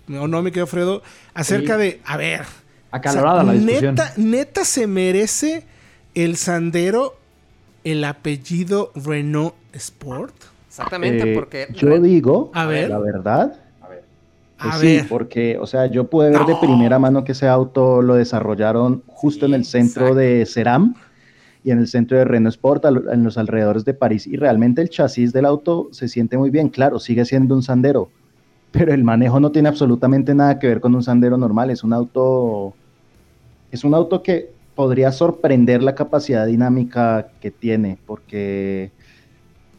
o 0.10 0.28
no, 0.28 0.42
mi 0.42 0.52
querido 0.52 0.68
Fredo, 0.68 1.02
acerca 1.34 1.76
Sí. 1.76 1.82
de, 1.82 2.02
a 2.06 2.18
ver, 2.18 2.42
Acalorada 2.92 3.42
o 3.42 3.44
sea, 3.44 3.54
la 3.54 3.54
discusión. 3.54 3.96
Neta, 3.96 4.14
neta 4.18 4.66
se 4.66 4.88
merece 4.88 5.64
el 6.16 6.38
Sandero 6.38 7.16
el 7.84 8.04
apellido 8.04 8.92
Renault 8.96 9.54
Sport. 9.74 10.34
Exactamente, 10.68 11.32
Eh, 11.32 11.36
porque 11.36 11.68
yo 11.74 12.00
digo, 12.00 12.52
A 12.54 12.66
ver. 12.66 12.90
la 12.90 13.00
verdad, 13.00 13.60
A 14.62 14.72
que 14.72 14.78
sí, 14.80 14.96
ver. 14.98 15.08
porque, 15.08 15.58
o 15.60 15.66
sea, 15.68 15.86
yo 15.88 16.10
pude 16.10 16.30
ver 16.30 16.46
de 16.46 16.56
primera 16.58 17.00
mano 17.00 17.24
que 17.24 17.32
ese 17.32 17.48
auto 17.48 18.02
lo 18.02 18.16
desarrollaron 18.16 19.04
justo 19.08 19.46
Sí, 19.46 19.52
en 19.52 19.56
el 19.56 19.66
centro 19.66 20.02
exacto. 20.08 20.16
de 20.20 20.46
Ceram 20.46 20.96
y 21.64 21.72
en 21.72 21.80
el 21.80 21.88
centro 21.88 22.18
de 22.18 22.26
Renault 22.26 22.56
Sport, 22.56 22.86
en 22.86 23.24
los 23.24 23.38
alrededores 23.38 23.86
de 23.86 23.94
París, 23.94 24.28
y 24.28 24.38
realmente 24.38 24.82
el 24.82 24.90
chasis 24.90 25.34
del 25.34 25.46
auto 25.46 25.90
se 25.92 26.08
siente 26.08 26.38
muy 26.38 26.50
bien, 26.50 26.70
claro, 26.70 27.00
sigue 27.00 27.26
siendo 27.26 27.56
un 27.56 27.64
Sandero, 27.64 28.10
pero 28.72 28.94
el 28.94 29.04
manejo 29.04 29.40
no 29.40 29.52
tiene 29.52 29.70
absolutamente 29.70 30.34
nada 30.36 30.60
que 30.60 30.68
ver 30.68 30.80
con 30.80 30.96
un 30.96 31.04
Sandero 31.04 31.38
normal, 31.38 31.70
es 31.70 31.84
un 31.84 31.94
auto, 31.94 32.74
es 33.72 33.84
un 33.84 33.94
auto 33.94 34.24
que 34.24 34.52
podría 34.76 35.12
sorprender 35.12 35.84
la 35.84 35.96
capacidad 35.96 36.46
dinámica 36.46 37.28
que 37.42 37.52
tiene, 37.52 37.98
porque 38.06 38.92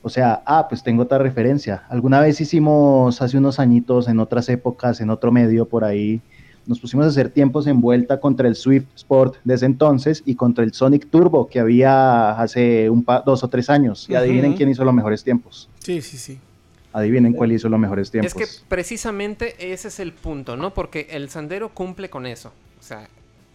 O 0.02 0.08
sea, 0.08 0.42
ah, 0.46 0.66
pues 0.68 0.82
tengo 0.82 1.02
otra 1.02 1.18
referencia. 1.18 1.82
Alguna 1.90 2.20
vez 2.20 2.40
hicimos 2.40 3.20
hace 3.20 3.36
unos 3.36 3.58
añitos, 3.58 4.08
en 4.08 4.18
otras 4.18 4.48
épocas, 4.48 5.00
en 5.00 5.10
otro 5.10 5.30
medio 5.30 5.66
por 5.66 5.84
ahí, 5.84 6.22
nos 6.66 6.80
pusimos 6.80 7.06
a 7.06 7.08
hacer 7.08 7.30
tiempos 7.30 7.66
en 7.66 7.80
vuelta 7.80 8.20
contra 8.20 8.46
el 8.48 8.54
Swift 8.54 8.86
Sport 8.94 9.36
de 9.44 9.54
ese 9.54 9.66
entonces 9.66 10.22
y 10.24 10.34
contra 10.34 10.64
el 10.64 10.72
Sonic 10.72 11.08
Turbo 11.10 11.48
que 11.48 11.60
había 11.60 12.32
hace 12.32 12.90
un 12.90 13.04
dos 13.24 13.42
o 13.42 13.48
tres 13.48 13.70
años. 13.70 14.06
Y 14.08 14.14
adivinen 14.14 14.54
quién 14.54 14.68
hizo 14.68 14.84
los 14.84 14.94
mejores 14.94 15.24
tiempos. 15.24 15.68
Sí, 15.78 16.00
sí, 16.02 16.18
sí. 16.18 16.38
Adivinen 16.92 17.32
cuál 17.32 17.52
hizo 17.52 17.68
los 17.68 17.78
mejores 17.78 18.10
tiempos. 18.10 18.34
Es 18.34 18.60
que 18.60 18.64
precisamente 18.68 19.72
ese 19.72 19.88
es 19.88 20.00
el 20.00 20.12
punto, 20.12 20.56
¿no? 20.56 20.74
Porque 20.74 21.06
el 21.10 21.30
Sandero 21.30 21.68
cumple 21.68 22.10
con 22.10 22.26
eso. 22.26 22.52
O 22.80 22.82
sea, 22.82 23.08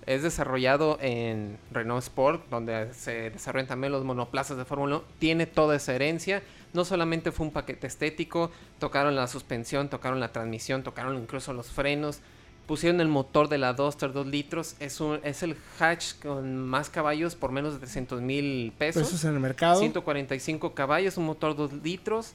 es 0.06 0.24
desarrollado 0.24 0.98
en 1.02 1.58
Renault 1.72 2.04
Sport, 2.04 2.50
donde 2.50 2.94
se 2.94 3.32
desarrollan 3.32 3.68
también 3.68 3.92
los 3.92 4.04
monoplazas 4.06 4.58
de 4.58 4.66
Fórmula 4.66 4.98
1. 4.98 5.06
Tiene 5.20 5.48
toda 5.48 5.76
esa 5.76 5.94
herencia. 5.94 6.44
No 6.74 6.86
solamente 6.86 7.32
fue 7.32 7.46
un 7.46 7.52
paquete 7.52 7.88
estético, 7.88 8.52
tocaron 8.80 9.16
la 9.16 9.28
suspensión, 9.28 9.90
tocaron 9.90 10.20
la 10.20 10.32
transmisión, 10.32 10.84
tocaron 10.84 11.18
incluso 11.18 11.54
los 11.54 11.72
frenos. 11.72 12.20
Pusieron 12.66 13.00
el 13.00 13.08
motor 13.08 13.48
de 13.48 13.58
la 13.60 13.74
Duster 13.74 14.12
2 14.12 14.26
litros. 14.28 14.76
Es, 14.80 15.00
un, 15.00 15.20
es 15.24 15.44
el 15.44 15.56
hatch 15.80 16.16
con 16.22 16.58
más 16.58 16.90
caballos 16.90 17.36
por 17.36 17.52
menos 17.52 17.74
de 17.74 17.80
300 17.80 18.22
mil 18.22 18.74
pesos. 18.78 19.04
Pesos 19.04 19.24
en 19.24 19.34
el 19.36 19.40
mercado. 19.40 19.80
145 19.80 20.74
caballos, 20.74 21.18
un 21.18 21.26
motor 21.26 21.56
2 21.56 21.74
litros. 21.84 22.34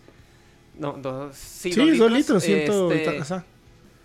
No, 0.78 0.92
dos, 0.92 1.36
sí, 1.36 1.72
Sí, 1.72 1.80
dos 1.90 1.98
dos 1.98 2.12
litros, 2.12 2.42
ciento. 2.44 2.90
este, 2.92 3.42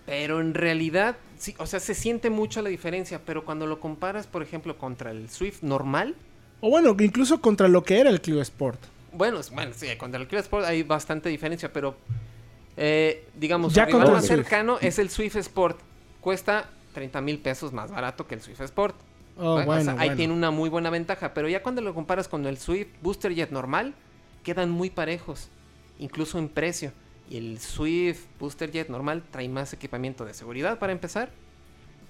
pero 0.05 0.41
en 0.41 0.53
realidad, 0.53 1.15
sí, 1.37 1.55
o 1.57 1.65
sea, 1.65 1.79
se 1.79 1.93
siente 1.93 2.29
mucho 2.29 2.61
la 2.61 2.69
diferencia. 2.69 3.21
Pero 3.25 3.45
cuando 3.45 3.65
lo 3.67 3.79
comparas, 3.79 4.27
por 4.27 4.41
ejemplo, 4.43 4.77
contra 4.77 5.11
el 5.11 5.29
Swift 5.29 5.61
normal, 5.61 6.15
O 6.61 6.69
bueno, 6.71 6.95
incluso 6.99 7.39
contra 7.41 7.67
lo 7.67 7.83
que 7.83 7.99
era 7.99 8.09
el 8.09 8.19
Clio 8.21 8.41
Sport. 8.41 8.79
bueno, 9.11 9.39
bueno 9.53 9.71
sí, 9.75 9.87
contra 9.97 10.19
el 10.19 10.27
Clio 10.27 10.39
Sport 10.41 10.65
hay 10.65 10.83
bastante 10.83 11.29
diferencia, 11.29 11.71
pero 11.71 11.95
eh, 12.77 13.25
digamos, 13.35 13.75
el 13.77 13.85
rival 13.85 14.11
más 14.11 14.25
cercano 14.25 14.77
es 14.81 14.99
el 14.99 15.09
Swift 15.09 15.35
Sport. 15.37 15.79
Cuesta 16.25 16.71
30 16.95 17.21
mil 17.21 17.37
pesos 17.37 17.71
más 17.71 17.91
barato 17.91 18.25
que 18.25 18.33
el 18.33 18.41
Swift 18.41 18.59
Sport. 18.61 18.95
Oh, 19.37 19.61
bueno, 19.63 19.83
sea, 19.83 19.99
ahí 19.99 20.15
tiene 20.15 20.33
una 20.33 20.49
muy 20.49 20.69
buena 20.71 20.89
ventaja. 20.89 21.35
Pero 21.35 21.47
ya 21.47 21.61
cuando 21.61 21.83
lo 21.83 21.93
comparas 21.93 22.27
con 22.27 22.47
el 22.47 22.57
Swift 22.57 22.87
Booster 23.03 23.31
Jet 23.35 23.51
normal, 23.51 23.93
quedan 24.41 24.71
muy 24.71 24.89
parejos. 24.89 25.49
Incluso 25.99 26.39
en 26.39 26.49
precio. 26.49 26.91
Y 27.29 27.37
el 27.37 27.59
Swift 27.59 28.21
Booster 28.39 28.71
Jet 28.71 28.89
normal 28.89 29.21
trae 29.29 29.47
más 29.47 29.71
equipamiento 29.73 30.25
de 30.25 30.33
seguridad 30.33 30.79
para 30.79 30.93
empezar. 30.93 31.29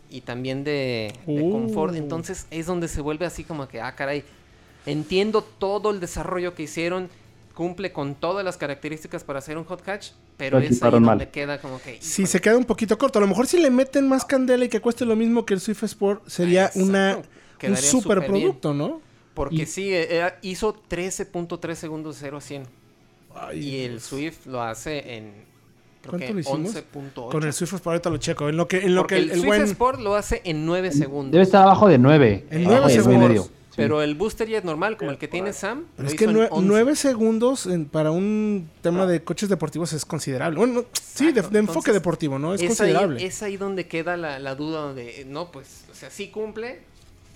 Y 0.09 0.21
también 0.21 0.63
de, 0.63 1.13
de 1.27 1.41
Uh. 1.41 1.51
confort. 1.51 1.93
Entonces 1.95 2.47
es 2.51 2.67
donde 2.67 2.87
se 2.87 3.01
vuelve 3.01 3.25
así 3.25 3.43
como 3.43 3.67
que, 3.67 3.81
ah, 3.81 3.95
caray. 3.95 4.23
Entiendo 4.85 5.41
todo 5.41 5.91
el 5.91 5.99
desarrollo 5.99 6.55
que 6.55 6.63
hicieron. 6.63 7.09
Cumple 7.55 7.91
con 7.93 8.15
todas 8.15 8.43
las 8.45 8.57
características 8.57 9.23
para 9.23 9.39
hacer 9.39 9.57
un 9.57 9.63
hot 9.63 9.81
hatch. 9.87 10.09
Pero 10.37 10.59
es 10.59 10.83
ahí 10.83 10.91
donde 10.91 10.99
mal. 11.07 11.31
queda 11.31 11.59
como 11.59 11.81
que. 11.81 11.97
Sí, 12.01 12.23
híjole, 12.23 12.27
se 12.27 12.41
queda 12.41 12.57
un 12.57 12.65
poquito 12.65 12.97
corto. 12.97 13.17
A 13.17 13.21
lo 13.21 13.27
mejor 13.27 13.47
si 13.47 13.57
le 13.57 13.69
meten 13.71 14.07
más 14.09 14.25
candela 14.25 14.65
y 14.65 14.69
que 14.69 14.81
cueste 14.81 15.05
lo 15.05 15.15
mismo 15.15 15.45
que 15.45 15.53
el 15.53 15.61
Swift 15.61 15.83
Sport, 15.83 16.27
sería 16.27 16.65
Exacto. 16.65 16.83
una, 16.85 17.17
un 17.69 17.77
super 17.77 18.19
bien. 18.19 18.31
producto, 18.31 18.73
¿no? 18.73 19.01
Porque 19.33 19.55
Y- 19.55 19.65
sí, 19.65 19.93
eh, 19.93 20.15
era- 20.17 20.37
hizo 20.41 20.73
13.3 20.89 21.79
segundos 21.79 22.15
de 22.15 22.21
0 22.21 22.37
a 22.37 22.41
100. 22.41 22.63
Ay, 23.33 23.59
Y 23.59 23.79
el. 23.85 24.01
Swift 24.01 24.45
lo 24.45 24.61
hace 24.61 25.15
en 25.17 25.33
¿Cuánto 26.07 26.33
lo 26.33 26.39
hicimos? 26.39 26.75
11.8. 26.75 27.31
Con 27.31 27.43
el 27.43 27.53
Swift 27.53 27.73
Sport, 27.73 27.87
ahorita 27.95 28.09
lo 28.11 28.17
checo. 28.17 28.47
En 28.49 28.57
lo 28.57 28.67
que, 28.67 28.79
en 28.79 28.93
lo 28.95 29.01
Porque 29.01 29.15
que 29.15 29.21
el, 29.23 29.31
Swift 29.31 29.45
buen. 29.45 29.61
Sport 29.63 29.99
lo 30.01 30.15
hace 30.15 30.41
en 30.43 30.65
9 30.65 30.91
segundos. 30.91 31.31
Debe 31.31 31.43
estar 31.43 31.63
abajo 31.63 31.87
de 31.87 31.97
9. 31.97 32.45
En 32.51 32.65
abajo 32.67 32.81
nueve 32.87 32.93
de 32.93 32.97
nueve 32.97 33.33
y 33.35 33.37
segundos. 33.37 33.51
Pero 33.75 34.01
el 34.01 34.15
Booster 34.15 34.47
Jet 34.47 34.63
normal, 34.63 34.95
como 34.97 35.11
el 35.11 35.17
que 35.17 35.27
tiene 35.27 35.51
Sam, 35.53 35.85
es 36.03 36.13
que 36.15 36.23
hizo 36.25 36.31
en 36.31 36.37
nue- 36.37 36.47
11. 36.49 36.67
nueve 36.67 36.95
segundos 36.95 37.65
en- 37.65 37.85
para 37.85 38.11
un 38.11 38.69
tema 38.81 39.05
de 39.05 39.23
coches 39.23 39.49
deportivos 39.49 39.91
es 39.93 40.05
considerable. 40.05 40.57
Bueno, 40.57 40.83
sí, 40.93 41.31
de, 41.31 41.39
enfoque 41.41 41.57
Entonces, 41.59 41.93
deportivo, 41.93 42.39
¿no? 42.39 42.53
Es, 42.53 42.61
considerable. 42.63 43.25
es 43.25 43.43
ahí 43.43 43.57
donde 43.57 43.87
queda 43.87 44.15
la, 44.17 44.39
la 44.39 44.55
duda 44.55 44.81
donde, 44.81 45.25
no, 45.27 45.51
pues, 45.51 45.83
o 45.91 45.95
sea, 45.95 46.09
sí 46.09 46.29
cumple, 46.29 46.79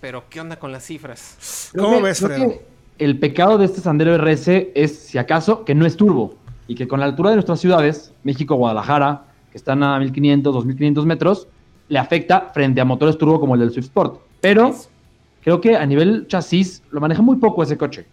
pero 0.02 0.24
¿qué 0.30 0.40
onda 0.40 0.58
con 0.58 0.72
las 0.72 0.86
cifras? 0.86 1.70
Creo 1.74 1.84
¿Cómo 1.86 1.98
que- 1.98 2.04
ves, 2.04 2.20
Fredo? 2.20 2.54
El 2.98 3.18
pecado 3.20 3.58
de 3.58 3.66
este 3.66 3.82
Sandero 3.82 4.14
RS 4.16 4.72
es, 4.76 4.98
si 5.00 5.18
acaso, 5.18 5.64
que 5.66 5.74
no 5.76 5.86
es 5.86 5.96
turbo. 5.98 6.36
Y 6.68 6.76
que 6.76 6.88
con 6.88 7.00
la 7.00 7.06
altura 7.08 7.30
de 7.32 7.38
nuestras 7.38 7.60
ciudades, 7.60 8.12
México, 8.24 8.56
Guadalajara, 8.56 9.24
que 9.52 9.58
están 9.58 9.82
a 9.84 9.98
1500, 10.00 10.54
2500 10.54 11.06
metros, 11.06 11.48
le 11.88 11.98
afecta 11.98 12.52
frente 12.54 12.80
a 12.82 12.86
motores 12.86 13.18
turbo 13.18 13.40
como 13.40 13.56
el 13.56 13.62
del 13.62 13.72
Swift 13.72 13.86
Sport. 13.86 14.20
Pero 14.42 14.76
creo 15.50 15.62
que 15.62 15.76
a 15.76 15.86
nivel 15.88 16.28
chasis 16.28 16.84
lo 16.91 17.02
maneja 17.02 17.24
muy 17.24 17.38
poco 17.38 17.64
ese 17.64 17.76
coche. 17.76 18.06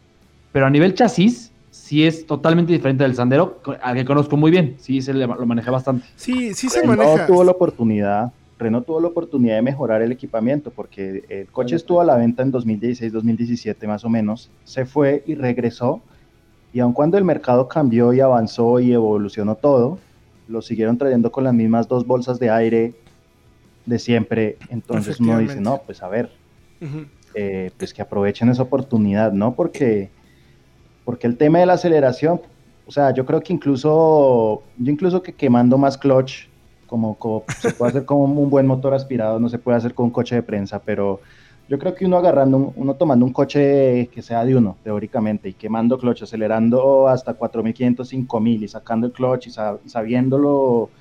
Pero 0.52 0.64
a 0.64 0.70
nivel 0.70 0.94
chasis 0.94 1.52
sí 1.70 2.06
es 2.06 2.26
totalmente 2.26 2.72
diferente 2.72 3.04
del 3.04 3.14
Sandero, 3.14 3.60
al 3.82 3.94
que 3.94 4.06
conozco 4.06 4.38
muy 4.38 4.50
bien. 4.50 4.76
Sí, 4.78 5.02
se 5.02 5.12
le- 5.12 5.26
lo 5.26 5.44
maneja 5.44 5.70
bastante. 5.70 6.06
Sí, 6.16 6.54
sí 6.54 6.70
se 6.70 6.80
Renault 6.80 6.98
maneja. 6.98 7.26
tuvo 7.26 7.44
la 7.44 7.50
oportunidad, 7.50 8.32
Renault 8.58 8.86
tuvo 8.86 9.02
la 9.02 9.08
oportunidad 9.08 9.56
de 9.56 9.62
mejorar 9.62 10.00
el 10.00 10.12
equipamiento 10.12 10.70
porque 10.70 11.24
el 11.28 11.46
coche 11.48 11.76
estuvo 11.76 12.00
a 12.00 12.06
la 12.06 12.16
venta 12.16 12.42
en 12.42 12.50
2016, 12.50 13.12
2017 13.12 13.86
más 13.86 14.02
o 14.06 14.08
menos, 14.08 14.50
se 14.64 14.86
fue 14.86 15.22
y 15.26 15.34
regresó 15.34 16.00
y 16.72 16.80
aun 16.80 16.94
cuando 16.94 17.18
el 17.18 17.24
mercado 17.24 17.68
cambió 17.68 18.14
y 18.14 18.20
avanzó 18.20 18.80
y 18.80 18.94
evolucionó 18.94 19.56
todo, 19.56 19.98
lo 20.48 20.62
siguieron 20.62 20.96
trayendo 20.96 21.30
con 21.30 21.44
las 21.44 21.52
mismas 21.52 21.86
dos 21.86 22.06
bolsas 22.06 22.38
de 22.38 22.48
aire 22.48 22.94
de 23.84 23.98
siempre, 23.98 24.56
entonces 24.70 25.20
uno 25.20 25.38
dice, 25.38 25.60
no, 25.60 25.82
pues 25.84 26.02
a 26.02 26.08
ver, 26.08 26.30
Ujú. 26.80 27.06
Eh, 27.36 27.72
pues 27.78 27.94
que 27.94 28.02
aprovechen 28.02 28.50
esa 28.50 28.64
oportunidad, 28.64 29.32
¿no? 29.32 29.56
Porque, 29.56 30.14
porque 31.04 31.26
el 31.26 31.38
tema 31.38 31.60
de 31.60 31.66
la 31.66 31.74
aceleración, 31.74 32.40
o 32.84 32.90
sea, 32.92 33.12
yo 33.14 33.24
creo 33.26 33.40
que 33.42 33.52
incluso, 33.52 34.70
yo 34.76 34.92
incluso 34.92 35.22
que 35.22 35.36
quemando 35.36 35.78
más 35.78 35.98
clutch, 35.98 36.50
como, 36.86 37.18
como 37.18 37.48
se 37.58 37.72
puede 37.72 37.90
hacer 37.90 38.04
con 38.04 38.18
un 38.20 38.50
buen 38.50 38.66
motor 38.66 38.94
aspirado, 38.94 39.40
no 39.40 39.48
se 39.48 39.58
puede 39.58 39.78
hacer 39.78 39.94
con 39.94 40.06
un 40.06 40.12
coche 40.12 40.36
de 40.36 40.42
prensa, 40.42 40.84
pero 40.84 41.20
yo 41.68 41.78
creo 41.78 41.94
que 41.94 42.06
uno 42.06 42.16
agarrando, 42.18 42.56
un- 42.58 42.72
uno 42.76 42.96
tomando 42.96 43.26
un 43.26 43.32
coche 43.32 44.08
que 44.12 44.22
sea 44.22 44.44
de 44.44 44.56
uno, 44.56 44.80
teóricamente, 44.84 45.48
y 45.48 45.54
quemando 45.54 45.98
clutch, 45.98 46.22
acelerando 46.22 47.08
hasta 47.08 47.34
4500, 47.34 48.08
5000 48.08 48.62
y 48.62 48.68
sacando 48.68 49.06
el 49.08 49.12
clutch 49.12 49.48
y, 49.48 49.50
sa- 49.50 49.80
y 49.84 49.88
sabiéndolo 49.88 50.92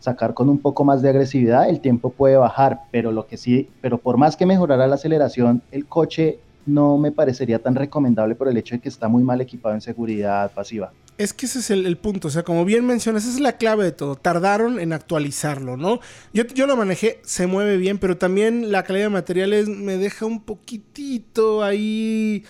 sacar 0.00 0.34
con 0.34 0.48
un 0.48 0.58
poco 0.58 0.84
más 0.84 1.02
de 1.02 1.10
agresividad, 1.10 1.68
el 1.68 1.80
tiempo 1.80 2.10
puede 2.10 2.36
bajar, 2.36 2.80
pero 2.90 3.12
lo 3.12 3.26
que 3.26 3.36
sí, 3.36 3.68
pero 3.80 3.98
por 3.98 4.16
más 4.16 4.36
que 4.36 4.46
mejorara 4.46 4.86
la 4.86 4.96
aceleración, 4.96 5.62
el 5.70 5.86
coche 5.86 6.40
no 6.66 6.98
me 6.98 7.12
parecería 7.12 7.60
tan 7.60 7.74
recomendable 7.74 8.34
por 8.34 8.48
el 8.48 8.56
hecho 8.56 8.74
de 8.74 8.80
que 8.80 8.88
está 8.88 9.08
muy 9.08 9.22
mal 9.22 9.40
equipado 9.40 9.74
en 9.74 9.80
seguridad 9.80 10.50
pasiva. 10.52 10.92
Es 11.18 11.34
que 11.34 11.44
ese 11.44 11.58
es 11.58 11.70
el, 11.70 11.98
punto, 11.98 12.28
o 12.28 12.30
sea, 12.30 12.44
como 12.44 12.64
bien 12.64 12.86
mencionas, 12.86 13.24
esa 13.24 13.34
es 13.34 13.40
la 13.40 13.58
clave 13.58 13.84
de 13.84 13.92
todo. 13.92 14.16
Tardaron 14.16 14.80
en 14.80 14.94
actualizarlo, 14.94 15.76
¿no? 15.76 16.00
Yo, 16.32 16.44
yo 16.46 16.66
lo 16.66 16.78
manejé, 16.78 17.20
se 17.24 17.46
mueve 17.46 17.76
bien, 17.76 17.98
pero 17.98 18.16
también 18.16 18.72
la 18.72 18.84
calidad 18.84 19.06
de 19.06 19.10
materiales 19.10 19.68
me 19.68 19.98
deja 19.98 20.24
un 20.24 20.40
poquitito 20.40 21.62
ahí. 21.62 22.44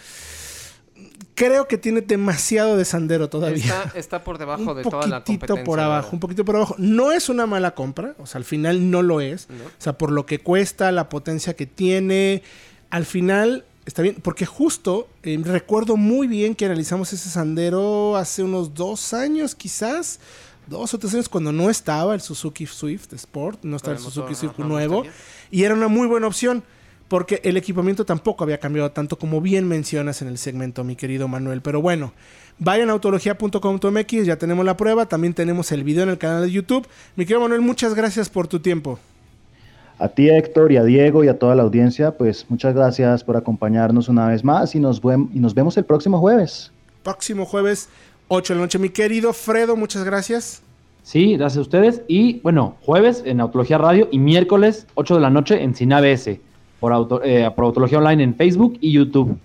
Creo 1.40 1.66
que 1.66 1.78
tiene 1.78 2.02
demasiado 2.02 2.76
de 2.76 2.84
sandero 2.84 3.30
todavía. 3.30 3.64
Está, 3.64 3.98
está 3.98 4.24
por 4.24 4.36
debajo 4.36 4.72
un 4.72 4.76
de 4.76 4.82
toda 4.82 5.06
la 5.06 5.20
poquitito 5.24 5.54
competencia. 5.54 5.64
por 5.64 5.78
la 5.78 5.84
abajo, 5.86 6.02
verdad. 6.02 6.14
un 6.14 6.20
poquito 6.20 6.44
por 6.44 6.56
abajo. 6.56 6.74
No 6.76 7.12
es 7.12 7.30
una 7.30 7.46
mala 7.46 7.74
compra, 7.74 8.14
o 8.18 8.26
sea, 8.26 8.40
al 8.40 8.44
final 8.44 8.90
no 8.90 9.00
lo 9.00 9.22
es. 9.22 9.48
¿No? 9.48 9.64
O 9.64 9.70
sea, 9.78 9.96
por 9.96 10.12
lo 10.12 10.26
que 10.26 10.40
cuesta, 10.40 10.92
la 10.92 11.08
potencia 11.08 11.54
que 11.56 11.64
tiene, 11.66 12.42
al 12.90 13.06
final 13.06 13.64
está 13.86 14.02
bien, 14.02 14.16
porque 14.22 14.44
justo 14.44 15.08
eh, 15.22 15.40
recuerdo 15.42 15.96
muy 15.96 16.26
bien 16.26 16.54
que 16.54 16.66
analizamos 16.66 17.12
ese 17.12 17.30
sandero 17.30 18.16
hace 18.16 18.42
unos 18.42 18.74
dos 18.74 19.14
años, 19.14 19.54
quizás, 19.54 20.20
dos 20.66 20.92
o 20.94 20.98
tres 20.98 21.14
años, 21.14 21.28
cuando 21.28 21.52
no 21.52 21.70
estaba 21.70 22.14
el 22.14 22.20
Suzuki 22.20 22.66
Swift 22.66 23.12
Sport, 23.14 23.64
no 23.64 23.76
estaba 23.76 23.96
el 23.96 24.02
Suzuki 24.02 24.34
Swift 24.34 24.58
nuevo, 24.58 25.04
y 25.50 25.64
era 25.64 25.74
una 25.74 25.88
muy 25.88 26.06
buena 26.06 26.26
opción. 26.26 26.62
Porque 27.10 27.40
el 27.42 27.56
equipamiento 27.56 28.04
tampoco 28.06 28.44
había 28.44 28.58
cambiado 28.60 28.92
tanto 28.92 29.18
como 29.18 29.40
bien 29.40 29.66
mencionas 29.66 30.22
en 30.22 30.28
el 30.28 30.38
segmento, 30.38 30.84
mi 30.84 30.94
querido 30.94 31.26
Manuel. 31.26 31.60
Pero 31.60 31.82
bueno, 31.82 32.12
vayan 32.60 32.88
a 32.88 32.92
autología.com.mx, 32.92 34.26
ya 34.26 34.36
tenemos 34.36 34.64
la 34.64 34.76
prueba, 34.76 35.06
también 35.06 35.34
tenemos 35.34 35.72
el 35.72 35.82
video 35.82 36.04
en 36.04 36.10
el 36.10 36.18
canal 36.18 36.42
de 36.42 36.52
YouTube. 36.52 36.86
Mi 37.16 37.24
querido 37.24 37.40
Manuel, 37.40 37.62
muchas 37.62 37.94
gracias 37.96 38.28
por 38.30 38.46
tu 38.46 38.60
tiempo. 38.60 39.00
A 39.98 40.06
ti 40.08 40.30
Héctor 40.30 40.70
y 40.70 40.76
a 40.76 40.84
Diego 40.84 41.24
y 41.24 41.28
a 41.28 41.36
toda 41.36 41.56
la 41.56 41.64
audiencia, 41.64 42.12
pues 42.16 42.46
muchas 42.48 42.74
gracias 42.76 43.24
por 43.24 43.36
acompañarnos 43.36 44.08
una 44.08 44.28
vez 44.28 44.44
más 44.44 44.76
y 44.76 44.78
nos, 44.78 45.02
vem- 45.02 45.30
y 45.34 45.40
nos 45.40 45.52
vemos 45.52 45.76
el 45.78 45.84
próximo 45.84 46.20
jueves. 46.20 46.70
Próximo 47.02 47.44
jueves, 47.44 47.88
8 48.28 48.52
de 48.54 48.58
la 48.60 48.64
noche. 48.66 48.78
Mi 48.78 48.90
querido 48.90 49.32
Fredo, 49.32 49.74
muchas 49.74 50.04
gracias. 50.04 50.62
Sí, 51.02 51.36
gracias 51.36 51.58
a 51.58 51.62
ustedes. 51.62 52.02
Y 52.06 52.38
bueno, 52.42 52.76
jueves 52.82 53.24
en 53.26 53.40
Autología 53.40 53.78
Radio 53.78 54.08
y 54.12 54.20
miércoles 54.20 54.86
8 54.94 55.16
de 55.16 55.20
la 55.20 55.30
noche 55.30 55.60
en 55.60 55.74
Sin 55.74 55.92
ABS 55.92 56.38
por, 56.80 56.92
auto, 56.92 57.22
eh, 57.22 57.50
por 57.54 57.66
Autología 57.66 57.98
Online 57.98 58.24
en 58.24 58.34
Facebook 58.34 58.78
y 58.80 58.92
YouTube. 58.92 59.38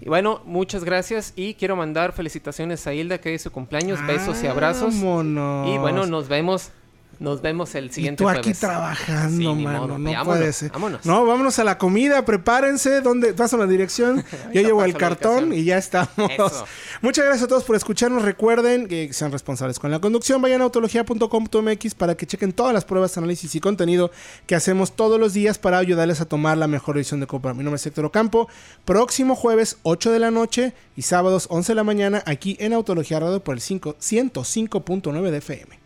Y 0.00 0.08
bueno, 0.08 0.40
muchas 0.44 0.84
gracias 0.84 1.32
y 1.36 1.54
quiero 1.54 1.74
mandar 1.74 2.12
felicitaciones 2.12 2.86
a 2.86 2.94
Hilda 2.94 3.18
que 3.18 3.34
es 3.34 3.42
su 3.42 3.50
cumpleamos, 3.50 4.04
besos 4.06 4.42
y 4.42 4.46
abrazos. 4.46 4.94
Vámonos. 4.94 5.68
Y 5.68 5.78
bueno, 5.78 6.06
nos 6.06 6.28
vemos 6.28 6.70
Nos 7.18 7.40
vemos 7.42 7.74
el 7.74 7.86
Y 7.86 7.92
siguiente 7.92 8.22
tú 8.22 8.28
aquí 8.28 8.40
jueves. 8.42 8.60
trabajando, 8.60 9.54
Sí, 9.56 9.62
mano. 9.62 9.86
modo. 9.88 9.98
No 9.98 10.24
puede 10.24 10.52
ser. 10.52 10.70
vámonos. 10.70 11.04
No, 11.06 11.24
vámonos 11.24 11.58
a 11.58 11.64
la 11.64 11.78
comida, 11.78 12.24
prepárense. 12.24 13.00
¿Dónde? 13.00 13.32
Pasan 13.34 13.60
la 13.60 13.66
dirección. 13.66 14.24
Yo 14.52 14.60
llevo 14.62 14.84
el 14.84 14.92
paso 14.92 15.00
cartón 15.00 15.52
y 15.52 15.64
ya 15.64 15.78
estamos. 15.78 16.30
Eso. 16.30 16.64
Muchas 17.00 17.24
gracias 17.24 17.44
a 17.44 17.48
todos 17.48 17.64
por 17.64 17.74
escucharnos. 17.76 18.22
Recuerden 18.22 18.86
que 18.86 19.12
sean 19.12 19.32
responsables 19.32 19.78
con 19.78 19.90
la 19.90 19.98
conducción. 20.00 20.42
Vayan 20.42 20.60
a 20.60 20.64
autología.com.mx 20.64 21.94
para 21.94 22.14
que 22.16 22.26
chequen 22.26 22.52
todas 22.52 22.74
las 22.74 22.84
pruebas, 22.84 23.16
análisis 23.16 23.54
y 23.54 23.60
contenido 23.60 24.10
que 24.46 24.54
hacemos 24.54 24.94
todos 24.94 25.18
los 25.18 25.32
días 25.32 25.58
para 25.58 25.78
ayudarles 25.78 26.20
a 26.20 26.26
tomar 26.26 26.58
la 26.58 26.66
mejor 26.66 26.96
decisión 26.96 27.20
de 27.20 27.26
compra. 27.26 27.54
Mi 27.54 27.64
nombre 27.64 27.76
es 27.76 27.86
Héctor 27.86 28.04
Ocampo. 28.04 28.48
Próximo 28.84 29.34
jueves, 29.36 29.78
8 29.84 30.12
de 30.12 30.18
la 30.18 30.30
noche 30.30 30.74
y 30.96 31.02
sábados, 31.02 31.46
11 31.50 31.72
de 31.72 31.76
la 31.76 31.84
mañana, 31.84 32.22
aquí 32.26 32.56
en 32.60 32.72
Autología 32.72 33.20
Radio 33.20 33.42
por 33.42 33.54
el 33.54 33.60
5 33.60 33.96
105.9 34.00 35.30
de 35.30 35.38
FM. 35.38 35.85